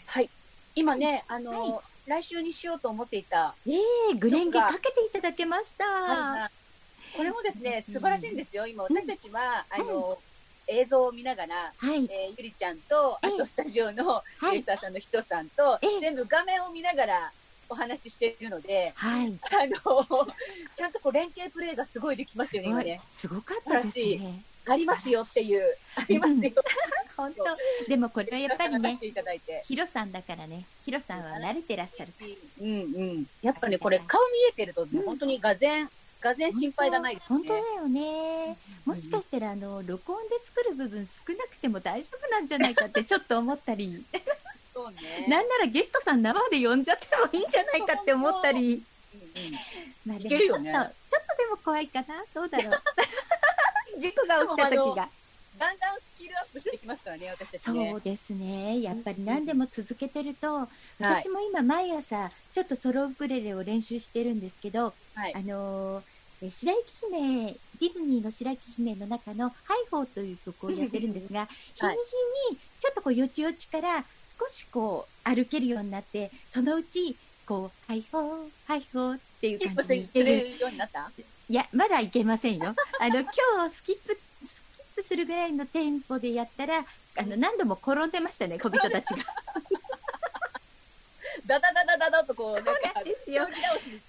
[0.06, 0.30] はい。
[0.76, 6.50] 今ね、あのーは来週にしようと思っていた、えー、グレンゲかけていただけました。
[7.16, 8.68] これもですね、素晴らしいんですよ。
[8.68, 10.18] 今、私たちは、あのー
[10.72, 12.06] 映像を見ながら、はい。
[12.12, 17.32] えーゆりちゃんと、あええとスタジオのはいディレクターさんの人さんと、ええ全部画面を見ながら
[17.70, 19.34] お話ししているので、はい。
[19.52, 20.34] あのー
[20.76, 23.02] ちゃんとこう連携プレーがすごいできましたよね、今ね。
[23.18, 24.44] すごかったですね。
[24.74, 26.52] ありますよっていう、ありますよ。
[27.18, 27.44] 本当。
[27.88, 28.98] でもこれはやっぱりね。
[29.66, 32.14] ヒロさんだからね、ヒロさんは慣れてらっしゃる。
[32.62, 33.26] うんうん。
[33.42, 35.90] やっぱね、これ顔見えてると、もう本当にがぜん、
[36.22, 37.38] がぜん心配がないですね。
[37.38, 38.58] 本当だよね。
[38.86, 44.04] もしかしたら、あの、録音で作る部分少なくても大丈夫なんじゃないかってちょっと思ったり、
[44.74, 45.28] そうね。
[45.28, 48.84] なんならゲストさん生で呼んじゃってもいいんじゃないかって思ったり。
[50.06, 52.82] まあでいけるよねちょっと、ちょっとでも怖いかなどうだろう。
[54.00, 55.10] 事故が起きた時が。
[55.58, 57.92] だんだんスキルアップしていきますからね、私たちね。
[57.92, 58.82] そうですね。
[58.82, 60.68] やっぱり何でも続けてると、はい
[61.02, 65.40] 私も今毎朝ちょっとソロウクレレを練習してるんですけど、はいあ。
[65.42, 66.04] のー
[66.42, 67.48] え白雪姫、
[67.82, 74.06] ディズニーの白雪姫の中のハイホーという曲をやってるんですが、日 に日にちょっとこうよちよちから
[74.40, 80.58] 少しこう歩けるようになって、そのうちこう、ハイホー、ハイホーっていう感じにいけプするる。
[80.60, 81.12] ようになった？
[81.50, 82.76] いや、まだいけませんよ。
[83.02, 83.32] あの、今
[83.68, 84.18] 日スキップ、ス
[84.78, 86.86] キップするぐらいのテンポでやったら、
[87.18, 89.26] あの、何度も転んでましたね、小人たちが。
[91.48, 93.48] ダダダダダダとこう、なんですよ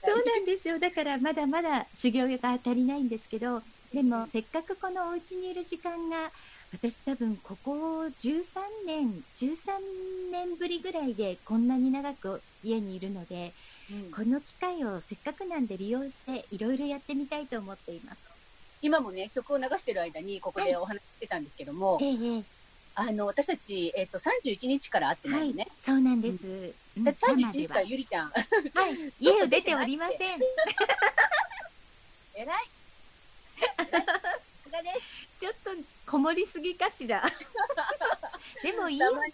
[0.05, 0.79] そうなんですよ。
[0.79, 3.63] だからまだまだ修行が足りないんですけど、
[3.95, 6.31] でもせっかくこのお家にいる時間が、
[6.73, 8.45] 私多分ここ13
[8.85, 13.53] 年、13年ぶりぐらいでこんなに長く家にいるので、うん
[14.15, 18.19] この機会をせっかくなんで利用していろいろやってみたいと思っています。
[18.83, 22.45] 今もね、曲を流してる間に、ここでお話ししてたんですけども、えええ
[22.95, 26.47] あの、私たち、えっと、31日から会ってえはいないのね。、そうなんです。
[26.47, 30.41] うんだって31生では日からゆりちゃん、はい、 家を出ておりません。
[32.35, 32.71] 偉い。
[33.61, 33.67] さ
[34.65, 35.01] すがです。
[35.41, 35.71] ちょっと
[36.11, 37.23] こもりすぎかしら。
[38.63, 39.33] でもいいたよね。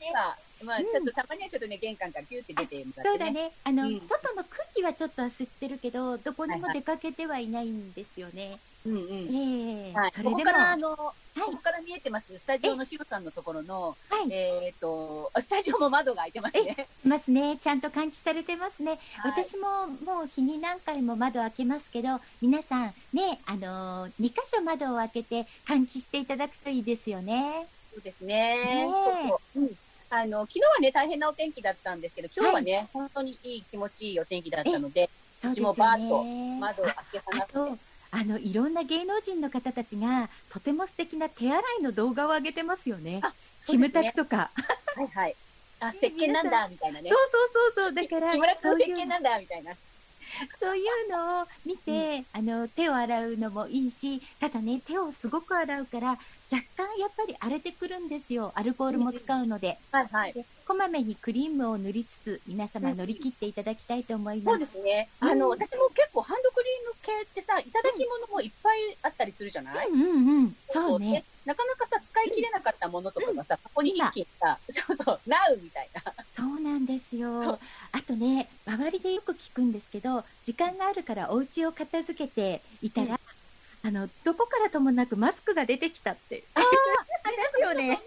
[0.65, 3.05] まあ、うんちょっとたまにはちょっとね、玄関からピューって出てもらってね。
[3.05, 3.53] そうだね。
[3.65, 8.59] あの、うん外の空気はちょっとは吸ってるけど、どこにも出かけてはいないんですよね。
[8.87, 9.03] うんうん。
[9.35, 13.97] ええはい、それでも、ここから、あはの、ここから見えてます、スタジオのヒロさんのところの、
[14.27, 16.89] い、えっ、と、スタジオも窓が開いてますね。
[17.05, 17.57] いますね。
[17.57, 18.99] ちゃんと換気されてますね。
[19.17, 27.67] はい私ももう日に何回も窓開けますけど、皆さんね、あのー、2箇所窓を開けて換気していただくといいですよね。
[27.93, 28.35] そうですね。
[28.35, 29.77] ねえそうそううん
[30.09, 35.11] あの、昨日はね、大変なお天気だったんですけど、今日はね、本当にいい気持ちいいお天気だったので、
[35.41, 36.59] そうちもバよーッとね。
[36.61, 37.37] 窓を開け放
[37.71, 37.81] って、
[38.13, 43.21] あの、いろんな芸能人の方たちが、とても素敵な手洗いの動画を上げてますよね。
[43.23, 44.51] あそキムタクとか。
[44.95, 45.37] はいはい。
[45.81, 47.19] あ、ね石鹸なんだ、みたいなねそう。
[47.31, 47.93] そうそうそう。
[47.93, 49.73] だから、木村君そういう石鹸なんだ、みたいな。
[50.59, 58.53] そういうのを見て、あの手を洗うのもいいし、ただね、手をすごく洗うから、若干やっぱり荒れてくるんですよ。
[58.55, 59.79] アルコールも使うので。
[59.91, 60.33] はいはい。
[60.33, 64.59] でこまめにクリームを塗りつつ、皆様乗り切っていただきたいと思います。
[64.59, 65.09] そうですね。
[65.21, 70.57] あの、私も結構ハンドクリーム系ってさ、いただき物もいっぱいあったりするじゃない、うんうんうん。
[70.67, 71.25] そうね。
[71.47, 76.03] でなかなかさ、使い切れなかったものとかがさ、ここに一気にさ、そうそう、ナウみたいな。
[76.37, 77.59] そうなんですそよう。
[77.93, 83.21] あとね、周りでよく聞くんですけど、時間があるからお家を片付けていたら、
[83.85, 86.43] あの、どこからともなくマスクが出てきたって。
[86.55, 86.61] あ
[87.31, 87.91] りますよね。
[87.91, 87.99] よ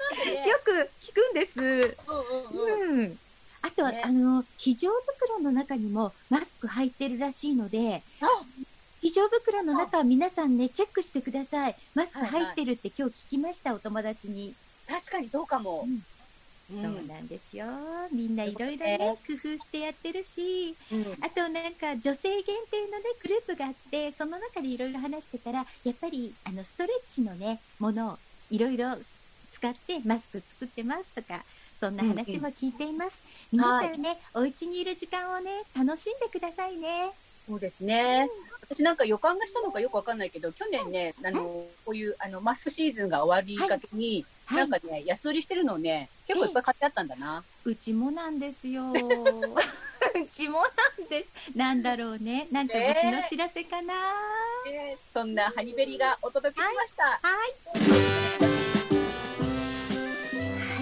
[0.64, 1.60] く聞くんです。
[1.60, 2.99] うんうんうん。
[2.99, 3.20] うん。
[3.61, 8.03] あとは、ねあの、非常袋の中にもマスク入ってるらしいので、
[9.02, 11.76] 非常袋の中は皆さんね、チェックしてください。
[11.96, 14.54] マスク入ってるって今日聞きました、お友達に。
[14.88, 15.86] 確かにそうかも。
[15.88, 16.04] うん
[16.72, 17.66] そうなんですよ。
[18.12, 28.18] みんないろいろね、工夫してやってるし、うんあとなんか女性限定のね、グループがあって、その中でいろいろ話してたら、やっぱりあのストレッチのね、ものを
[28.52, 28.98] いろいろ
[29.52, 31.44] 使ってマスク作ってますとか、
[31.80, 33.18] そんな話も聞いています。
[33.52, 37.10] 皆さんね、お家にいる時間をね、楽しんでくださいね。
[37.48, 38.30] そうですね。
[38.70, 41.41] 私なんか予感がしたのかよくわかんないけど、去年ね、あの、
[41.86, 47.44] こういう、あの、マスクシーズンが終わりかけに、はいなんかね、安売りしてるのをね、結構いっぱい買ってあったんだな。
[47.66, 48.82] うちもなんですよ。
[48.91, 48.96] う
[50.32, 51.30] ちもなんです。
[51.56, 52.48] なんだろうね。
[52.52, 53.94] なんか虫の知らせかな。
[54.66, 57.04] でそんなハニベリがお届けしました。
[57.04, 57.30] はい。
[57.30, 57.38] は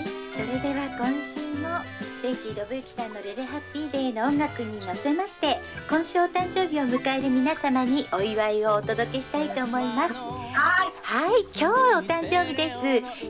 [0.02, 12.78] い、それでは今週もレイジー・ロブユキさんのレレハッピーデーの音楽に乗せまして今週お誕生日を迎える皆様にお祝いをお届けしたいと思いますはいはい今日お誕生日です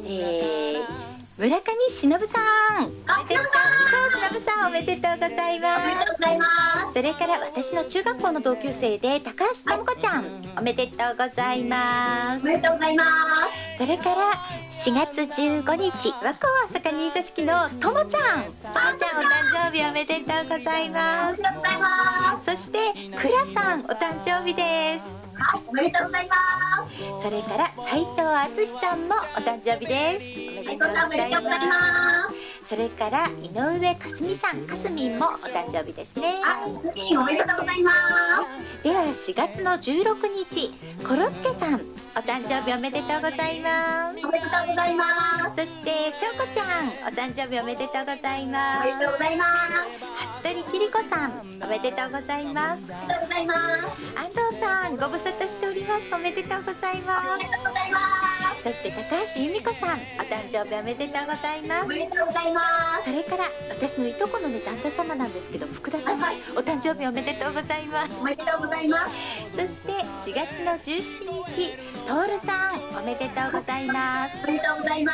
[0.06, 2.86] えー村上忍さん。
[3.06, 4.32] あ、忍さん。
[4.32, 5.82] 忍さんおめでとうございます。
[5.84, 6.46] おめでとうございま
[6.88, 6.94] す。
[6.96, 10.26] それから私の中学校の同級生で高橋智子ちゃん、
[10.58, 12.42] おめでとうございます。
[12.42, 13.78] おめでとうございます。
[13.78, 15.91] それから4月15日、
[16.24, 18.44] 和光朝霞新座式のともちゃん。
[18.45, 21.34] ともちゃんお誕生日おめでとうございます。
[21.34, 22.45] おめでとうございます。
[22.45, 22.78] そして
[23.18, 25.04] くらさんお誕生日です。
[25.34, 26.36] はい、おめでとうございま
[26.90, 27.24] す。
[27.24, 30.26] それから斉藤敦さんもお誕生日です。
[30.60, 32.68] おめでとうございます。
[32.68, 36.36] それから井上かすみさん、かすみんもお誕生日ですね。
[36.44, 38.84] あ、かすみんおめでとうございます。
[38.84, 40.74] では4月の16日、
[41.08, 41.27] コロ
[42.38, 44.24] 誕生日おめでとうございます。
[44.24, 45.04] おめでとうございま
[45.56, 45.66] す。
[45.66, 48.90] そしてしょうこちゃん、お誕生日おめでとうございます。
[48.90, 49.50] おめでとうございます。
[50.44, 51.32] 服部きりこさん、
[51.64, 52.84] おめでとうございます。
[52.84, 53.58] おめでとうございます。
[54.16, 56.14] 安藤さん、ご無沙汰しております。
[56.14, 57.28] おめでとうございます。
[57.28, 58.00] おめでとうございま
[58.36, 58.37] す。
[58.68, 61.85] そして高橋由美子さん、お誕生日おめでとうございます。
[61.85, 62.61] おめでとうございま
[63.02, 63.10] す。
[63.10, 68.11] それから私のいとこのね旦那様なんですけど、福田さん、お誕生日おめでとうございます。
[68.19, 69.14] おめでとうございます。
[69.56, 74.35] そして4月の17日、トールさん、おめでとうございます。
[74.44, 75.14] おめでとうございま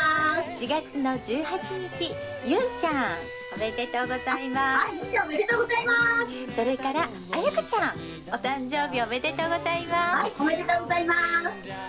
[0.55, 0.65] す。
[0.65, 2.11] 4月の18日、
[2.47, 3.05] ゆんちゃん、
[3.53, 4.95] おめでとうございます。
[4.95, 5.93] ゆんちゃんおめでとうございま
[6.25, 6.55] す。
[6.55, 7.93] それからあやかちゃん、
[8.29, 10.31] お誕生日おめでとうございます。
[10.39, 11.13] おめでとうございま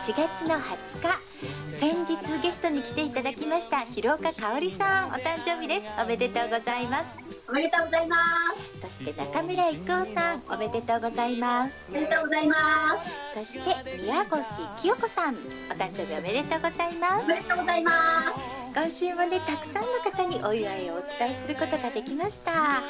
[0.05, 0.13] す。
[0.13, 1.34] 4月の20日、
[1.79, 5.83] 先日ゲストに来ていただきました広岡香織さん、お誕生日です。
[6.03, 7.19] おめでとうございます。
[7.49, 8.17] おめでとうございま
[8.81, 8.81] す。
[8.81, 11.77] そして中村郁夫さん、おめでとうございます。
[11.91, 12.57] おめでとうございま
[13.35, 13.39] す。
[13.39, 14.31] そして宮越
[14.81, 17.25] 清子さん、お誕生日おめでとうございます。
[17.25, 18.65] おめでとうございます。
[18.75, 22.51] 今週もね、たくさんの方にお祝いをお伝えすることができました。
[22.51, 22.83] は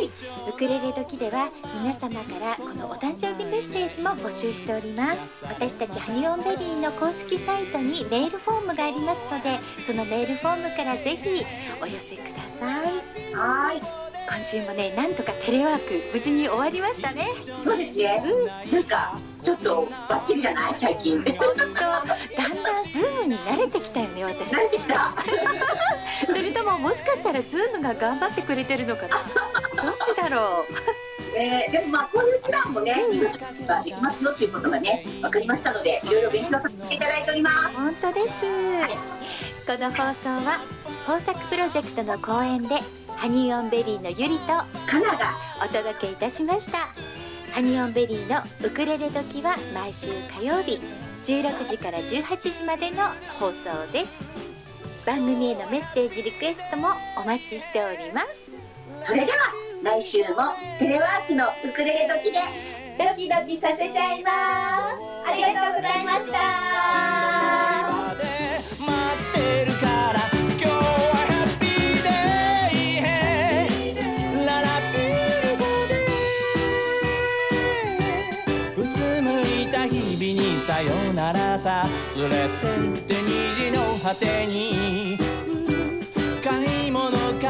[0.00, 0.06] い。
[0.48, 1.50] ウクレレ時では
[1.82, 5.20] 皆様からこのお誕生日メッセージも募集しております。
[5.42, 11.44] 私たちハニオンベリーの公式サイトにメールフォームがありますので、そのメールフォームからぜひ
[11.80, 13.34] お寄せください。
[13.34, 13.80] はい。
[14.24, 17.26] 今週もね、なんとかテレワーク無事に終わりましたね。
[17.64, 18.22] そうですね。
[18.72, 20.74] なんか、ちょっとバッチリじゃない？
[20.76, 21.22] 最近。
[21.22, 24.52] 本当、だんだん Zoom に慣れてきたよね、私。
[24.54, 25.12] 慣れてきた。
[26.26, 29.16] それとももしかしたら Zoom が頑張ってくれてるのかな？
[29.82, 30.72] どっちだろう？
[31.36, 37.76] えー、でもまあこういう手段もね、命ができますよということがね、分かりましたので、いろいろ勉強させていただいております。
[37.76, 38.34] 本当です。
[39.66, 40.60] この放送は
[41.08, 42.80] 豊作プロジェクトの公演で
[43.16, 44.66] ハニーオンベリーのゆりとか
[45.00, 46.78] ながお届けいたしました。
[47.52, 50.80] ハニーオンベリーのウクレレ時は毎週火曜日
[51.22, 54.32] 16時から18時までの放送です。
[55.06, 58.41] 番組へのメッセージリクエストもお待ちしております。
[59.04, 59.38] それでは
[59.82, 60.26] 来週も
[60.78, 62.38] テレワークのウクレレ時で
[62.98, 64.32] ドキドキさせちゃいます。
[65.26, 67.52] ありがとうございました。
[80.64, 81.88] さよならさ。
[82.16, 85.21] 連れてって虹の果てに。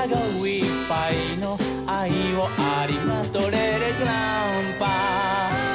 [0.07, 1.57] 物かごいっぱいの
[1.87, 5.72] 愛をありがとうレレグランパ。